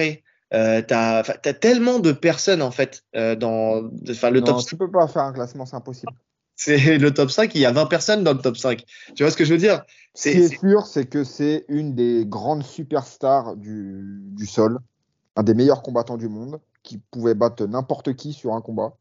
[0.54, 4.92] Euh, tu as, tellement de personnes, en fait, euh, dans le non, top Tu peux
[4.92, 6.14] pas faire un classement, c'est impossible.
[6.56, 8.84] C'est le top 5, il y a 20 personnes dans le top 5.
[9.16, 9.84] Tu vois ce que je veux dire?
[10.14, 14.78] Ce qui est, sûr, c'est que c'est une des grandes superstars du, du sol,
[15.36, 18.98] un des meilleurs combattants du monde, qui pouvait battre n'importe qui sur un combat.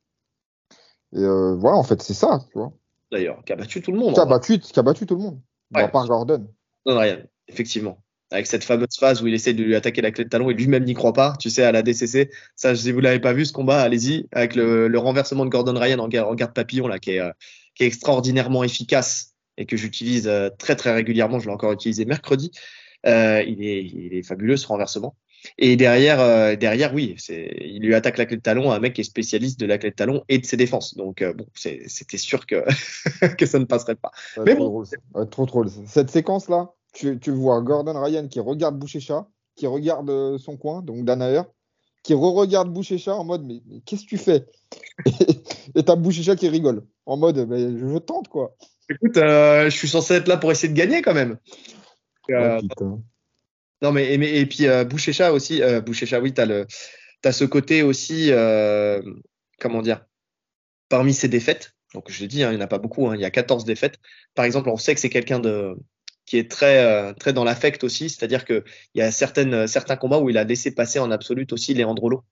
[1.12, 2.72] Et euh, voilà, en fait, c'est ça, tu vois.
[3.10, 4.14] D'ailleurs, qui a battu tout le monde.
[4.14, 5.40] Qui a, battu, qui a battu tout le monde.
[5.74, 5.82] Ouais.
[5.82, 6.48] À part Gordon.
[6.86, 7.98] Non, rien, effectivement
[8.32, 10.54] avec cette fameuse phase où il essaie de lui attaquer la clé de talon et
[10.54, 12.30] lui-même n'y croit pas, tu sais, à la DCC.
[12.56, 15.78] Ça, si vous l'avez pas vu, ce combat, allez-y, avec le, le, renversement de Gordon
[15.78, 17.30] Ryan en, en garde papillon, là, qui est, euh,
[17.74, 21.38] qui est extraordinairement efficace et que j'utilise euh, très, très régulièrement.
[21.38, 22.50] Je l'ai encore utilisé mercredi.
[23.06, 25.14] Euh, il, est, il est fabuleux, ce renversement.
[25.58, 28.94] Et derrière, euh, derrière, oui, il lui attaque la clé de talon à un mec
[28.94, 30.96] qui est spécialiste de la clé de talon et de ses défenses.
[30.96, 32.64] Donc euh, bon, c'était sûr que
[33.36, 34.10] que ça ne passerait pas.
[34.44, 34.84] Mais bon,
[35.30, 35.68] trop drôle.
[35.86, 39.26] Cette séquence là, tu, tu, vois Gordon Ryan qui regarde Boucher-Chat,
[39.56, 41.42] qui regarde euh, son coin, donc Danaher,
[42.02, 44.46] qui re-regarde Boucher-Chat en mode mais, qu'est-ce que tu fais?
[45.74, 48.54] Et t'as Boucher-Chat qui rigole en mode mais je tente quoi.
[48.88, 51.38] Écoute, je suis censé être là pour essayer de gagner quand même.
[52.30, 52.60] Euh,
[53.82, 54.84] non mais et, puis euh,
[55.32, 55.80] aussi, euh,
[56.20, 58.30] oui, t'as ce côté aussi
[59.60, 60.04] comment dire
[60.88, 61.72] parmi ses défaites.
[61.94, 63.30] Donc je l'ai dit, hein, il n'y en a pas beaucoup, hein, il y a
[63.30, 63.96] 14 défaites.
[64.34, 65.76] Par exemple, on sait que c'est quelqu'un de
[66.24, 68.08] qui est très, très dans l'affect aussi.
[68.08, 68.62] C'est-à-dire qu'il
[68.94, 72.22] y a certaines, certains combats où il a laissé passer en absolute aussi Leandrolo.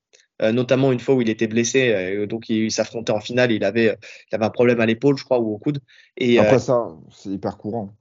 [0.41, 3.97] notamment une fois où il était blessé, donc il, s'affrontait en finale, il avait,
[4.31, 5.79] il avait un problème à l'épaule, je crois, ou au coude.
[6.17, 7.93] Et, Après ça, c'est hyper courant.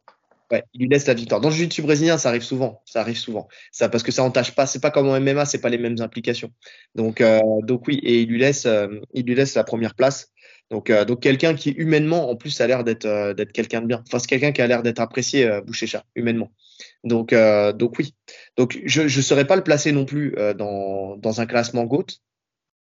[0.50, 1.40] Ouais, il lui laisse la victoire.
[1.40, 2.82] Dans le jiu-jitsu brésilien, ça arrive souvent.
[2.84, 3.46] Ça arrive souvent.
[3.70, 4.66] Ça, parce que ça entache pas.
[4.66, 6.50] C'est pas comme en MMA, c'est pas les mêmes implications.
[6.96, 10.32] Donc, euh, donc oui, et il lui laisse, euh, il lui laisse la première place.
[10.70, 14.02] Donc, euh, donc quelqu'un qui humainement, en plus, a l'air d'être, d'être quelqu'un de bien.
[14.06, 16.50] Enfin, c'est quelqu'un qui a l'air d'être apprécié, euh, Bouchécha, humainement.
[17.04, 18.14] Donc, donc oui.
[18.56, 22.06] Donc, je, je serais pas le placer non plus dans, dans un classement GOAT,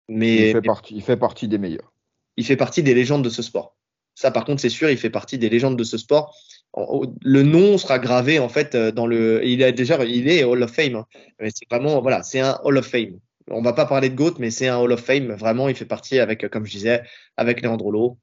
[0.09, 1.93] mais il fait partie, il fait partie des meilleurs.
[2.37, 3.77] Il fait partie des légendes de ce sport.
[4.15, 6.37] Ça, par contre, c'est sûr, il fait partie des légendes de ce sport
[6.77, 9.45] le nom sera gravé en fait euh, dans le.
[9.45, 10.97] Il est déjà, il est Hall of Fame.
[10.97, 11.07] Hein.
[11.41, 13.19] Mais c'est vraiment, voilà, c'est un Hall of Fame.
[13.51, 15.33] On va pas parler de Goat, mais c'est un Hall of Fame.
[15.33, 17.03] Vraiment, il fait partie avec, euh, comme je disais,
[17.37, 18.19] avec Leandro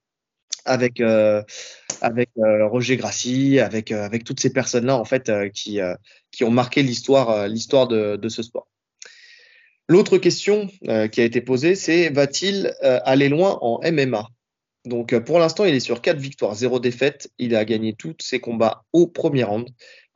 [0.64, 1.44] avec euh,
[2.38, 3.94] Roger Grassi, avec
[4.24, 5.80] toutes ces personnes-là en fait qui
[6.44, 8.68] ont marqué l'histoire l'histoire de ce sport.
[9.88, 14.28] L'autre question qui a été posée, c'est va-t-il aller loin en MMA
[14.86, 17.32] donc euh, pour l'instant, il est sur 4 victoires, 0 défaites.
[17.40, 19.70] Il a gagné tous ses combats au premier round.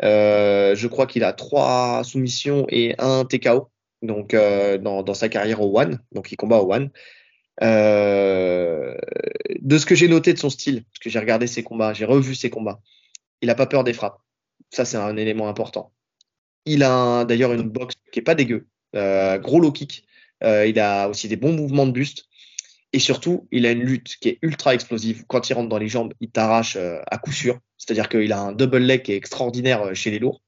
[0.04, 3.70] Euh, je crois qu'il a 3 soumissions et 1 TKO
[4.02, 6.00] donc, euh, dans, dans, sa carrière au One.
[6.12, 6.90] Donc il combat au One.
[7.62, 8.96] Euh,
[9.60, 12.06] de ce que j'ai noté de son style, parce que j'ai regardé ses combats, j'ai
[12.06, 12.80] revu ses combats,
[13.42, 14.22] il n'a pas peur des frappes.
[14.72, 15.92] Ça, c'est un élément important.
[16.66, 18.68] Il a d'ailleurs une boxe qui est pas dégueu.
[18.96, 20.06] Euh, gros low kick.
[20.42, 22.29] il a aussi des bons mouvements de buste.
[22.92, 25.26] Et surtout, il a une lutte qui est ultra explosive.
[25.28, 27.60] Quand il rentre dans les jambes, il t'arrache euh, à coup sûr.
[27.78, 30.42] C'est-à-dire qu'il a un double leg qui est extraordinaire euh, chez les lourds.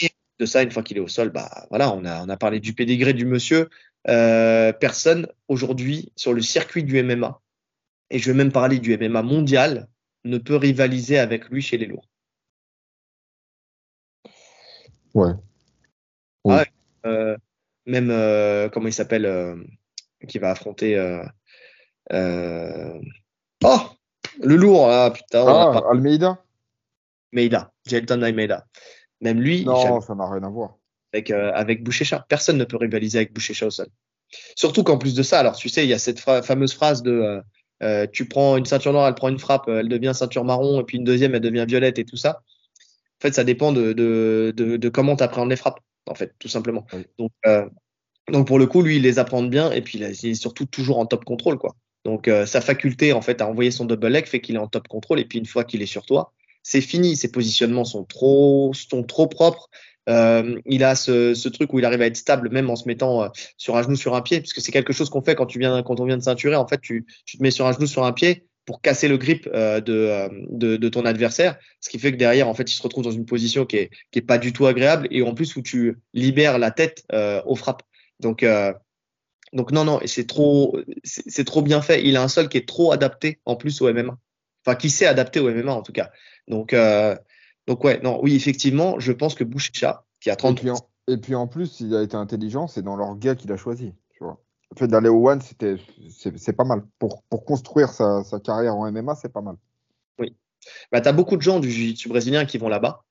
[0.00, 2.36] Et de ça, une fois qu'il est au sol, bah voilà, on a, on a
[2.36, 3.68] parlé du pédigré du monsieur.
[4.06, 7.40] Euh, personne aujourd'hui sur le circuit du MMA,
[8.10, 9.88] et je vais même parler du MMA mondial,
[10.24, 12.08] ne peut rivaliser avec lui chez les lourds.
[15.14, 15.32] Ouais.
[16.44, 16.64] Ah
[17.86, 18.08] même
[18.70, 19.66] comment il s'appelle,
[20.28, 20.96] qui va affronter.
[22.12, 23.80] Oh
[24.42, 25.44] Le lourd, ah putain.
[25.46, 26.42] Ah, Almeida
[27.32, 28.66] Almeida, Jelton Almeida.
[29.20, 29.64] Même lui.
[29.64, 30.76] Non, ça n'a rien à voir.
[31.12, 32.24] Avec, euh, avec Bouchécha.
[32.28, 33.88] Personne ne peut rivaliser avec Bouchécha au sol.
[34.56, 37.12] Surtout qu'en plus de ça, alors tu sais, il y a cette fameuse phrase de
[37.12, 37.40] euh,
[37.82, 40.84] euh, tu prends une ceinture noire, elle prend une frappe, elle devient ceinture marron, et
[40.84, 42.42] puis une deuxième, elle devient violette et tout ça.
[43.18, 46.34] En fait, ça dépend de, de, de, de comment tu appréhendes les frappes, en fait,
[46.38, 46.86] tout simplement.
[47.18, 47.68] Donc, euh,
[48.30, 50.98] donc, pour le coup, lui, il les apprend bien, et puis il est surtout toujours
[50.98, 51.74] en top contrôle, quoi.
[52.04, 54.68] Donc euh, sa faculté en fait à envoyer son double leg fait qu'il est en
[54.68, 56.32] top contrôle et puis une fois qu'il est sur toi,
[56.62, 57.16] c'est fini.
[57.16, 59.68] Ses positionnements sont trop sont trop propres.
[60.08, 62.88] Euh, il a ce, ce, truc où il arrive à être stable même en se
[62.88, 63.28] mettant euh,
[63.58, 65.82] sur un genou sur un pied, puisque c'est quelque chose qu'on fait quand tu viens
[65.82, 66.56] quand on vient de ceinturer.
[66.56, 69.18] En fait, tu, tu te mets sur un genou sur un pied pour casser le
[69.18, 72.70] grip euh, de, euh, de, de, ton adversaire, ce qui fait que derrière, en fait,
[72.70, 75.22] il se retrouve dans une position qui est, qui est pas du tout agréable et
[75.22, 77.04] en plus où tu libères la tête
[77.46, 77.82] aux frappes.
[78.20, 78.44] Donc
[79.52, 82.04] donc non, non, c'est trop, c'est trop bien fait.
[82.04, 84.16] Il a un sol qui est trop adapté en plus au MMA.
[84.66, 86.10] Enfin, qui s'est adapté au MMA en tout cas.
[86.46, 87.16] Donc, euh,
[87.66, 90.72] donc ouais, non, oui, effectivement, je pense que Boucher qui a 30 et,
[91.12, 93.94] et puis en plus, il a été intelligent, c'est dans leur gars qu'il a choisi.
[94.10, 94.42] Tu vois.
[94.72, 95.76] Le fait d'aller au One, c'était,
[96.10, 96.82] c'est pas mal.
[96.98, 99.56] Pour, pour construire sa, sa carrière en MMA, c'est pas mal.
[100.18, 100.36] Oui.
[100.92, 103.04] Bah, tu as beaucoup de gens du jiu-jitsu brésilien qui vont là-bas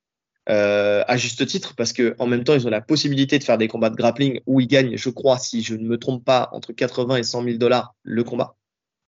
[0.50, 3.58] euh, à juste titre, parce que en même temps, ils ont la possibilité de faire
[3.58, 6.48] des combats de grappling où ils gagnent, je crois, si je ne me trompe pas,
[6.52, 8.56] entre 80 et 100 000 dollars le combat.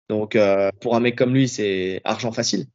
[0.10, 2.66] Donc, euh, pour un mec comme lui, c'est argent facile.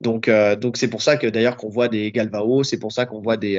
[0.00, 3.04] Donc, euh, donc c'est pour ça que d'ailleurs qu'on voit des Galvao, c'est pour ça
[3.04, 3.58] qu'on voit des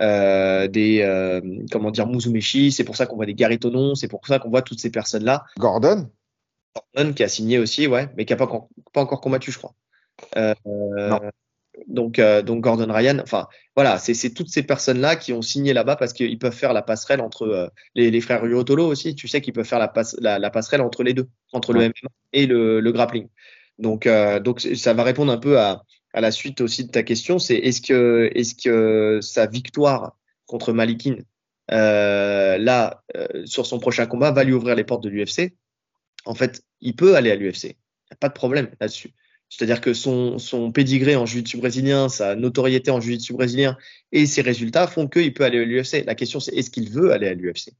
[0.00, 4.38] euh, des comment dire Muzumeshi, c'est pour ça qu'on voit des Garitonon, c'est pour ça
[4.38, 5.44] qu'on voit toutes ces personnes là.
[5.58, 6.10] Gordon.
[6.94, 8.48] Gordon qui a signé aussi, ouais, mais qui a pas,
[8.92, 9.74] pas encore combattu, je crois.
[10.36, 11.20] Euh, non
[11.86, 15.96] donc, euh, donc Gordon Ryan, enfin voilà, c'est toutes ces personnes-là qui ont signé là-bas
[15.96, 19.40] parce qu'ils peuvent faire la passerelle entre euh, les, les, frères Ryotolo aussi, tu sais
[19.40, 22.46] qu'ils peuvent faire la, passe, la, la, passerelle entre les deux, entre le MMA et
[22.46, 23.28] le, le grappling.
[23.78, 25.82] Donc, euh, donc ça va répondre un peu à,
[26.12, 30.16] à, la suite aussi de ta question, c'est est-ce que, est-ce que sa victoire
[30.46, 31.16] contre Malikin
[31.68, 33.02] là
[33.46, 35.54] sur son prochain combat va lui ouvrir les portes de l'UFC
[36.26, 37.74] En fait, il peut aller à l'UFC, il n'y
[38.12, 39.14] a pas de problème là-dessus.
[39.52, 43.76] C'est-à-dire que son, son pédigré en jiu-jitsu brésilien, sa notoriété en jiu-jitsu brésilien
[44.10, 46.06] et ses résultats font qu'il peut aller à l'UFC.
[46.06, 47.74] La question, c'est est-ce qu'il veut aller à l'UFC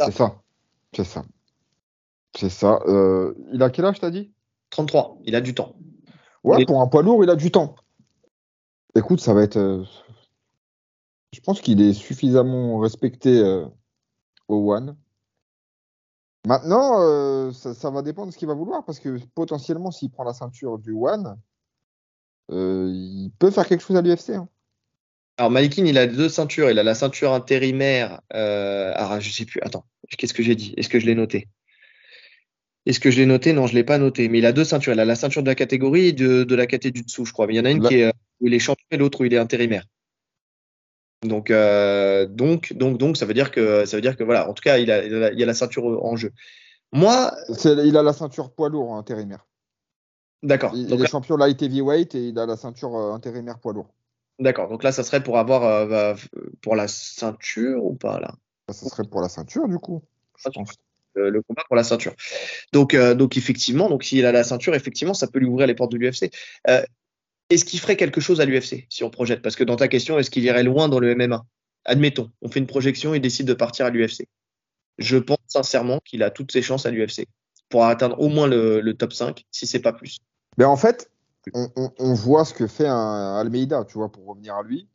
[0.00, 0.42] C'est ça.
[0.92, 1.24] C'est ça.
[2.36, 2.80] C'est ça.
[2.88, 4.32] Euh, il a quel âge, t'as dit?
[4.70, 5.18] 33.
[5.24, 5.76] Il a du temps.
[6.42, 7.76] Ouais, pour un poids lourd, il a du temps.
[8.96, 9.56] Écoute, ça va être.
[9.56, 9.84] Euh,
[11.32, 13.66] je pense qu'il est suffisamment respecté euh,
[14.48, 14.96] au One
[16.46, 20.24] Maintenant, euh, ça, va dépendre de ce qu'il va vouloir parce que potentiellement, s'il prend
[20.24, 21.36] la ceinture du One,
[22.50, 24.30] euh, il peut faire quelque chose à l'UFC.
[24.30, 24.48] Hein.
[25.38, 26.70] Alors Malikin, il a deux ceintures.
[26.70, 28.20] Il a la ceinture intérimaire.
[28.34, 29.60] Euh, alors je sais plus.
[29.62, 29.84] Attends,
[30.16, 30.74] qu'est-ce que j'ai dit?
[30.76, 31.48] Est-ce que je l'ai noté?
[32.86, 33.52] Est-ce que je l'ai noté?
[33.52, 34.28] Non, je l'ai pas noté.
[34.28, 34.94] Mais il a deux ceintures.
[34.94, 37.46] Il a la ceinture de la catégorie et de, la catégorie du dessous, je crois.
[37.46, 39.20] Mais il y en a une qui est euh, où il est champion et l'autre
[39.20, 39.84] où il est intérimaire.
[41.22, 44.48] Donc, euh, donc, donc, donc, ça veut dire que, ça veut dire que voilà.
[44.48, 46.32] En tout cas, il a, il a, la ceinture en jeu.
[46.92, 47.34] Moi,
[47.64, 49.46] il a la ceinture poids lourd intérimaire.
[50.42, 50.72] D'accord.
[50.74, 53.92] Il, est champion light heavyweight et il a la ceinture euh, intérimaire poids lourd.
[54.38, 54.68] D'accord.
[54.68, 56.14] Donc là, ça serait pour avoir euh, bah,
[56.62, 58.34] pour la ceinture ou pas là?
[58.68, 60.02] Ça serait pour la ceinture du coup.
[60.36, 60.74] Je pense.
[61.16, 62.14] le combat pour la ceinture.
[62.72, 65.90] Donc, donc effectivement, donc s'il a la ceinture, effectivement, ça peut lui ouvrir les portes
[65.90, 66.30] de l'UFC.
[67.50, 69.42] Est-ce qu'il ferait quelque chose à l'UFC si on projette?
[69.42, 71.44] Parce que dans ta question, est-ce qu'il irait loin dans le MMA
[71.84, 74.26] Admettons, on fait une projection et décide de partir à l'UFC.
[74.98, 77.26] Je pense sincèrement qu'il a toutes ses chances à l'UFC
[77.70, 80.18] pour atteindre au moins le, top 5, si c'est pas plus.
[80.58, 81.10] Mais en fait,
[81.54, 84.86] on, voit ce que fait Almeida, tu vois, pour revenir à lui.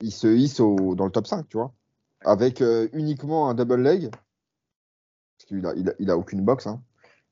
[0.00, 1.72] Il se hisse dans le top 5, tu vois,
[2.24, 6.80] avec euh, uniquement un double leg, parce qu'il a, il a, aucune boxe, hein.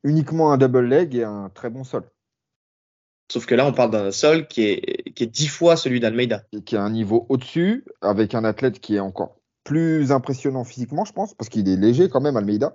[0.02, 2.02] uniquement un double leg et un très bon sol.
[3.30, 6.44] Sauf que là, on parle d'un sol qui est, qui est 10 fois celui d'Almeida.
[6.52, 11.04] Et qui a un niveau au-dessus, avec un athlète qui est encore plus impressionnant physiquement,
[11.04, 12.74] je pense, parce qu'il est léger quand même, Almeida.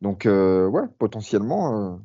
[0.00, 1.94] Donc, euh, ouais, potentiellement.
[1.94, 1.96] Euh,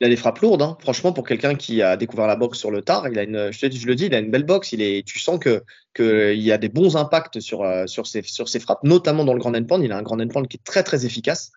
[0.00, 0.78] il a des frappes lourdes, hein.
[0.80, 3.06] franchement, pour quelqu'un qui a découvert la boxe sur le tard.
[3.08, 4.72] Il a une, je, te, je le dis, il a une belle boxe.
[4.72, 5.62] Il est, tu sens que
[5.94, 9.34] qu'il y a des bons impacts sur, euh, sur, ses, sur ses frappes, notamment dans
[9.34, 9.82] le grand endpoint.
[9.82, 11.52] Il a un grand endpoint qui est très, très efficace.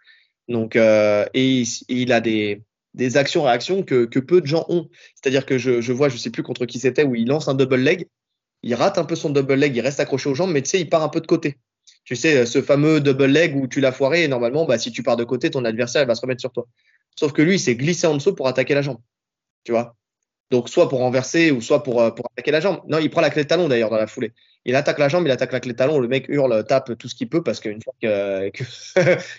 [0.49, 2.63] Donc, et, il a des,
[2.99, 4.89] des actions-réactions que, que, peu de gens ont.
[5.15, 7.77] C'est-à-dire que je, vois, je sais plus contre qui c'était, où il lance un double
[7.77, 8.07] leg,
[8.61, 10.79] il rate un peu son double leg, il reste accroché aux jambes, mais tu sais,
[10.79, 11.57] il part un peu de côté.
[12.03, 15.17] Tu sais, ce fameux double leg où tu l'as foiré normalement, bah, si tu pars
[15.17, 16.67] de côté, ton adversaire va se remettre sur toi.
[17.15, 18.99] Sauf que lui, il s'est glissé en dessous pour attaquer la jambe.
[19.63, 19.95] Tu vois?
[20.51, 22.81] Donc, soit pour renverser ou soit pour, euh, pour attaquer la jambe.
[22.87, 24.33] Non, il prend la clé de talon d'ailleurs dans la foulée.
[24.65, 25.99] Il attaque la jambe, il attaque la clé de talon.
[25.99, 28.63] Le mec hurle, tape tout ce qu'il peut parce qu'une fois que, que,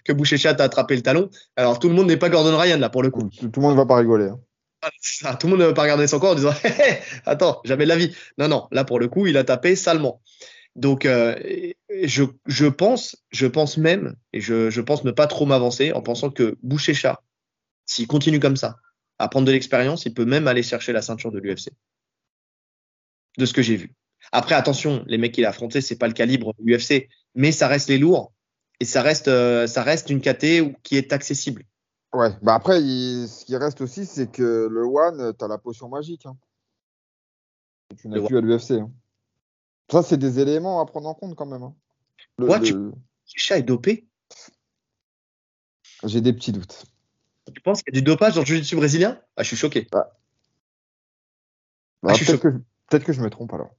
[0.05, 2.89] que Boucher a attrapé le talon, alors tout le monde n'est pas Gordon Ryan là
[2.89, 3.29] pour le coup.
[3.29, 4.27] Tout, le monde ne va pas rigoler.
[4.27, 4.41] Hein.
[5.25, 6.55] Ah, tout le monde ne va pas regarder son corps en disant
[7.27, 8.15] Attends, jamais de la vie.
[8.39, 10.23] Non, non, là pour le coup, il a tapé salement.
[10.77, 11.37] Donc, euh,
[12.03, 16.01] je, je, pense, je pense même, et je, je pense ne pas trop m'avancer en
[16.01, 16.95] pensant que Boucher
[17.85, 18.77] s'il continue comme ça,
[19.19, 21.71] à prendre de l'expérience, il peut même aller chercher la ceinture de l'UFC.
[23.37, 23.93] De ce que j'ai vu.
[24.33, 27.69] Après, attention, les mecs qu'il a affrontés, c'est pas le calibre de l'UFC, mais ça
[27.69, 28.33] reste les lourds
[28.79, 31.65] et ça reste, euh, ça reste une KT qui est accessible.
[32.13, 35.89] Ouais, bah après, ce qui reste aussi, c'est que le One, tu as la potion
[35.89, 36.27] magique.
[36.27, 36.37] Hein.
[37.97, 38.73] Tu n'as plus à l'UFC.
[38.73, 38.91] Hein.
[39.91, 41.63] Ça, c'est des éléments à prendre en compte quand même.
[41.63, 41.75] Hein.
[42.39, 42.75] Le, tu...
[43.27, 44.07] chat est dopé
[46.05, 46.85] J'ai des petits doutes.
[47.53, 49.21] Tu penses qu'il y a du dopage dans le jiu-jitsu brésilien?
[49.37, 49.89] Ah, Je suis choqué.
[49.91, 50.17] Bah.
[52.03, 53.75] Bah, peut-être, que, je me trompe alors.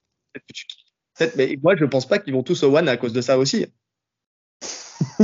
[1.35, 3.67] Mais moi, je pense pas qu'ils vont tous au One à cause de ça aussi.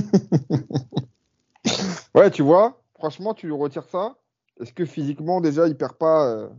[2.15, 4.15] ouais, tu vois, franchement, tu lui retires ça.
[4.61, 6.49] Est-ce que physiquement, déjà, il perd pas euh,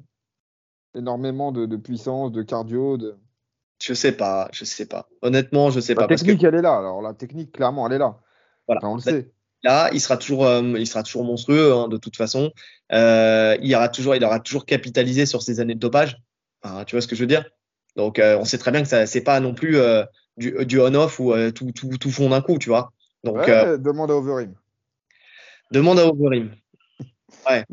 [0.94, 3.16] énormément de, puissance, de cardio de...
[3.82, 5.08] Je sais pas, je sais pas.
[5.22, 6.02] Honnêtement, je sais pas.
[6.02, 6.76] La technique, elle est là.
[6.76, 8.18] Alors, la technique, clairement, elle est là.
[8.66, 8.80] Voilà.
[8.84, 9.30] on le sait.
[9.64, 12.52] Là, il sera toujours, euh, il sera toujours monstrueux hein, de toute façon.
[12.92, 16.20] Euh, il aura toujours, il aura toujours capitalisé sur ses années de dopage.
[16.86, 17.44] tu vois ce que je veux dire?
[17.98, 19.76] Donc, euh, on sait très bien que ça, c'est pas non plus
[20.38, 22.92] du, du on-off ou tout, tout, tout fond d'un coup, tu vois.
[23.24, 24.54] Donc, demande à Overeem.
[25.70, 26.54] Demande à Overeem.
[27.46, 27.64] Ouais.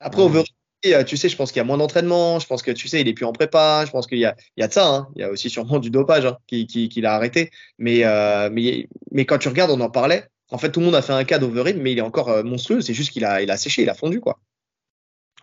[0.00, 0.44] Après, Overeem,
[0.86, 3.00] euh, tu sais, je pense qu'il y a moins d'entraînement, je pense que tu sais,
[3.02, 4.88] il est plus en prépa, je pense qu'il y a, il y a de ça,
[4.88, 5.08] hein.
[5.14, 7.50] il y a aussi sûrement du dopage hein, qui, qui, l'a arrêté.
[7.78, 10.26] Mais, euh, mais, mais quand tu regardes, on en parlait.
[10.50, 12.42] En fait, tout le monde a fait un cas d'Overim, mais il est encore euh,
[12.42, 12.80] monstrueux.
[12.80, 14.38] C'est juste qu'il a, il a séché, il a fondu, quoi.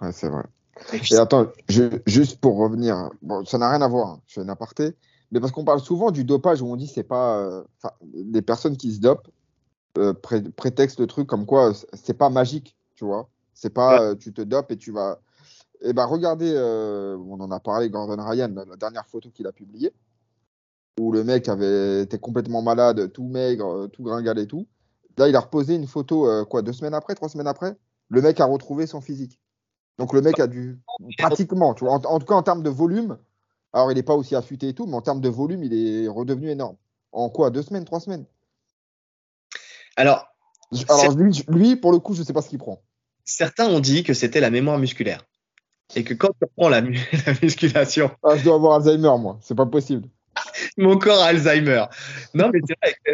[0.01, 0.43] Ouais, c'est vrai.
[0.93, 1.47] Et, attends,
[2.05, 4.95] juste pour revenir, bon, ça n'a rien à voir, hein, je fais une aparté,
[5.31, 7.63] mais parce qu'on parle souvent du dopage où on dit c'est pas,
[8.03, 9.29] des personnes qui se dopent
[10.55, 13.29] prétextent le truc comme quoi c'est pas magique, tu vois.
[13.53, 15.19] C'est pas tu te dopes et tu vas
[15.81, 19.51] eh ben regardez, euh, on en a parlé, Gordon Ryan, la, dernière photo qu'il a
[19.51, 19.93] publiée,
[20.99, 24.67] où le mec avait été complètement malade, tout maigre, tout gringal et tout.
[25.17, 27.75] Là, il a reposé une photo, euh, quoi, deux semaines après, trois semaines après
[28.09, 29.39] Le mec a retrouvé son physique.
[29.97, 30.79] Donc le mec a dû,
[31.17, 33.17] pratiquement, tu vois, en, tout cas en termes de volume,
[33.73, 36.07] alors il n'est pas aussi affûté et tout, mais en termes de volume, il est
[36.07, 36.75] redevenu énorme.
[37.11, 38.25] En quoi Deux semaines, trois semaines?
[39.95, 40.27] Alors,
[40.89, 42.81] alors lui, lui, pour le coup, je ne sais pas ce qu'il prend.
[43.25, 45.25] Certains ont dit que c'était la mémoire musculaire
[45.95, 46.81] et que quand tu reprends la,
[47.41, 48.11] musculation.
[48.23, 50.07] Ah, je dois avoir Alzheimer, moi, c'est pas possible.
[50.77, 51.85] Mon corps a Alzheimer.
[52.33, 52.59] Non, mais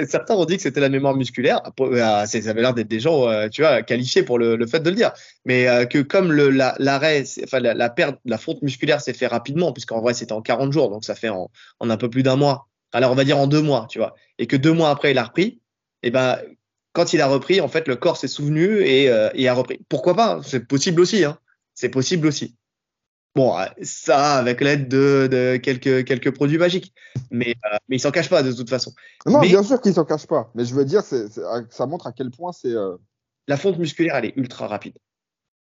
[0.05, 1.61] certains ont dit que c'était la mémoire musculaire.
[1.79, 4.89] Euh, ça avait l'air d'être des gens, euh, tu vois, qualifiés pour le, fait de
[4.89, 5.11] le dire.
[5.45, 10.01] Mais euh, que comme l'arrêt, enfin la, perte, la fonte musculaire s'est fait rapidement, puisqu'en
[10.01, 11.49] vrai c'était en 40 jours, donc ça fait en,
[11.81, 12.67] un peu plus d'un mois.
[12.91, 14.15] Alors on va dire en deux mois, tu vois.
[14.37, 15.59] Et que deux mois après il a repris,
[16.03, 16.37] et ben
[16.93, 19.79] quand il a repris, en fait le corps s'est souvenu et, et, a repris.
[19.89, 20.41] Pourquoi pas?
[20.43, 21.23] C'est possible aussi.
[21.23, 21.39] Hein.
[21.73, 22.55] C'est possible aussi.
[23.35, 26.93] Bon, euh, ça avec l'aide de, quelques, quelques produits magiques.
[27.31, 28.93] Mais, euh, mais il s'en cache pas de toute façon.
[29.25, 30.51] Non, bien sûr qu'il s'en cache pas.
[30.53, 32.71] Mais je veux dire, ça montre à quel point c'est.
[32.71, 32.97] Euh,
[33.47, 34.97] La fonte musculaire, elle est ultra rapide.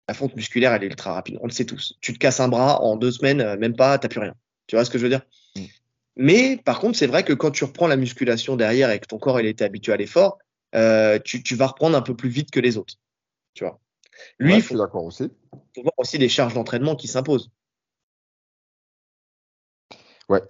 [0.09, 1.39] La fonte musculaire, elle est ultra rapide.
[1.41, 1.95] On le sait tous.
[2.01, 4.35] Tu te casses un bras en deux semaines, même pas, t'as plus rien.
[4.67, 5.23] Tu vois ce que je veux dire?
[5.55, 5.65] Mm.
[6.17, 9.19] Mais par contre, c'est vrai que quand tu reprends la musculation derrière et que ton
[9.19, 10.39] corps il était habitué à l'effort,
[11.25, 12.95] tu, tu vas reprendre un peu plus vite que les autres.
[13.55, 13.79] Tu vois?
[14.39, 15.31] Lui, il faut, d'accord aussi.
[15.75, 17.51] faut voir aussi des charges d'entraînement qui s'imposent.
[20.31, 20.43] Ouais.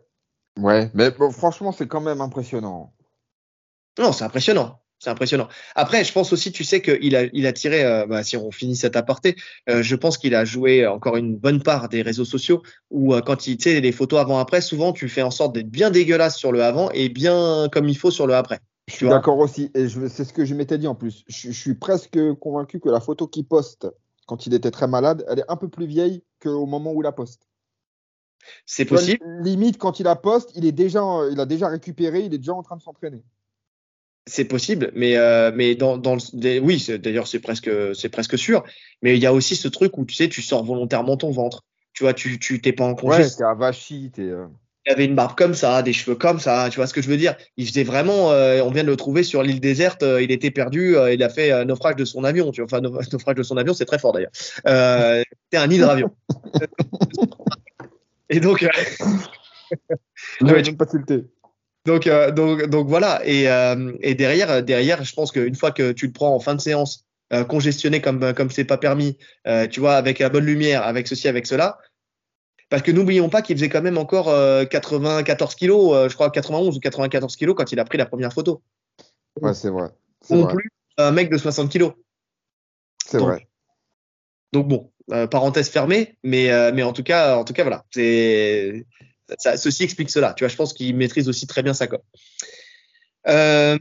[0.58, 2.92] Ouais, mais franchement, c'est quand même impressionnant.
[3.98, 4.80] Non, c'est impressionnant.
[4.98, 5.48] C'est impressionnant.
[5.74, 8.50] Après, je pense aussi, tu sais qu'il a, il a tiré, euh, bah, si on
[8.50, 9.34] finit cet aparté,
[9.70, 13.22] euh, je pense qu'il a joué encore une bonne part des réseaux sociaux où euh,
[13.22, 16.36] quand il, tu sais, les photos avant-après, souvent tu fais en sorte d'être bien dégueulasse
[16.36, 18.60] sur le avant et bien comme il faut sur le après.
[18.88, 19.70] Je suis d'accord aussi.
[19.74, 21.24] Et c'est ce que je m'étais dit en plus.
[21.28, 23.86] Je, je, suis presque convaincu que la photo qu'il poste
[24.26, 27.04] quand il était très malade, elle est un peu plus vieille qu'au moment où il
[27.04, 27.49] la poste.
[28.66, 29.24] C'est possible.
[29.42, 32.54] limite, quand il a poste, il, est déjà, il a déjà récupéré, il est déjà
[32.54, 33.22] en train de s'entraîner.
[34.26, 38.62] C'est possible, mais, euh, mais dans, dans le, oui, d'ailleurs, c'est presque, c'est presque sûr.
[39.02, 41.64] Mais il y a aussi ce truc où tu sais, tu sors volontairement ton ventre.
[41.94, 43.22] Tu vois, tu t'es pas en congé.
[43.22, 44.22] Ouais, t'es avachi, t'es.
[44.22, 44.46] Euh.
[44.86, 47.08] Il avait une barbe comme ça, des cheveux comme ça, tu vois ce que je
[47.08, 47.34] veux dire?
[47.56, 50.96] Il faisait vraiment, euh, on vient de le trouver sur l'île déserte, il était perdu,
[51.12, 52.80] il a fait naufrage de son avion, tu vois, enfin
[53.12, 54.30] naufrage de son avion, c'est très fort d'ailleurs.
[54.32, 56.10] c'était un hydravion.
[58.30, 58.68] Et donc, euh,
[60.78, 61.24] pas tilté.
[61.84, 63.20] Donc, euh, donc, donc voilà.
[63.26, 66.54] Et, euh, et, derrière, derrière, je pense qu'une fois que tu le prends en fin
[66.54, 67.04] de séance,
[67.48, 69.16] congestionné comme comme c'est pas permis,
[69.70, 71.78] tu vois, avec la bonne lumière, avec ceci, avec cela.
[72.70, 74.26] Parce que n'oublions pas qu'il faisait quand même encore
[74.68, 78.62] 94 kilos, je crois 91 ou 94 kilos quand il a pris la première photo.
[79.40, 79.90] Ouais, c'est vrai.
[80.28, 81.92] Non plus un mec de 60 kilos.
[83.06, 83.46] C'est vrai.
[84.52, 87.84] Donc bon, euh, parenthèse fermée, mais, euh, mais en tout cas, en tout cas, voilà.
[87.90, 88.86] C'est,
[89.38, 90.34] ça, ceci explique cela.
[90.34, 91.98] Tu vois, je pense qu'il maîtrise aussi très bien sa com.
[93.28, 93.78] Euh,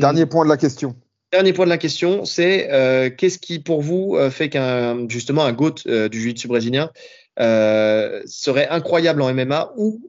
[0.00, 0.96] dernier point de la question.
[1.32, 6.08] Dernier point de la question, c'est qu'est-ce qui pour vous fait qu'un justement un GOAT
[6.10, 6.90] du jiu-jitsu brésilien
[7.38, 10.06] serait incroyable en MMA ou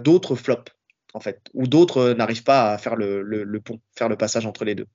[0.00, 0.72] d'autres flops
[1.14, 4.64] en fait, ou d'autres n'arrivent pas à faire le, le, pont, faire le passage entre
[4.64, 4.86] les deux?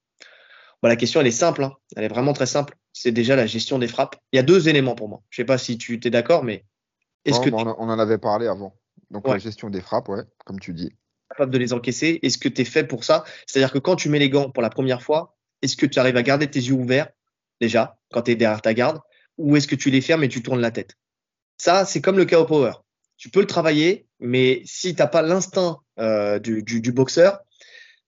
[0.83, 1.71] Bon, la question elle est simple, hein.
[1.95, 4.15] elle est vraiment très simple c'est déjà la gestion des frappes.
[4.31, 5.21] Il y a deux éléments pour moi.
[5.29, 6.65] Je sais pas si tu es d'accord, mais
[7.25, 8.77] est-ce que on, en avait parlé avant.
[9.09, 10.91] Donc la gestion des frappes, ouais, comme tu dis.
[11.29, 12.19] Capable de les encaisser?
[12.23, 13.23] Est-ce que tu es fait pour ça?
[13.45, 16.17] C'est-à-dire que quand tu mets les gants pour la première fois, est-ce que tu arrives
[16.17, 17.09] à garder tes yeux ouverts
[17.59, 18.99] déjà quand tu es derrière ta garde,
[19.37, 20.95] ou est-ce que tu les fermes et tu tournes la tête?
[21.57, 22.73] Ça, c'est comme le KO Power.
[23.17, 27.39] Tu peux le travailler, mais si tu n'as pas l'instinct euh, du, du boxeur,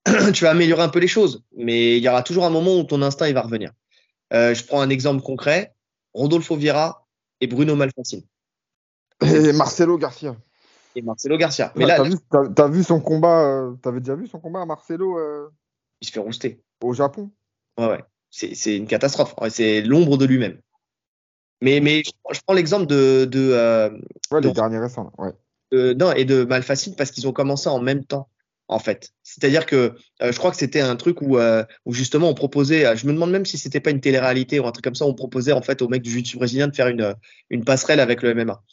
[0.33, 1.43] tu vas améliorer un peu les choses.
[1.55, 3.71] Mais il y aura toujours un moment où ton instinct il va revenir.
[4.33, 5.75] Euh, je prends un exemple concret
[6.13, 7.05] Rodolfo Vieira
[7.41, 8.23] et Bruno Malfacine.
[9.21, 10.35] Et Marcelo Garcia.
[10.95, 11.71] Et Marcelo Garcia.
[11.75, 11.97] Mais là,
[12.29, 15.49] t'as vu, vu, son combat euh, T'avais déjà vu son combat à Marcelo euh,
[16.01, 16.61] Il se fait rouster.
[16.81, 17.31] Au Japon.
[17.77, 18.03] Ouais, ouais.
[18.29, 19.35] C'est une catastrophe.
[19.49, 20.59] C'est l'ombre de lui-même.
[21.61, 23.25] Mais, mais je, prends l'exemple de.
[23.25, 23.99] de
[24.31, 25.11] ouais, les derniers récents.
[25.17, 25.93] Ouais.
[25.95, 28.27] non, et de Malfacine parce qu'ils ont commencé en même temps
[28.67, 29.11] en fait.
[29.23, 32.95] C'est-à-dire que euh, je crois que c'était un truc où, euh, justement on proposait, euh,
[32.95, 35.13] je me demande même si c'était pas une télé-réalité ou un truc comme ça, on
[35.13, 38.63] proposait en fait aux mecs du jiu-jitsu brésilien de faire une, passerelle avec le MMA.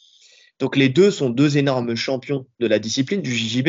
[0.58, 3.68] Donc les deux sont deux énormes champions de la discipline du JJB,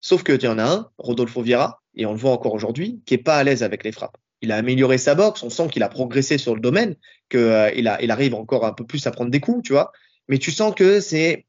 [0.00, 3.00] sauf que il y en a un, Rodolfo Vieira, et on le voit encore aujourd'hui,
[3.04, 4.16] qui est pas à l'aise avec les frappes.
[4.42, 6.96] Il a amélioré sa boxe, on sent qu'il a progressé sur le domaine,
[7.28, 9.92] qu'il il, il arrive encore un peu plus à prendre des coups, tu vois.
[10.28, 11.44] Mais tu sens que c'est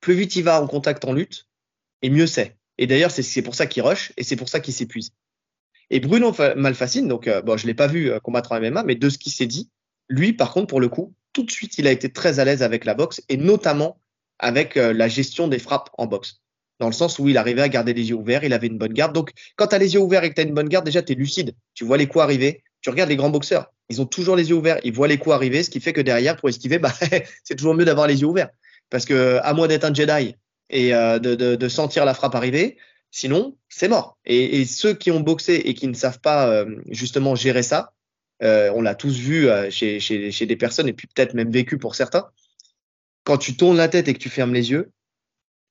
[0.00, 1.48] plus vite il va en contact en lutte,
[2.02, 2.56] et mieux c'est.
[2.82, 5.12] Et d'ailleurs, c'est pour ça qu'il rush et c'est pour ça qu'il s'épuise.
[5.90, 8.96] Et Bruno Malfacine, donc euh, bon, je l'ai pas vu euh, combattre en MMA, mais
[8.96, 9.70] de ce qui s'est dit,
[10.08, 12.60] lui, par contre, pour le coup, tout de suite, il a été très à l'aise
[12.64, 14.00] avec la boxe et notamment
[14.40, 16.40] avec euh, la gestion des frappes en boxe.
[16.80, 18.94] Dans le sens où il arrivait à garder les yeux ouverts, il avait une bonne
[18.94, 19.12] garde.
[19.12, 21.02] Donc, quand tu as les yeux ouverts et que tu as une bonne garde, déjà,
[21.02, 21.54] tu es lucide.
[21.74, 22.64] Tu vois les coups arriver.
[22.80, 23.72] Tu regardes les grands boxeurs.
[23.90, 24.80] Ils ont toujours les yeux ouverts.
[24.82, 26.92] Ils voient les coups arriver, ce qui fait que derrière, pour esquiver, bah,
[27.44, 28.50] c'est toujours mieux d'avoir les yeux ouverts.
[28.90, 30.34] Parce que, à moins d'être un Jedi
[30.72, 32.78] et euh, de, sentir la frappe arriver.
[33.10, 34.18] Sinon, c'est mort.
[34.24, 37.92] Et, ceux qui ont boxé et qui ne savent pas euh, justement gérer ça,
[38.42, 42.28] euh, on l'a tous vu chez, des personnes et puis peut-être même vécu pour certains.
[43.24, 44.90] Quand tu tournes la tête et que tu fermes les yeux,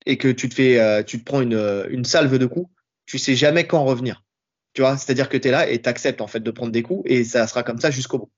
[0.05, 2.71] et que tu te fais, tu te prends une, une salve de coups,
[3.05, 4.23] tu sais jamais quand revenir.
[4.73, 6.81] Tu vois, c'est-à-dire que tu es là et tu acceptes en fait de prendre des
[6.81, 8.31] coups et ça sera comme ça jusqu'au bout.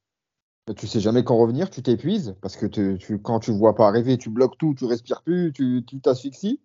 [0.78, 4.18] Tu sais jamais quand revenir, tu t'épuises parce que tu, quand tu vois pas arriver,
[4.18, 6.60] tu bloques tout, tu respires plus, tu t'asphyxies.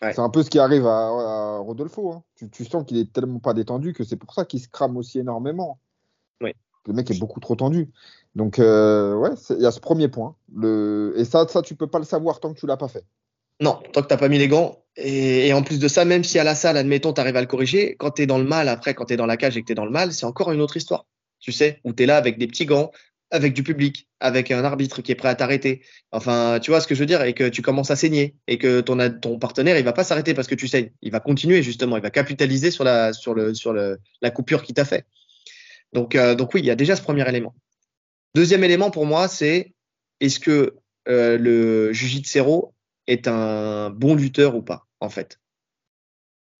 [0.00, 2.12] C'est un peu ce qui arrive à, Rodolfo.
[2.12, 2.22] Hein.
[2.52, 5.18] Tu, sens qu'il est tellement pas détendu que c'est pour ça qu'il se crame aussi
[5.18, 5.78] énormément.
[6.86, 7.88] Le mec est beaucoup trop tendu.
[8.34, 10.36] Donc, euh, ouais, il y a ce premier point.
[10.54, 11.14] Le...
[11.16, 13.06] Et ça, ça, tu peux pas le savoir tant que tu l'as pas fait.
[13.60, 14.82] Non, tant que tu n'as pas mis les gants.
[14.96, 17.46] Et, en plus de ça, même si à la salle, admettons, tu arrives à le
[17.46, 19.62] corriger, quand tu es dans le mal, après, quand tu es dans la cage et
[19.62, 21.06] que tu es dans le mal, c'est encore une autre histoire.
[21.38, 22.90] Tu sais, où tu es là avec des petits gants,
[23.34, 25.82] avec du public, avec un arbitre qui est prêt à t'arrêter.
[26.12, 28.58] Enfin, tu vois ce que je veux dire, et que tu commences à saigner, et
[28.58, 30.92] que ton, partenaire, il va pas s'arrêter parce que tu saignes.
[31.02, 33.10] Il va continuer, justement, il va capitaliser sur la,
[34.32, 35.04] coupure qu'il t'a fait.
[35.92, 37.56] Donc, euh, donc oui, il y a déjà ce premier élément.
[38.36, 39.74] Deuxième élément pour moi, c'est
[40.20, 40.76] est-ce que
[41.08, 42.40] euh, le Jiu-Jitsu
[43.08, 45.40] est un bon lutteur ou pas, en fait?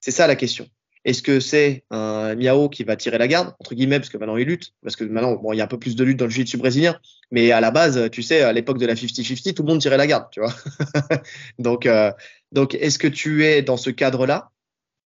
[0.01, 0.69] C'est ça la question.
[1.05, 4.39] Est-ce que c'est un Miao qui va tirer la garde, entre guillemets, parce que maintenant
[4.39, 6.25] il lutte, parce que maintenant, bon, il y a un peu plus de lutte dans
[6.25, 6.99] le jiu-jitsu brésilien,
[7.31, 9.99] mais à la base, tu sais, à l'époque de la 50-50, tout le monde tirait
[9.99, 10.55] la garde, tu vois.
[11.59, 12.11] donc, euh,
[12.53, 14.51] donc, est-ce que tu es dans ce cadre-là,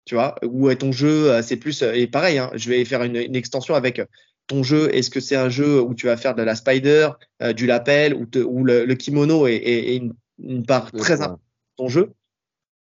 [0.05, 3.03] tu vois, ou est ton jeu, euh, c'est plus, et pareil, hein, je vais faire
[3.03, 4.01] une, extension avec
[4.47, 7.11] ton jeu, est-ce que c'est un jeu où tu vas faire de la spider,
[7.43, 12.12] euh, du lapel, où, le, kimono est, une, une part très importante de ton jeu?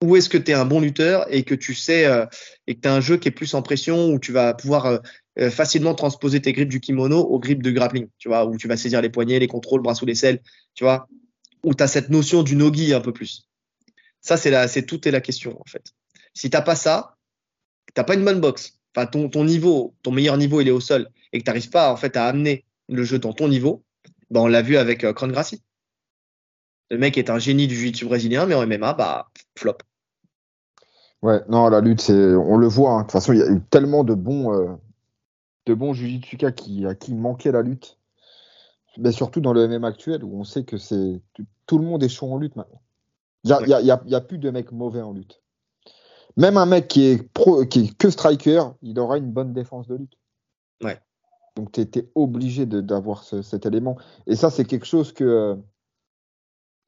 [0.02, 2.26] Ou est-ce que tu es un bon lutteur et que tu sais euh,
[2.68, 4.86] et que tu as un jeu qui est plus en pression où tu vas pouvoir
[4.86, 4.98] euh,
[5.40, 8.68] euh, facilement transposer tes grippes du kimono aux grippes de grappling, tu vois, où tu
[8.68, 10.42] vas saisir les poignets, les contrôles, bras sous les selles,
[10.74, 11.08] tu vois,
[11.64, 13.50] où tu as cette notion du nogi un peu plus.
[14.22, 15.94] Ça, c'est la, c'est tout est la question en fait.
[16.34, 17.18] Si t'as pas ça,
[17.94, 18.80] t'as pas une bonne boxe.
[18.96, 21.70] Enfin, ton, ton niveau, ton meilleur niveau, il est au sol et que tu n'arrives
[21.70, 23.84] pas en fait à amener le jeu dans ton niveau,
[24.30, 25.62] ben, on l'a vu avec euh, Gracie.
[26.92, 29.78] Le mec est un génie du jiu-jitsu brésilien, mais en MMA, bah, flop.
[31.22, 32.92] Ouais, non, la lutte, c'est, on le voit.
[32.92, 32.98] Hein.
[33.00, 34.74] De toute façon, il y a eu tellement de bons, euh,
[35.66, 37.98] de bons jujitsuka qui, à qui manquait la lutte.
[38.98, 41.22] Mais surtout dans le MMA actuel, où on sait que c'est
[41.66, 42.82] tout le monde est chaud en lutte maintenant.
[43.44, 45.42] Il n'y a, y a, plus de mecs mauvais en lutte.
[46.36, 49.88] Même un mec qui est, pro, qui est que striker, il aura une bonne défense
[49.88, 50.18] de lutte.
[50.84, 51.00] Ouais.
[51.56, 53.98] Donc tu étais obligé d'avoir cet élément.
[54.28, 55.58] Et ça, c'est quelque chose que.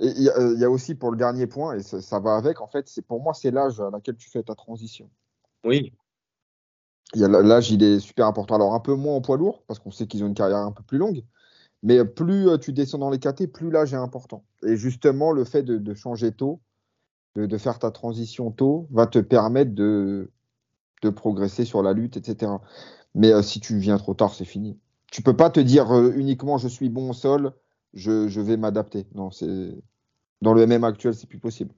[0.01, 2.87] Euh, il y, a aussi pour le dernier point, et ça, va avec, en fait,
[2.87, 5.09] c'est pour moi, c'est l'âge à laquelle tu fais ta transition.
[5.63, 5.93] Oui.
[7.13, 8.55] L'âge, il est super important.
[8.55, 10.71] Alors, un peu moins en poids lourd, parce qu'on sait qu'ils ont une carrière un
[10.71, 11.23] peu plus longue,
[11.83, 14.43] mais plus euh, tu descends dans les KT, plus l'âge est important.
[14.63, 16.61] Et justement, le fait de, changer tôt,
[17.35, 20.31] de, faire ta transition tôt, va te permettre de,
[21.01, 22.53] de progresser sur la lutte, etc.
[23.13, 24.79] Mais euh, si tu viens trop tard, c'est fini.
[25.11, 27.53] Tu peux pas te dire euh, uniquement je suis bon au sol,
[27.93, 29.05] je, je vais m'adapter.
[29.13, 29.75] Non, c'est
[30.41, 31.72] dans le MM actuel, c'est plus possible.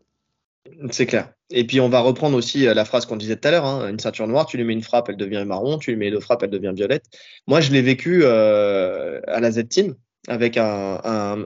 [0.92, 1.34] C'est clair.
[1.52, 3.90] Et puis on va reprendre aussi euh, la phrase qu'on disait tout à l'heure, hein.
[3.90, 6.22] une ceinture noire, tu lui mets une frappe, elle devient marron, tu lui mets deux
[6.22, 7.06] frappes, elle devient violette.
[7.48, 9.96] Moi, je l'ai vécu euh, à la Z-Team
[10.30, 11.38] avec un,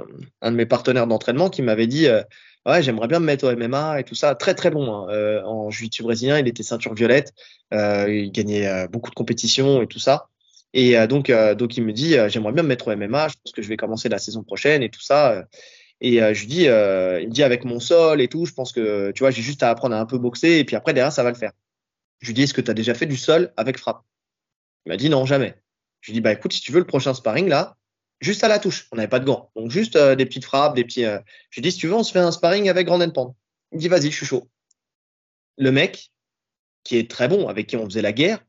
[0.43, 2.21] de mes partenaires d'entraînement qui m'avait dit euh,
[2.67, 5.41] ouais j'aimerais bien me mettre au MMA et tout ça, très très bon hein.
[5.45, 7.33] en jiu-jitsu brésilien, il était ceinture violette,
[7.71, 10.27] il gagnait beaucoup de compétitions et tout ça.
[10.73, 13.63] Et donc donc il me dit j'aimerais bien me mettre au MMA, je pense que
[13.63, 15.45] je vais commencer la saison prochaine et tout ça.
[16.01, 18.53] Et euh, je lui dis, euh, il me dit avec mon sol et tout, je
[18.53, 20.93] pense que tu vois, j'ai juste à apprendre à un peu boxer et puis après
[20.93, 21.51] derrière ça va le faire.
[22.19, 24.03] Je lui dis, est-ce que tu as déjà fait du sol avec frappe?
[24.85, 25.55] Il m'a dit non, jamais.
[26.01, 27.75] Je lui dis, bah écoute, si tu veux le prochain sparring là,
[28.21, 30.75] juste à la touche, on n'avait pas de gants, donc juste euh, des petites frappes,
[30.75, 31.03] des petits.
[31.03, 31.19] je
[31.55, 33.35] lui dis, si tu veux, on se fait un sparring avec Grand Pan.
[33.71, 34.47] Il me dit, vas-y, je suis chaud.
[35.57, 36.11] Le mec,
[36.83, 38.45] qui est très bon, avec qui on faisait la guerre,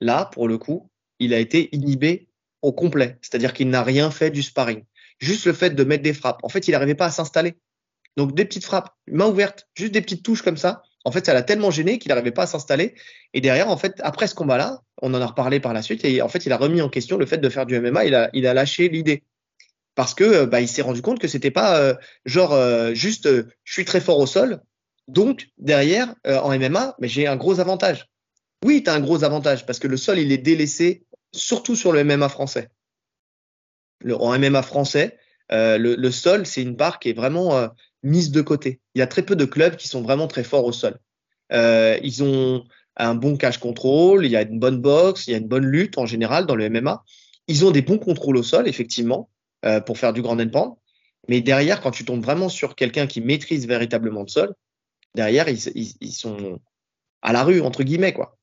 [0.00, 0.88] là, pour le coup,
[1.18, 2.28] il a été inhibé
[2.62, 3.18] au complet.
[3.20, 4.84] C'est-à-dire qu'il n'a rien fait du sparring
[5.22, 6.40] juste le fait de mettre des frappes.
[6.42, 7.54] En fait, il n'arrivait pas à s'installer.
[8.16, 10.82] Donc des petites frappes, main ouverte, juste des petites touches comme ça.
[11.04, 12.94] En fait, ça l'a tellement gêné qu'il n'arrivait pas à s'installer.
[13.32, 16.04] Et derrière, en fait, après ce combat-là, on en a reparlé par la suite.
[16.04, 18.04] Et en fait, il a remis en question le fait de faire du MMA.
[18.04, 19.22] Il a, il a lâché l'idée
[19.94, 21.94] parce que bah, il s'est rendu compte que c'était pas euh,
[22.24, 24.60] genre euh, juste euh, je suis très fort au sol.
[25.08, 28.08] Donc derrière, en MMA, j'ai un gros avantage.
[28.64, 31.90] Oui, tu as un gros avantage parce que le sol, il est délaissé, surtout sur
[31.90, 32.68] le MMA français
[34.10, 35.18] en MMA français,
[35.52, 37.68] euh, le, sol, c'est une part qui est vraiment euh,
[38.02, 38.80] mise de côté.
[38.94, 40.98] Il y a très peu de clubs qui sont vraiment très forts au sol.
[41.52, 42.64] Euh, ils ont
[42.96, 45.66] un bon cash control, il y a une bonne boxe, il y a une bonne
[45.66, 47.04] lutte en général dans le MMA.
[47.48, 49.28] Ils ont des bons contrôles au sol, effectivement,
[49.86, 50.76] pour faire du grand endpoint.
[51.28, 54.54] Mais derrière, quand tu tombes vraiment sur quelqu'un qui maîtrise véritablement le sol,
[55.14, 55.58] derrière, ils,
[56.00, 56.60] ils, sont
[57.20, 58.38] à la rue, entre guillemets, quoi.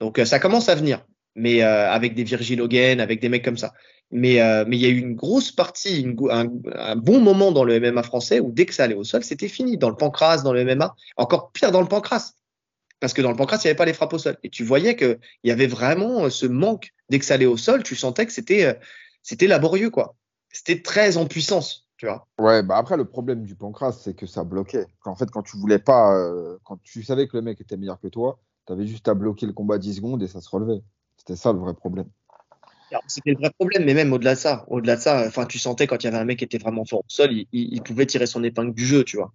[0.00, 1.04] Donc, ça commence à venir.
[1.34, 3.72] Mais avec des Virgil Hogan, avec des mecs comme ça.
[4.10, 8.02] Mais mais il y a eu une grosse partie, un, bon moment dans le MMA
[8.02, 9.76] français où dès que ça allait au sol, c'était fini.
[9.76, 12.32] Dans le pancras, dans le MMA, encore pire dans le pancras.
[13.00, 14.36] Parce que dans le pancras, il n'y avait pas les frappes au sol.
[14.44, 16.92] Et tu voyais qu'il y avait vraiment ce manque.
[17.10, 18.78] Dès que ça allait au sol, tu sentais que c'était
[19.24, 20.14] c'était laborieux, quoi.
[20.52, 22.28] C'était très en puissance, tu vois.
[22.38, 24.86] Ouais, bah après, le problème du pancras, c'est que ça bloquait.
[25.04, 27.98] En fait, quand tu voulais pas, euh, quand tu savais que le mec était meilleur
[27.98, 30.82] que toi, tu avais juste à bloquer le combat 10 secondes et ça se relevait.
[31.26, 32.06] C'était ça le vrai problème.
[33.08, 35.86] C'était le vrai problème, mais même au-delà de ça, au-delà de ça, enfin, tu sentais
[35.86, 38.26] quand il y avait un mec qui était vraiment fort au sol, il, pouvait tirer
[38.26, 39.32] son épingle du jeu, tu vois.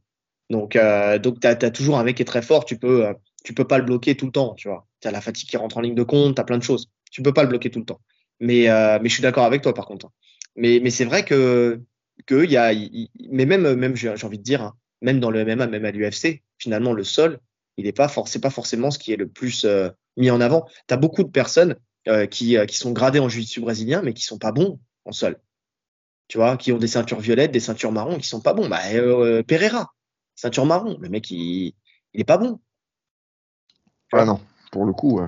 [0.50, 3.14] Donc, euh, donc tu as, toujours un mec qui est très fort, tu peux, euh,
[3.56, 4.88] peux pas le bloquer tout le temps, tu vois.
[5.02, 6.90] Tu as la fatigue qui rentre en ligne de compte, tu as plein de choses.
[7.12, 8.00] Tu peux pas le bloquer tout le temps.
[8.40, 10.06] Mais, euh, je suis d'accord avec toi par contre.
[10.06, 10.12] Hein.
[10.56, 11.82] Mais, c'est vrai que,
[12.30, 16.42] mais même, même j'ai envie de dire, hein, même dans le MMA, même à l'UFC,
[16.58, 17.40] finalement le sol,
[17.78, 19.90] il n'est pas, pas forcément ce qui est le plus euh,
[20.20, 20.68] mis en avant.
[20.88, 21.76] Tu as beaucoup de personnes
[22.08, 25.40] euh, qui, qui sont gradées en jiu-jitsu brésilien, mais qui sont pas bons en sol.
[26.28, 28.70] Tu vois, qui ont des ceintures violettes, des ceintures marron, qui sont pas bons.
[28.70, 28.82] Bah,
[29.48, 29.94] Pereira,
[30.36, 31.74] ceinture marron, le mec, il,
[32.14, 32.60] il est pas bon.
[34.12, 34.40] Ah non,
[34.72, 35.20] pour le coup.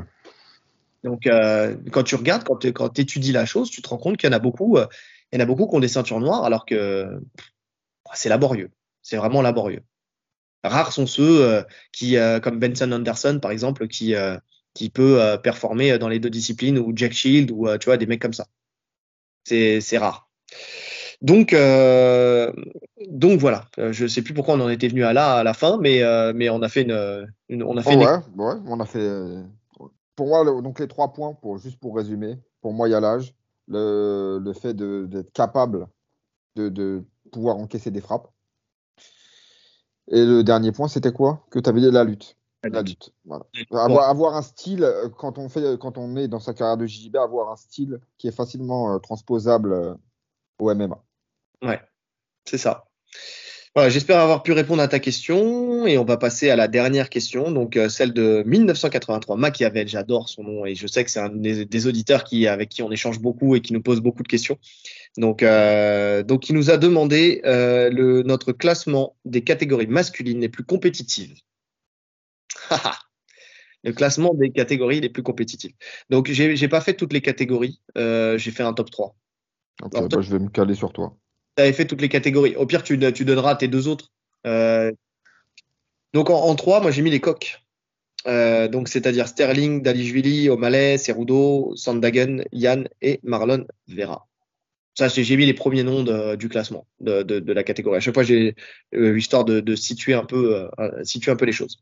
[1.03, 2.57] Donc, euh, quand tu regardes, quand
[2.89, 4.88] tu étudies la chose, tu te rends compte qu'il y en a beaucoup, euh,
[5.31, 7.22] il y en a beaucoup qui ont des ceintures noires, alors que
[8.13, 8.72] c'est laborieux.
[9.01, 9.84] C'est vraiment laborieux.
[10.63, 14.13] Rares sont ceux euh, qui, comme Benson Anderson par exemple, qui
[14.73, 18.22] qui peut performer dans les deux disciplines, ou Jack Shield, ou tu vois des mecs
[18.22, 18.48] comme ça.
[19.43, 20.30] C'est rare.
[21.22, 21.56] Donc,
[23.10, 23.65] donc voilà.
[23.77, 26.02] Je sais plus pourquoi on en était venu à là à la fin, mais
[26.34, 27.95] mais on a fait une, on a fait.
[27.95, 29.43] Oh ouais, ouais, on a fait
[30.22, 32.99] pour moi, donc les trois points, pour, juste pour résumer, pour moi, il y a
[32.99, 33.34] l'âge,
[33.68, 35.88] le, le, fait d'être capable
[36.56, 38.30] de, de, pouvoir encaisser des frappes.
[40.10, 41.48] Et le dernier point, c'était quoi?
[41.49, 42.38] Que tu avais dit la lutte.
[43.25, 43.45] Voilà.
[43.71, 46.85] Avoir, avoir, un style, euh, quand on, fait, quand on est dans sa carrière de
[46.85, 49.93] JJB, avoir un style qui est facilement euh, transposable euh,
[50.59, 51.03] au MMA.
[51.63, 51.81] Ouais,
[52.45, 52.85] c'est ça.
[53.73, 57.09] Voilà, j'espère avoir pu répondre à ta question et on va passer à la dernière
[57.09, 59.38] question, donc euh, celle de 1983.
[59.38, 62.83] Machiavel, j'adore son nom et je sais que c'est un des, auditeurs qui, avec qui
[62.83, 64.57] on échange beaucoup et qui nous pose beaucoup de questions.
[65.15, 70.49] Donc, euh, donc il nous a demandé euh, le, notre classement des catégories masculines les
[70.49, 71.35] plus compétitives.
[73.84, 75.73] le classement des catégories les plus compétitives.
[76.10, 79.15] Donc, j'ai pas fait toutes les catégories, euh, j'ai fait un top 3.
[79.84, 81.15] Ok, bah, je vais me caler sur toi
[81.56, 82.56] tu avais fait toutes les catégories.
[82.56, 84.11] Au pire, tu, tu donneras tes deux autres.
[84.48, 84.91] Euh,
[86.14, 87.61] donc en, trois, moi j'ai mis les coques.
[88.27, 94.27] Euh, donc c'est-à-dire Sterling, Dalishvili, O'Malley, Cerudo, Sandagen, Yann et Marlon Vera.
[94.93, 96.03] Ça, j'ai mis les premiers noms
[96.35, 97.98] du classement de, de, la catégorie.
[97.98, 98.56] À chaque fois, j'ai
[98.93, 100.69] euh, histoire de, de, situer un peu,
[101.03, 101.77] situer un peu les choses.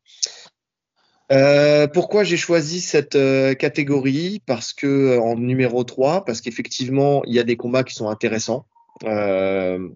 [1.94, 3.18] Pourquoi j'ai choisi cette
[3.58, 4.42] catégorie?
[4.46, 8.66] Parce que en numéro 3, parce qu'effectivement, il y a des combats qui sont intéressants.
[9.06, 9.90] Euh,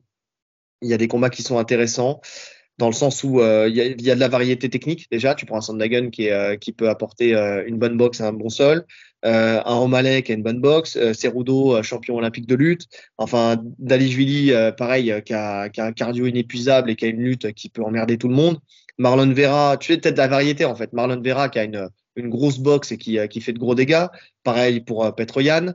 [0.82, 2.22] il y a des combats qui sont intéressants
[2.80, 5.36] dans le sens où euh, il, y a, de la variété technique déjà.
[5.36, 7.34] Tu prends un Sandagun qui, est, euh, qui peut apporter
[7.68, 8.86] une bonne boxe et un bon sol,
[9.24, 12.88] un O'Malley qui a une bonne boxe, Cerudo, champion olympique de lutte,
[13.18, 17.54] enfin Dalishvili, pareil, qui a, qui a, un cardio inépuisable et qui a une lutte
[17.54, 18.58] qui peut emmerder tout le monde.
[18.98, 20.94] Marlon Vera, tu sais peut-être la variété en fait.
[20.94, 24.08] Marlon Vera qui a une, une grosse boxe et qui, qui fait de gros dégâts.
[24.44, 25.74] Pareil pour Petroyan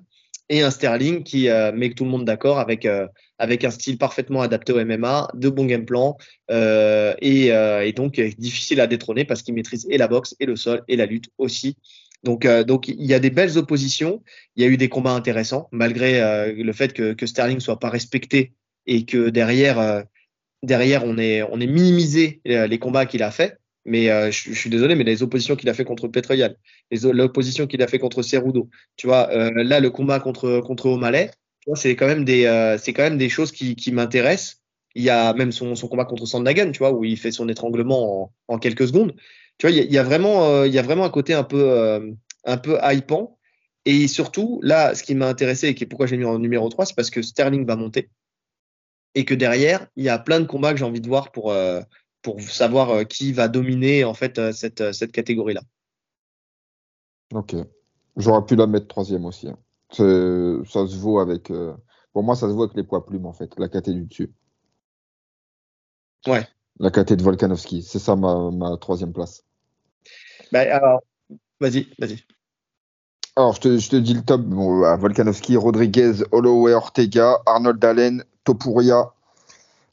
[0.49, 3.07] et un Sterling qui euh, met tout le monde d'accord avec euh,
[3.39, 6.17] avec un style parfaitement adapté au MMA, de bons game plans
[6.51, 10.47] euh, et, euh, et, donc difficile à détrôner parce qu'il maîtrise et la boxe et
[10.47, 11.77] le sol et la lutte aussi.
[12.25, 14.23] Donc donc il y a des belles oppositions,
[14.57, 17.91] il y a eu des combats intéressants malgré le fait que, que Sterling soit pas
[17.91, 18.55] respecté
[18.87, 20.05] et que derrière
[20.63, 23.59] derrière on est on est minimisé les combats qu'il a fait.
[23.89, 26.51] Mais euh, je, suis désolé, mais les oppositions qu'il a fait contre Petroyan,
[26.91, 31.31] l'opposition qu'il a fait contre Cerudo, tu vois, euh, là le combat contre contre O'Malley,
[31.75, 34.63] c'est quand même des euh, c'est quand même des choses qui, qui m'intéressent.
[34.95, 37.49] Il y a même son, son combat contre Sandhagen, tu vois, où il fait son
[37.49, 39.15] étranglement en, en quelques secondes.
[39.57, 41.33] Tu vois, il y a, il y a vraiment il y a vraiment un côté
[41.35, 42.15] un peu
[42.45, 43.39] un peu hypant.
[43.87, 46.87] Et surtout, là, ce qui m'a intéressé et qui pourquoi j'ai mis en numéro 3,
[46.87, 48.11] c'est parce que Sterling va monter
[49.15, 51.53] et que derrière, il y a plein de combats que j'ai envie de voir pour,
[52.23, 55.63] pour savoir euh, qui va dominer en fait euh, cette, euh, cette catégorie-là.
[57.33, 57.55] Ok.
[58.17, 59.49] J'aurais pu la mettre troisième aussi.
[59.49, 59.59] Hein.
[59.91, 61.53] Ça se vaut avec.
[62.13, 64.33] Pour moi, ça se voit avec les poids plumes en fait, la caté du dessus.
[66.27, 66.47] Ouais.
[66.81, 67.83] La caté de Volkanovski.
[67.83, 69.45] C'est ça ma, ma, troisième place.
[70.51, 71.03] Bah, alors,
[71.61, 72.25] vas-y, vas-y.
[73.39, 74.41] Alors, je te, dis le top.
[74.41, 79.13] Bon, Volkanovski, Rodriguez, Holloway, Ortega, Arnold Allen, Topuria,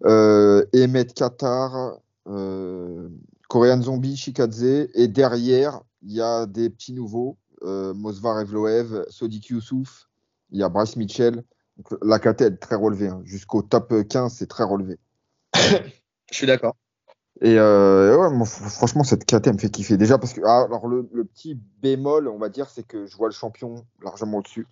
[0.04, 3.08] euh, Emmett Qatar, euh,
[3.48, 7.38] Korean Zombie, Shikadze, et derrière, il y a des petits nouveaux.
[7.62, 10.10] euh, Mosvar Evloev, Sodik Youssouf,
[10.50, 11.44] il y a Bryce Mitchell.
[12.02, 13.10] La KT est très relevée.
[13.10, 13.22] hein.
[13.26, 14.98] Jusqu'au top 15, c'est très relevé.
[15.54, 16.76] Je suis d'accord.
[17.42, 19.98] Et euh, ouais, moi, fr- franchement, cette KT elle me fait kiffer.
[19.98, 23.16] Déjà parce que, ah, alors le, le petit bémol, on va dire, c'est que je
[23.18, 24.68] vois le champion largement au-dessus.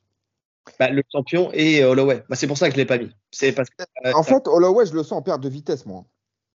[0.80, 2.24] Bah, le champion et Holloway.
[2.30, 3.12] Bah, c'est pour ça que je l'ai pas mis.
[3.32, 6.06] C'est parce que euh, En fait, Holloway, je le sens en perte de vitesse, moi.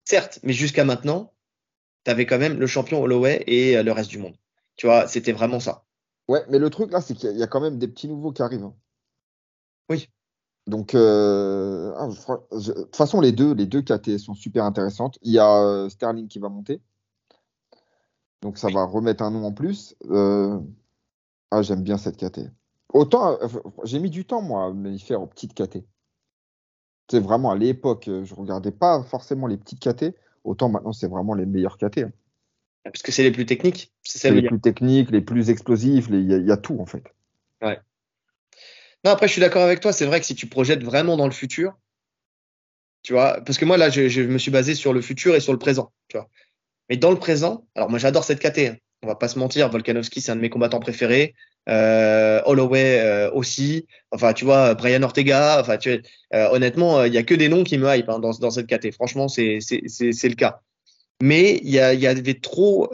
[0.05, 1.33] certes, mais jusqu'à maintenant,
[2.05, 4.37] tu avais quand même le champion Holloway et euh, le reste du monde.
[4.77, 5.85] Tu vois, c'était vraiment ça.
[6.29, 7.89] Ouais, mais le truc là, c'est qu'il y a- il y a quand même des
[7.89, 8.65] petits nouveaux qui arrivent.
[8.65, 8.75] hein.
[9.89, 10.09] Oui.
[10.67, 15.19] Donc, euh, ah, je de toute façon, les deux, les deux KT sont super intéressantes.
[15.23, 16.81] Il y a euh, Sterling qui va monter.
[18.43, 19.95] Donc, ça va remettre un nom en plus.
[20.11, 20.59] Euh,
[21.53, 22.51] Ah, j'aime bien cette KT.
[22.93, 23.49] Autant, euh,
[23.85, 25.85] j'ai mis du temps, moi, à m'y faire aux petites KT.
[27.11, 30.17] C'est vraiment à l'époque, euh, je regardais pas forcément les petites KT.
[30.43, 31.99] Autant maintenant, c'est vraiment les meilleures KT.
[31.99, 32.13] hein.
[32.83, 33.93] Parce que c'est les plus techniques.
[34.03, 37.05] C'est les plus techniques, les plus explosifs, il y, y a tout en fait.
[39.13, 39.93] Après, je suis d'accord avec toi.
[39.93, 41.75] C'est vrai que si tu projettes vraiment dans le futur,
[43.03, 45.53] tu vois, parce que moi, là, je, me suis basé sur le futur et sur
[45.53, 46.29] le présent, tu vois.
[46.89, 48.59] Mais dans le présent, alors moi, j'adore cette KT.
[48.59, 48.77] hein.
[49.03, 49.69] On va pas se mentir.
[49.69, 51.35] Volkanovski, c'est un de mes combattants préférés.
[51.69, 53.87] Euh, Holloway euh, aussi.
[54.11, 55.61] Enfin, tu vois, Brian Ortega.
[55.61, 56.03] Enfin, tu
[56.35, 58.67] euh, honnêtement, il y a que des noms qui me hype hein, dans, dans cette
[58.67, 58.93] KT.
[58.93, 60.61] Franchement, c'est le cas.
[61.23, 62.91] Mais il y, a, y avait trop,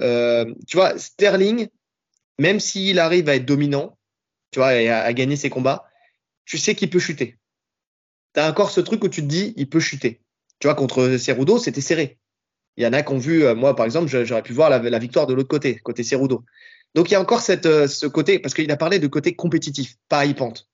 [0.68, 1.68] tu vois, Sterling,
[2.38, 3.96] même s'il arrive à être dominant,
[4.52, 5.86] tu vois, et à gagner ses combats,
[6.44, 7.38] tu sais qu'il peut chuter.
[8.34, 10.22] Tu as encore ce truc où tu te dis, il peut chuter.
[10.58, 12.18] Tu vois, contre Cerudo, c'était serré.
[12.76, 14.98] Il y en a qui ont vu, euh, moi par exemple, j'aurais pu voir la,
[14.98, 16.44] victoire de l'autre côté, côté Cerudo.
[16.94, 19.96] Donc il y a encore euh, ce côté, parce qu'il a parlé de côté compétitif,
[20.08, 20.68] pas hypante.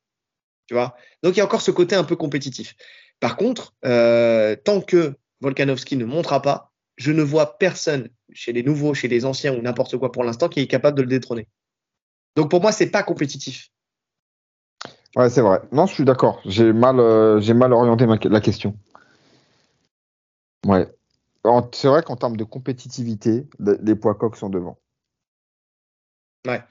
[0.67, 0.97] Tu vois?
[1.23, 2.77] Donc il y a encore ce côté un peu compétitif.
[3.21, 8.63] Par contre, euh, tant que Volkanovski ne montera pas, je ne vois personne chez les
[8.63, 11.49] nouveaux, chez les anciens ou n'importe quoi pour l'instant qui est capable de le détrôner.
[12.37, 13.71] Donc pour moi, c'est pas compétitif.
[15.17, 15.61] Ouais, c'est vrai.
[15.73, 16.41] Non, je suis d'accord.
[16.45, 18.77] J'ai mal, euh, j'ai mal orienté ma- la question.
[20.67, 20.87] Ouais.
[21.73, 24.79] C'est vrai qu'en termes de compétitivité, le- les poids coqs sont devant.
[26.47, 26.63] Ouais.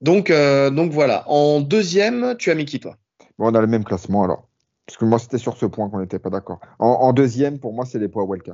[0.00, 1.28] Donc, euh, donc voilà.
[1.28, 2.96] En deuxième, tu as mis qui toi?
[3.38, 4.48] Bon, on a le même classement alors.
[4.86, 6.60] Parce que moi, c'était sur ce point qu'on n'était pas d'accord.
[6.78, 8.52] En, en deuxième, pour moi, c'est les poids welter.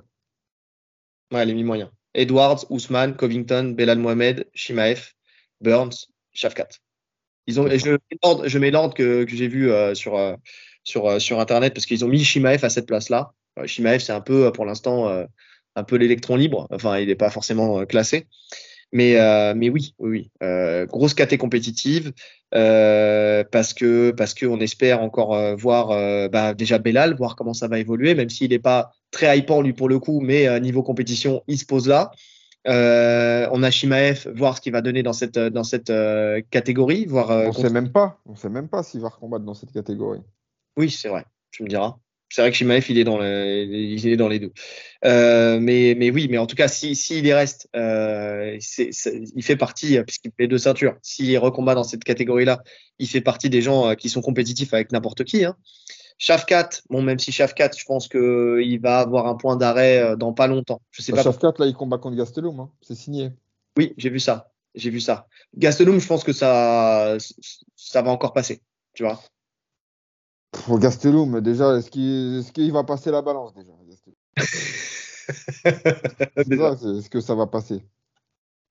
[1.33, 1.91] Ouais, les mi-moyens.
[2.15, 5.13] Edwards, Ousmane, Covington, Belal Mohamed, Shimaev,
[5.61, 6.81] Burns, Shafkat.
[7.47, 10.35] Ils ont, je, mets l'ordre- que, que j'ai vu euh, sur, euh,
[10.83, 13.33] sur, euh, sur Internet parce qu'ils ont mis Shimaev à cette place-là.
[13.59, 15.25] Euh, Shimaev, c'est un peu, pour l'instant,
[15.77, 16.67] un peu l'électron libre.
[16.71, 18.27] Enfin, il n'est pas forcément classé.
[18.93, 19.15] Mais,
[19.55, 20.87] mais oui, oui, oui.
[20.87, 22.13] Grosse caté compétitive
[22.51, 25.89] parce que parce que on espère encore voir
[26.31, 29.73] bah, déjà Belal, voir comment ça va évoluer, même s'il n'est pas très hypant lui
[29.73, 32.13] pour le coup, mais niveau compétition, il se pose là.
[32.67, 36.41] Euh, on a Shimaev, voir ce qu'il va donner dans cette euh, dans cette euh,
[36.51, 37.31] catégorie, voir.
[37.31, 38.19] euh, On contre- sait même pas.
[38.27, 40.21] On sait même pas s'il va recombattre dans cette catégorie.
[40.77, 41.25] Oui, c'est vrai.
[41.51, 41.97] Tu me diras.
[42.31, 44.53] C'est vrai que Shimaev, il est dans le, il est dans les deux.
[45.05, 50.33] Mais, mais oui, mais en tout cas, si, s'il y reste, il fait partie, puisqu'il
[50.37, 52.65] fait deux ceintures, s'il recombat dans cette catégorie-là,
[52.99, 55.45] il fait partie des gens qui sont compétitifs avec n'importe qui.
[55.45, 55.55] Hein.
[56.19, 60.17] Shafkat, bon, même si Shafkat, je pense que il va avoir un point d'arrêt euh,
[60.17, 60.81] dans pas longtemps.
[60.91, 61.23] Je sais Bah, pas.
[61.25, 62.61] Shafkat, là, il combat contre Gastelum.
[62.61, 62.71] hein.
[62.83, 63.33] C'est signé.
[63.77, 64.51] Oui, j'ai vu ça.
[64.75, 65.27] J'ai vu ça.
[65.57, 67.17] Gastelum, je pense que ça,
[67.77, 68.63] ça va encore passer.
[68.93, 69.21] Tu vois.
[70.53, 74.15] Pour Gastelum, déjà, est-ce qu'il qu'il va passer la balance déjà Gastelum?
[75.27, 77.83] C'est ça, c'est- Est-ce que ça va passer?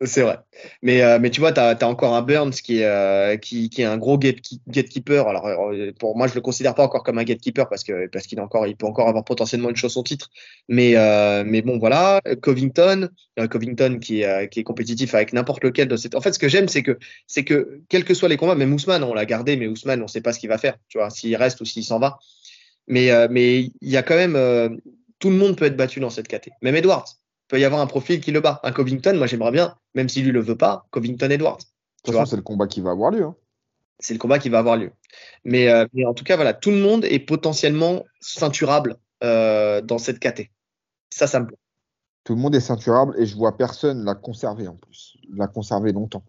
[0.06, 0.40] C'est vrai.
[0.82, 3.82] Mais, euh, mais tu vois, tu as, encore un Burns qui est, euh, qui, qui
[3.84, 5.28] est un gros gate- gatekeeper.
[5.28, 8.26] Alors, euh, pour moi, je le considère pas encore comme un gatekeeper parce que parce
[8.28, 10.30] qu'il peut encore avoir potentiellement une chose au titre.
[10.68, 12.22] Mais, euh, mais bon, voilà.
[12.42, 13.10] Covington,
[13.40, 16.16] euh, Covington qui est, euh, qui est compétitif avec n'importe lequel de cette.
[16.16, 16.98] En fait, ce que j'aime, c'est que,
[17.28, 20.08] c'est que, quels que soient les combats, même Ousmane, on l'a gardé, mais Ousmane, on
[20.08, 20.78] sait pas ce qu'il va faire.
[20.90, 22.18] Tu vois, s'il reste ou s'il s'en va.
[22.88, 24.80] Mais, mais il y a quand même,
[25.20, 26.52] tout le monde peut être battu dans cette caté.
[26.62, 27.23] Même Edwards
[27.54, 28.60] peut y avoir un profil qui le bat.
[28.64, 31.60] Un Covington, moi j'aimerais bien, même si lui le veut pas, Covington Edwards.
[31.60, 31.64] De
[32.06, 33.26] toute façon, c'est le combat qui va avoir lieu.
[33.26, 33.36] hein.
[34.00, 34.92] C'est le combat qui va avoir lieu.
[35.44, 40.00] Mais, euh, mais en tout cas, voilà, tout le monde est potentiellement ceinturable euh, dans
[40.00, 40.50] cette caté.
[41.12, 41.58] Ça, ça me plaît.
[42.24, 45.16] Tout le monde est ceinturable et je vois personne la conserver en plus.
[45.36, 46.24] La conserver longtemps.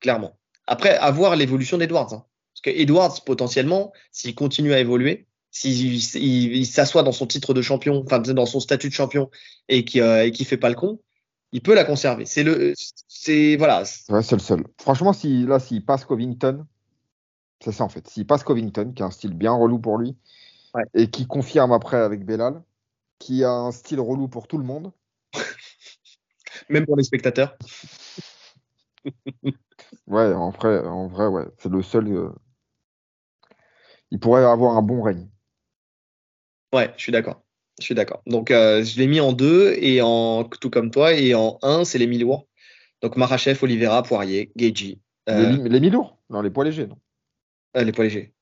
[0.00, 0.36] clairement.
[0.66, 2.12] Après, à voir l'évolution d'Edwards.
[2.12, 2.24] hein.
[2.54, 7.54] Parce que Edwards, potentiellement, s'il continue à évoluer, s'il il, il s'assoit dans son titre
[7.54, 9.30] de champion, enfin dans son statut de champion
[9.68, 11.00] et qui euh, et qui fait pas le con,
[11.52, 12.24] il peut la conserver.
[12.26, 12.74] C'est le,
[13.08, 14.64] c'est voilà, Ouais, c'est le seul.
[14.80, 16.66] Franchement, si, là, s'il passe Covington,
[17.62, 18.06] c'est ça en fait.
[18.08, 20.16] S'il passe Covington, qui a un style bien relou pour lui,
[20.72, 20.84] Ouais.
[20.94, 22.62] et qui confirme après avec Belal,
[23.18, 24.92] qui a un style relou pour tout le monde,
[26.68, 27.56] même pour les spectateurs.
[30.06, 32.08] Ouais, en vrai, en vrai, ouais, c'est le seul.
[32.08, 32.30] euh,
[34.10, 35.28] Il pourrait avoir un bon règne.
[36.72, 37.42] Ouais, je suis d'accord.
[37.78, 38.22] Je suis d'accord.
[38.26, 41.84] Donc, euh, je l'ai mis en deux, et en, tout comme toi, et en un,
[41.84, 42.46] c'est les mi-lourds.
[43.02, 45.00] Donc, Marachev, Oliveira, Poirier, Geji.
[45.26, 46.98] Les, Euh, mi- les mi-lourds Non, les poids légers, non.
[47.76, 48.32] euh, les poids légers.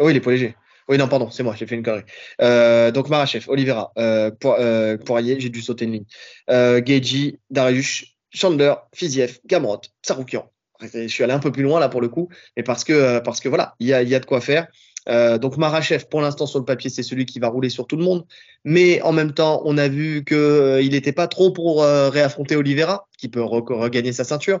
[0.00, 0.54] Oui, les poids légers.
[0.88, 2.04] Oui, non, pardon, c'est moi, j'ai fait une connerie.
[2.42, 6.04] Euh, donc, Marachev, Oliveira, euh, Po- euh, Poirier, j'ai dû sauter une ligne.
[6.50, 10.50] Euh, Geji, Darius, Chandler, Fiziev, Gamrot, Tsaroukian.
[10.80, 13.20] Je suis allé un peu plus loin là pour le coup, mais parce que, euh,
[13.20, 14.68] parce que voilà, il y a, il y a de quoi faire.
[15.08, 17.96] Euh, donc Marachev, pour l'instant sur le papier, c'est celui qui va rouler sur tout
[17.96, 18.24] le monde.
[18.64, 22.08] Mais en même temps, on a vu que euh, il n'était pas trop pour euh,
[22.10, 24.60] réaffronter Oliveira, qui peut re- regagner sa ceinture.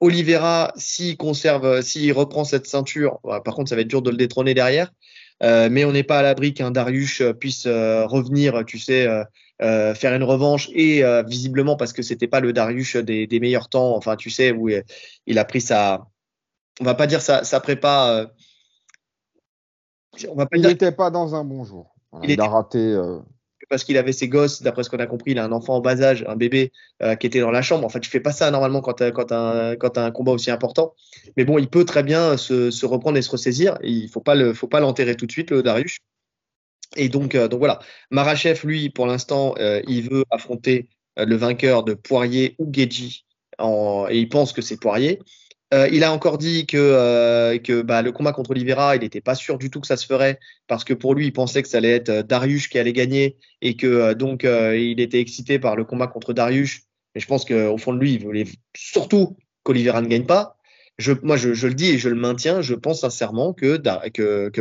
[0.00, 4.02] Oliveira, s'il conserve, euh, s'il reprend cette ceinture, ouais, par contre, ça va être dur
[4.02, 4.92] de le détrôner derrière.
[5.42, 9.08] Euh, mais on n'est pas à l'abri qu'un Darius euh, puisse revenir, tu sais,
[9.62, 13.40] euh, faire une revanche et euh, visiblement parce que c'était pas le Darius des, des
[13.40, 14.68] meilleurs temps, enfin tu sais où
[15.26, 16.06] il, a pris sa,
[16.80, 18.32] on va pas dire sa, sa prépa,
[20.30, 21.94] on va pas Il n'était pas dans un bon jour.
[22.12, 22.78] Voilà, Il il, était- a raté.
[22.78, 23.18] euh,
[23.70, 25.80] parce qu'il avait ses gosses, d'après ce qu'on a compris, il a un enfant en
[25.80, 26.70] bas âge, un bébé
[27.02, 27.84] euh, qui était dans la chambre.
[27.86, 30.32] Enfin, tu fais pas ça normalement quand tu as, quand un, quand t'as un combat
[30.32, 30.94] aussi important.
[31.38, 33.78] Mais bon, il peut très bien se, se reprendre et se ressaisir.
[33.82, 35.96] Il faut pas le, faut pas l'enterrer tout de suite, le Darius.
[36.96, 37.78] Et donc, euh, donc voilà.
[38.10, 43.24] Marachev, lui, pour l'instant, euh, il veut affronter le vainqueur de Poirier ou Geji,
[43.58, 45.20] en, et il pense que c'est Poirier.
[45.74, 49.34] Euh, il a encore dit que, euh, bah, le combat contre Oliveira, il n'était pas
[49.34, 50.38] sûr du tout que ça se ferait,
[50.68, 53.36] parce que pour lui, il pensait que ça allait être euh, Darius qui allait gagner,
[53.60, 56.82] et que donc il était excité par le combat contre Darius.
[57.14, 58.44] Mais je pense qu'au fond de lui, il voulait
[58.76, 60.56] surtout qu'Oliveira ne gagne pas.
[61.22, 63.78] Moi, je, le dis et je le maintiens, je pense sincèrement que,
[64.10, 64.52] que,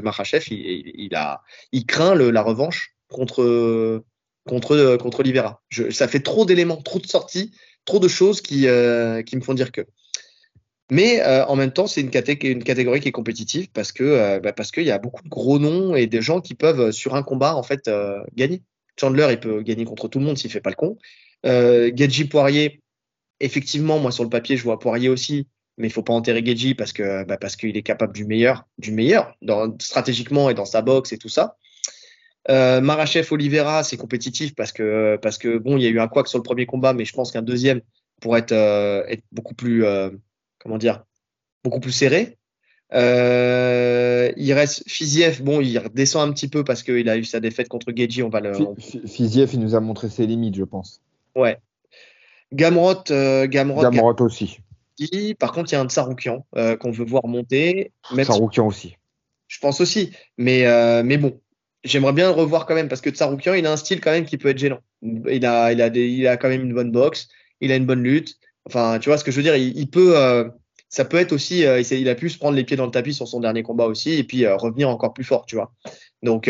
[1.72, 4.04] il, craint la revanche contre,
[4.48, 5.62] contre, Oliveira.
[5.92, 7.52] Ça fait trop d'éléments, trop de sorties,
[7.86, 9.86] trop de choses qui me font dire que.
[10.94, 14.04] Mais euh, en même temps, c'est une, caté- une catégorie qui est compétitive parce que
[14.04, 16.80] euh, bah, parce qu'il y a beaucoup de gros noms et des gens qui peuvent
[16.80, 17.90] euh, sur un combat en fait
[18.36, 18.62] gagner.
[19.00, 21.00] Chandler, il peut gagner contre tout le monde s'il fait pas le con.
[21.48, 22.84] Euh, Gedji Poirier,
[23.40, 25.48] effectivement, moi sur le papier, je vois Poirier aussi,
[25.80, 28.68] mais il faut pas enterrer Gedji parce que bah, parce qu'il est capable du meilleur,
[28.78, 29.36] du meilleur
[29.80, 31.58] stratégiquement et dans sa boxe et tout ça.
[32.52, 36.08] Euh, Marachev Oliveira, c'est compétitif parce que parce que bon, il y a eu un
[36.08, 37.82] couac sur le premier combat, mais je pense qu'un deuxième
[38.22, 39.86] pourrait être, beaucoup plus
[40.64, 41.04] comment dire
[41.64, 42.38] beaucoup plus serré.
[42.94, 47.40] Euh, il reste Fiziev, bon, il redescend un petit peu parce qu'il a eu sa
[47.40, 48.54] défaite contre Geji, on va le.
[48.54, 51.02] Fi- Fi- Fiziev, il nous a montré ses limites, je pense.
[51.36, 51.58] Ouais.
[52.54, 54.60] Gamrot, euh, Gamrot, Gamrot aussi.
[55.40, 57.92] Par contre, il y a un Tsaroukian euh, qu'on veut voir monter.
[58.12, 58.98] Même si- Saroukian aussi.
[59.48, 60.12] je pense aussi.
[60.38, 61.40] Mais, euh, mais bon,
[61.84, 64.26] j'aimerais bien le revoir quand même parce que Tsaroukian, il a un style quand même
[64.26, 64.80] qui peut être gênant.
[65.02, 67.28] Il a, il a, des, il a quand même une bonne boxe,
[67.60, 68.38] il a une bonne lutte.
[68.66, 70.50] Enfin, tu vois ce que je veux dire il, il peut, euh,
[70.90, 73.14] ça peut être aussi, euh, il, a pu se prendre les pieds dans le tapis
[73.14, 75.74] sur son dernier combat aussi et puis euh, revenir encore plus fort, tu vois.
[76.22, 76.50] Donc,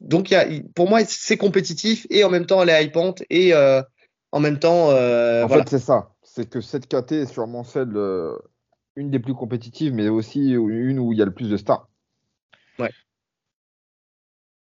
[0.00, 3.54] donc y a, pour moi, c'est compétitif et en même temps, elle est hypante et
[3.54, 5.64] en même temps, en voilà.
[5.64, 6.10] fait, c'est ça.
[6.22, 7.96] C'est que cette KT est sûrement celle,
[8.96, 11.88] une des plus compétitives, mais aussi une où il y a le plus de stars.
[12.78, 12.90] Ouais.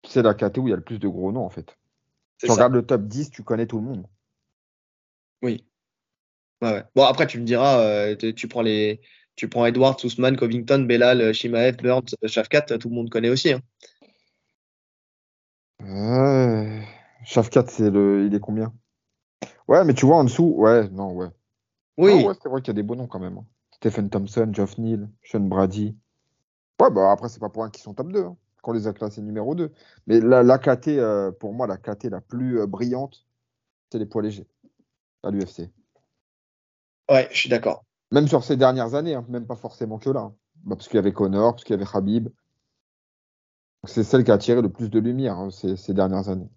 [0.07, 1.77] C'est la KT où il y a le plus de gros noms, en fait.
[2.37, 4.07] Tu regardes le top 10, tu connais tout le monde.
[5.41, 5.65] Oui.
[6.63, 6.83] Ouais, ouais.
[6.95, 9.01] Bon, après, tu me diras, euh, tu, tu prends les,
[9.35, 13.53] tu prends Edwards, Ousmane, Covington, Belal, Shimaev, Burns, Shafkat, tout le monde connaît aussi.
[13.53, 13.61] Hein.
[17.25, 18.25] Shafkat, c'est le...
[18.25, 18.73] il est combien?
[19.67, 21.27] Ouais, mais tu vois en dessous, ouais, non, ouais.
[21.97, 23.37] Oui, Ah ouais, c'est vrai qu'il y a des beaux noms quand même.
[23.37, 23.45] hein.
[23.71, 25.95] Stephen Thompson, Geoff Neal, Sean Brady.
[26.81, 28.93] Ouais, bah après, c'est pas pour un qui sont top 2, hein, qu'on les a
[28.93, 29.71] classés numéro 2.
[30.07, 33.25] Mais la, la KT, euh, pour moi, la KT la plus euh, brillante,
[33.91, 34.47] c'est les poids légers
[35.23, 35.69] à l'UFC.
[37.09, 37.83] Ouais, je suis d'accord.
[38.11, 40.21] Même sur ces dernières années, hein, même pas forcément que là.
[40.21, 40.35] hein.
[40.63, 42.29] Bah, parce qu'il y avait Connor, parce qu'il y avait Habib.
[43.85, 46.49] C'est celle qui a attiré le plus de lumière hein, ces, ces dernières années.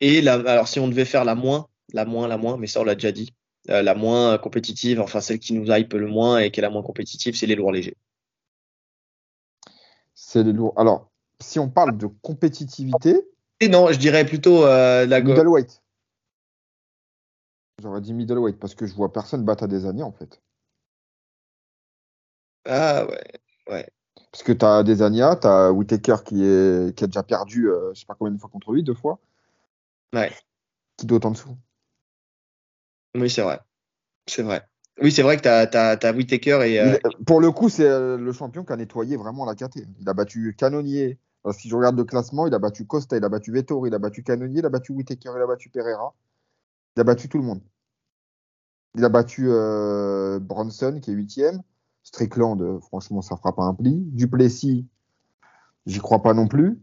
[0.00, 2.80] Et la, alors, si on devait faire la moins, la moins, la moins, mais ça,
[2.80, 3.34] on l'a déjà dit,
[3.68, 6.70] euh, la moins compétitive, enfin, celle qui nous hype le moins et qui est la
[6.70, 7.96] moins compétitive, c'est les lourds légers.
[10.14, 10.74] C'est les lourds.
[10.76, 13.28] Alors, si on parle de compétitivité,
[13.60, 15.82] Et non, je dirais plutôt euh, la middleweight.
[17.80, 20.40] J'aurais dit middleweight parce que je vois personne battre à des années en fait.
[22.64, 23.86] Ah ouais.
[24.32, 27.92] Parce que tu as Desania, tu as Whitaker qui, est, qui a déjà perdu, euh,
[27.94, 29.18] je sais pas combien de fois contre lui, deux fois.
[30.12, 30.30] Ouais.
[30.96, 31.56] Qui d'autre en dessous
[33.14, 33.60] Oui, c'est vrai.
[34.26, 34.62] C'est vrai.
[35.00, 36.80] Oui, c'est vrai que tu as, Whitaker et.
[36.80, 39.86] euh, Il- Pour le coup, c'est euh, le champion qui a nettoyé vraiment la KT.
[40.00, 41.18] Il a battu Canonier.
[41.44, 43.94] Alors, si je regarde le classement, il a battu Costa, il a battu Vettori, il
[43.94, 46.14] a battu Canonier, il a battu Whitaker, il a battu Pereira.
[46.98, 47.60] Il a battu tout le monde.
[48.96, 49.44] Il a battu
[50.40, 51.62] Bronson, qui est huitième.
[52.02, 53.94] Strickland, franchement, ça fera pas un pli.
[53.94, 54.84] Duplessis,
[55.86, 56.76] j'y crois pas non plus.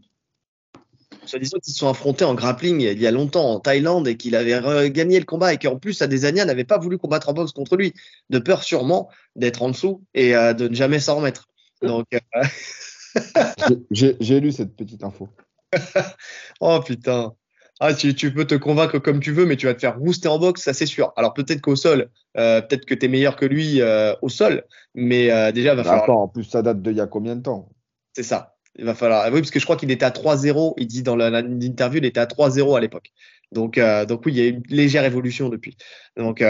[1.26, 4.16] Soit disant qu'ils se sont affrontés en grappling il y a longtemps en Thaïlande et
[4.16, 7.52] qu'il avait gagné le combat et qu'en plus Adesanya n'avait pas voulu combattre en boxe
[7.52, 7.92] contre lui,
[8.30, 11.46] de peur sûrement d'être en dessous et de ne jamais s'en remettre.
[11.82, 12.06] Donc,
[13.90, 15.28] j'ai lu cette petite info.
[16.60, 17.36] oh putain.
[17.78, 20.28] Ah, tu, tu, peux te convaincre comme tu veux, mais tu vas te faire rouster
[20.28, 21.12] en boxe, ça c'est sûr.
[21.16, 22.08] Alors peut-être qu'au sol,
[22.38, 25.76] euh, peut-être que tu es meilleur que lui euh, au sol, mais euh, déjà, il
[25.76, 26.04] va falloir.
[26.04, 27.68] Attends, en plus, ça date d'il y a combien de temps?
[28.14, 28.54] C'est ça.
[28.76, 29.26] Il va falloir.
[29.30, 30.74] Oui, parce que je crois qu'il était à 3-0.
[30.78, 33.12] Il dit dans l'interview, il était à 3-0 à l'époque.
[33.52, 33.78] Donc,
[34.08, 35.76] donc oui, il y a une légère évolution depuis.
[36.16, 36.42] Donc,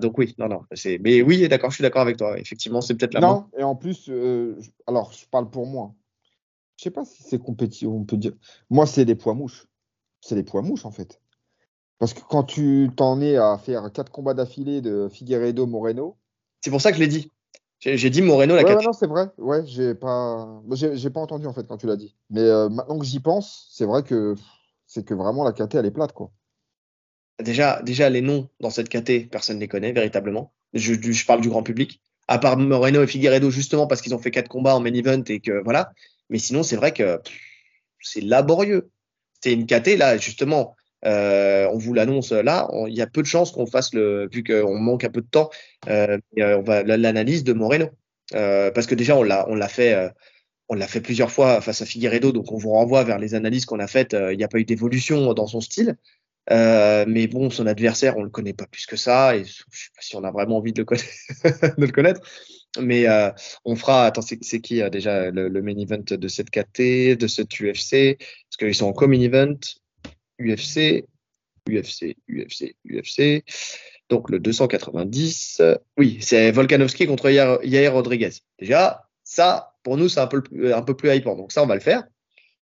[0.00, 0.60] donc oui, non, non.
[1.00, 2.38] Mais oui, d'accord, je suis d'accord avec toi.
[2.38, 3.20] Effectivement, c'est peut-être la.
[3.20, 4.08] Non, et en plus,
[4.86, 5.94] alors je parle pour moi.
[6.76, 8.32] Je sais pas si c'est compétitif, on peut dire.
[8.70, 9.66] Moi, c'est des poids mouches
[10.24, 11.20] c'est les poids mouches en fait.
[11.98, 16.16] Parce que quand tu t'en es à faire quatre combats d'affilée de Figueredo Moreno.
[16.62, 17.30] C'est pour ça que je l'ai dit.
[17.80, 19.28] J'ai dit Moreno la ouais, ouais non, c'est vrai.
[19.36, 22.16] Ouais, j'ai pas, j'ai pas entendu en fait quand tu l'as dit.
[22.30, 24.34] Mais euh, maintenant que j'y pense, c'est vrai que
[24.86, 26.30] c'est que vraiment la KT elle est plate quoi.
[27.42, 30.54] Déjà, déjà les noms dans cette KT, personne ne les connaît véritablement.
[30.72, 32.00] Je, je, parle du grand public.
[32.26, 35.22] À part Moreno et Figueredo justement parce qu'ils ont fait quatre combats en main event
[35.26, 35.92] et que voilà.
[36.30, 37.20] Mais sinon, c'est vrai que
[38.00, 38.90] c'est laborieux
[39.44, 40.74] c'est une KT là justement.
[41.04, 42.66] Euh, on vous l'annonce là.
[42.88, 45.26] Il y a peu de chances qu'on fasse le, vu qu'on manque un peu de
[45.26, 45.50] temps,
[45.88, 47.90] euh, euh, on va l'analyse de Moreno,
[48.32, 50.10] parce que déjà on l'a, on l'a fait,
[50.70, 53.66] on l'a fait plusieurs fois face à Figueredo, donc on vous renvoie vers les analyses
[53.66, 54.14] qu'on a faites.
[54.14, 55.96] Il n'y a pas eu d'évolution dans son style,
[56.50, 60.00] mais bon, son adversaire, on le connaît pas plus que ça, et je sais pas
[60.00, 62.22] si on a vraiment envie de le connaître.
[62.80, 63.06] Mais
[63.64, 64.06] on fera.
[64.06, 68.56] Attends, c'est qui déjà le, le, main event de cette KT, de cette UFC Parce
[68.58, 69.58] qu'ils sont en co-main event.
[70.40, 71.04] UFC,
[71.68, 73.44] UFC, UFC, UFC.
[74.08, 75.62] Donc le 290.
[75.96, 78.30] Oui, c'est Volkanovski contre Yair, Rodriguez.
[78.58, 80.42] Déjà, ça, pour nous, c'est un peu,
[80.74, 81.36] un peu plus hypant.
[81.36, 82.04] Donc ça, on va le faire.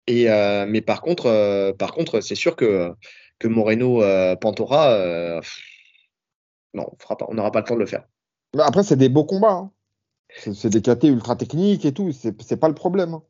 [0.07, 0.25] Et,
[0.67, 2.93] mais par contre, par contre, c'est sûr que,
[3.39, 4.01] que Moreno
[4.37, 5.41] Pantora,
[6.73, 6.89] non,
[7.27, 8.03] on n'aura pas le temps de le faire.
[8.59, 9.51] Après, c'est des beaux combats.
[9.51, 9.71] Hein.
[10.29, 13.13] C'est des KT ultra techniques et tout, c'est pas le problème.
[13.13, 13.23] Hein.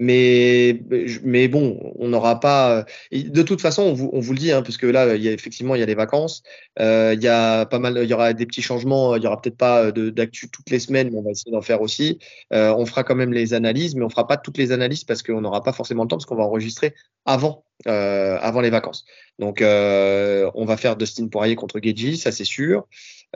[0.00, 0.80] Mais,
[1.24, 2.84] mais bon, on n'aura pas.
[3.10, 5.74] De toute façon, on vous, on vous le dit, hein, puisque là, y a, effectivement,
[5.74, 6.44] il y a des vacances.
[6.78, 9.16] Euh, il y a pas mal, il y aura des petits changements.
[9.16, 11.82] Il y aura peut-être pas d'actu toutes les semaines, mais on va essayer d'en faire
[11.82, 12.20] aussi.
[12.52, 15.24] Euh, on fera quand même les analyses, mais on fera pas toutes les analyses parce
[15.24, 16.94] qu'on n'aura pas forcément le temps, parce qu'on va enregistrer
[17.24, 19.04] avant, euh, avant les vacances.
[19.40, 22.86] Donc, euh, on va faire Dustin Poirier contre Geji, ça c'est sûr.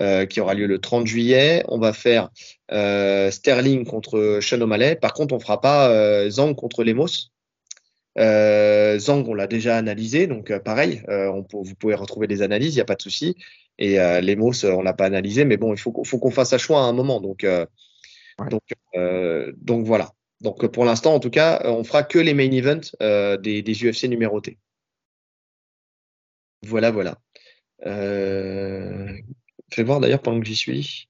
[0.00, 1.64] Euh, qui aura lieu le 30 juillet.
[1.68, 2.30] On va faire
[2.70, 4.96] euh, Sterling contre Sean O'Malley.
[4.96, 7.30] Par contre, on fera pas euh, Zang contre Lemos.
[8.16, 12.82] Zang, on l'a déjà analysé, donc pareil, on vous pouvez retrouver des analyses, il n'y
[12.82, 13.36] a pas de souci.
[13.78, 16.80] Et Lemos, on l'a pas analysé, mais bon, il faut, faut qu'on fasse un choix
[16.80, 17.22] à un moment.
[17.22, 17.46] Donc,
[18.50, 18.62] donc,
[19.56, 20.10] donc voilà.
[20.42, 22.92] Donc pour l'instant, en tout cas, on fera que les main events
[23.38, 24.58] des, des UFC numérotés.
[26.66, 27.18] Voilà, voilà.
[27.86, 29.16] Euh,
[29.72, 31.08] je vais voir d'ailleurs pendant que j'y suis.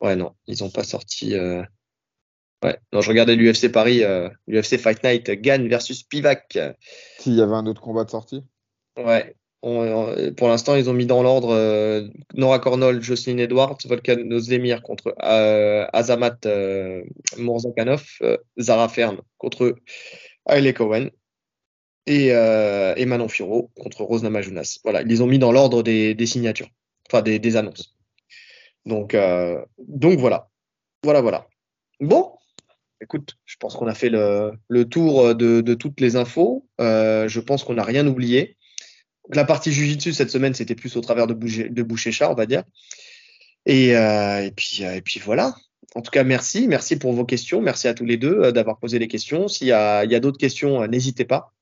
[0.00, 1.34] Ouais, non, ils n'ont pas sorti.
[1.34, 1.62] Euh...
[2.62, 6.58] Ouais, non, je regardais l'UFC Paris, euh, l'UFC Fight Night, Gann versus Pivac.
[7.18, 8.42] S'il y avait un autre combat de sortie?
[8.98, 9.34] Ouais.
[9.62, 15.14] pour l'instant, ils ont mis dans l'ordre euh, Nora Cornol, Jocelyn Edwards, Volkan Ozdemir contre
[15.18, 16.46] Azamat
[17.38, 18.04] Mourzakanov,
[18.58, 19.76] Zara Fern contre
[20.46, 21.08] Haile Cohen
[22.06, 24.80] et, et Manon Fioro contre Rose Namajunas.
[24.84, 26.68] Voilà, ils les ont mis dans l'ordre des, des signatures
[27.10, 27.96] enfin des, annonces.
[28.86, 30.48] Donc, euh, donc voilà.
[31.02, 31.48] Voilà, voilà.
[32.00, 32.32] Bon,
[33.00, 36.66] écoute, je pense qu'on a fait le, tour de, toutes les infos.
[36.80, 38.56] Euh, je pense qu'on n'a rien oublié.
[39.32, 42.64] La partie Jujitsu cette semaine, c'était plus au travers de, boucher, de on va dire.
[43.66, 45.54] Et, euh, et, puis, voilà.
[45.94, 46.68] En tout cas, merci.
[46.68, 47.60] Merci pour vos questions.
[47.60, 49.48] Merci à tous les deux d'avoir posé les questions.
[49.48, 51.52] S'il y a d'autres questions, n'hésitez pas.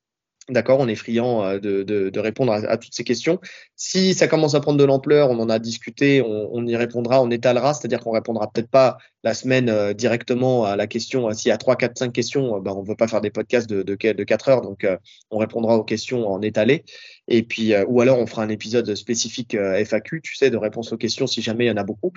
[0.51, 3.39] D'accord, on est friand euh, de, répondre à, toutes ces questions.
[3.77, 7.31] Si ça commence à prendre de l'ampleur, on en a discuté, on, y répondra, on
[7.31, 11.29] étalera, c'est-à-dire qu'on répondra peut-être pas la semaine euh, directement à la question.
[11.29, 13.31] Euh, s'il y a 3, 4, 5 questions, ben, on ne veut pas faire des
[13.31, 14.87] podcasts de, de, de 4 heures, donc
[15.31, 16.85] on répondra aux questions en étalé.
[17.29, 20.97] Et puis, ou alors on fera un épisode spécifique FAQ, tu sais, de réponse aux
[20.97, 22.13] questions si jamais il y en a beaucoup.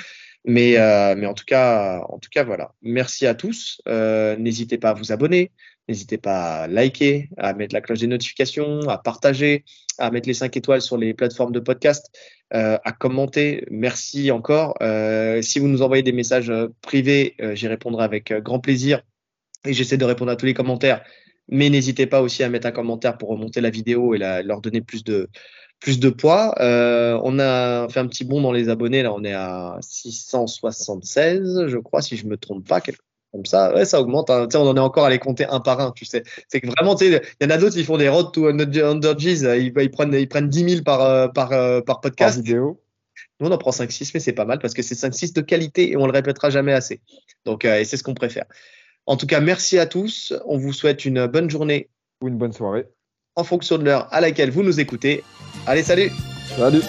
[0.46, 0.78] Mais,
[1.16, 2.74] mais en tout cas, en tout cas, voilà.
[2.82, 3.82] Merci à tous.
[3.88, 5.52] N'hésitez pas à vous abonner.
[5.88, 9.66] N'hésitez pas à liker, à mettre la cloche des notifications, à partager,
[9.98, 12.12] à mettre les 5 étoiles sur les plateformes de podcast,
[12.54, 13.66] euh, à commenter.
[13.70, 14.76] Merci encore.
[14.82, 19.02] Euh, si vous nous envoyez des messages euh, privés, j'y répondrai avec grand plaisir
[19.66, 21.04] et j'essaie de répondre à tous les commentaires.
[21.52, 24.82] Mais n'hésitez pas aussi à mettre un commentaire pour remonter la vidéo et leur donner
[24.82, 25.30] plus de,
[25.82, 26.56] plus de poids.
[26.62, 29.04] Euh, on a fait un petit bond dans les abonnés.
[29.04, 32.80] Là, on est à 676, je crois, si je me trompe pas.
[32.80, 34.30] Comme ça, ouais, ça augmente.
[34.30, 34.48] Hein.
[34.54, 36.24] On en est encore à les compter un par un, tu sais.
[36.48, 38.48] C'est que vraiment, tu sais, il y en a d'autres, ils font des road to
[38.48, 39.42] under G's.
[39.42, 42.36] Ils, ils, prennent, ils prennent 10 000 par, euh, par, euh, par podcast.
[42.36, 42.82] Par vidéo.
[43.40, 45.92] Nous, on en prend 5-6, mais c'est pas mal parce que c'est 5-6 de qualité
[45.92, 47.02] et on le répétera jamais assez.
[47.46, 48.46] Donc, et c'est ce qu'on préfère.
[49.06, 50.34] En tout cas, merci à tous.
[50.46, 51.90] On vous souhaite une bonne journée.
[52.22, 52.86] Ou une bonne soirée.
[53.36, 55.24] En fonction de l'heure à laquelle vous nous écoutez.
[55.66, 56.12] Allez, salut
[56.58, 56.82] Salut